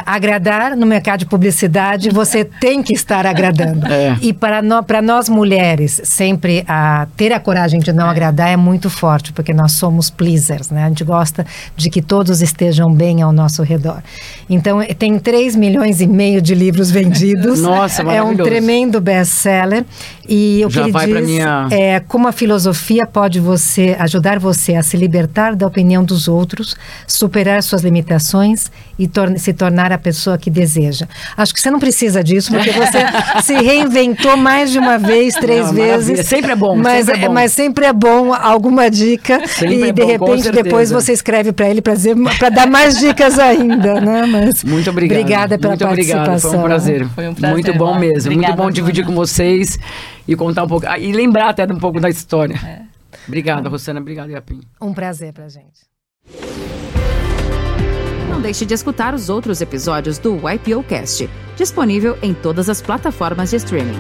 agradar 0.06 0.76
no 0.76 0.86
mercado 0.86 1.20
de 1.20 1.26
publicidade, 1.26 2.10
você 2.10 2.44
tem 2.60 2.82
que 2.82 2.94
estar 2.94 3.26
agradando. 3.26 3.86
É. 3.88 4.18
E 4.22 4.34
para, 4.34 4.62
no, 4.62 4.84
para 4.84 5.02
nós 5.02 5.30
mulheres, 5.30 6.02
sempre 6.04 6.62
uh, 6.62 7.08
ter 7.16 7.32
a 7.32 7.40
coragem 7.40 7.80
de 7.80 7.94
não 7.94 8.08
é. 8.08 8.10
agradar 8.10 8.50
é 8.50 8.58
muito 8.58 8.90
forte, 8.90 9.32
porque 9.34 9.54
nós 9.54 9.74
somos 9.74 10.10
pleasers, 10.10 10.70
né? 10.70 10.86
A 10.86 10.88
gente 10.88 11.04
gosta 11.04 11.46
de 11.76 11.90
que 11.90 12.02
todos 12.02 12.42
estejam 12.42 12.94
bem 12.94 13.22
ao 13.22 13.32
nosso 13.32 13.64
redor. 13.64 14.02
Então, 14.50 14.80
tem 14.98 15.18
3 15.20 15.56
milhões 15.56 16.02
e 16.02 16.08
meio 16.08 16.42
de 16.42 16.56
livros 16.56 16.90
vendidos. 16.90 17.62
Nossa, 17.62 18.02
É 18.04 18.22
um 18.22 18.36
tremendo 18.36 19.00
best-seller. 19.00 19.86
E 20.28 20.62
o 20.66 20.70
Já 20.70 20.84
que 20.84 20.90
ele 20.90 21.22
diz 21.22 21.30
minha... 21.30 21.68
é 21.72 22.00
como 22.02 22.28
a 22.28 22.32
filosofia 22.34 23.08
pode 23.08 23.40
você 23.40 23.96
ajudar 23.98 24.40
você 24.40 24.76
a 24.76 24.84
se 24.84 24.98
libertar 24.98 25.56
da 25.56 25.66
opinião 25.66 26.04
dos 26.04 26.28
outros, 26.28 26.76
superar 27.08 27.64
suas 27.64 27.82
limitações 27.82 28.70
e 29.00 29.10
se 29.38 29.54
tornar 29.54 29.67
a 29.92 29.98
pessoa 29.98 30.38
que 30.38 30.50
deseja. 30.50 31.08
Acho 31.36 31.54
que 31.54 31.62
você 31.62 31.72
não 31.72 31.80
precisa 31.80 32.24
disso, 32.24 32.52
porque 32.52 32.72
você 32.72 33.00
se 33.44 33.54
reinventou 33.56 34.38
mais 34.38 34.72
de 34.72 34.80
uma 34.80 34.98
vez, 34.98 35.34
três 35.36 35.68
não, 35.68 35.74
vezes. 35.74 36.28
Sempre 36.28 36.52
é 36.52 36.56
bom. 36.56 36.76
Mas 36.76 37.06
sempre 37.06 37.24
é, 37.24 37.28
bom. 37.28 37.34
mas 37.34 37.52
sempre 37.52 37.86
é 37.86 37.94
bom 37.94 38.34
alguma 38.34 38.90
dica 38.90 39.46
sempre 39.48 39.76
e 39.76 39.84
é 39.84 39.92
de 39.92 40.02
bom, 40.02 40.08
repente 40.08 40.52
depois 40.52 40.92
você 40.92 41.14
escreve 41.14 41.52
para 41.52 41.70
ele 41.70 41.82
para 41.82 42.50
dar 42.50 42.68
mais 42.68 42.98
dicas 42.98 43.40
ainda, 43.40 44.00
né? 44.00 44.26
Mas 44.26 44.64
muito 44.64 44.90
obrigado. 44.90 45.20
Obrigada 45.20 45.58
pela 45.58 45.72
muito 45.72 45.86
participação. 45.86 46.30
Obrigado. 46.30 46.42
Foi 46.42 46.58
um 46.58 46.64
prazer. 46.64 47.10
Foi 47.10 47.28
um 47.28 47.34
prazer. 47.34 47.54
Muito 47.54 47.74
bom 47.74 48.00
mesmo. 48.00 48.32
Obrigada, 48.32 48.56
muito 48.56 48.66
bom 48.66 48.72
dividir 48.72 49.06
com 49.06 49.14
vocês 49.14 49.78
e 50.28 50.36
contar 50.36 50.64
um 50.64 50.68
pouco 50.68 50.86
ah, 50.88 51.00
e 51.00 51.12
lembrar 51.12 51.50
até 51.50 51.64
um 51.66 51.80
pouco 51.80 52.00
da 52.00 52.10
história. 52.10 52.56
É. 52.66 52.82
Obrigada, 53.28 53.70
Rosana. 53.70 54.00
Obrigado, 54.00 54.30
Yapim. 54.30 54.62
Um 54.82 54.94
prazer 54.94 55.34
pra 55.34 55.48
gente. 55.50 56.77
Deixe 58.48 58.66
de 58.66 58.74
escutar 58.74 59.14
os 59.14 59.28
outros 59.28 59.60
episódios 59.60 60.18
do 60.18 60.38
YPO 60.38 60.82
Cast, 60.84 61.30
disponível 61.58 62.18
em 62.22 62.34
todas 62.34 62.70
as 62.70 62.82
plataformas 62.82 63.50
de 63.50 63.58
streaming. 63.58 64.00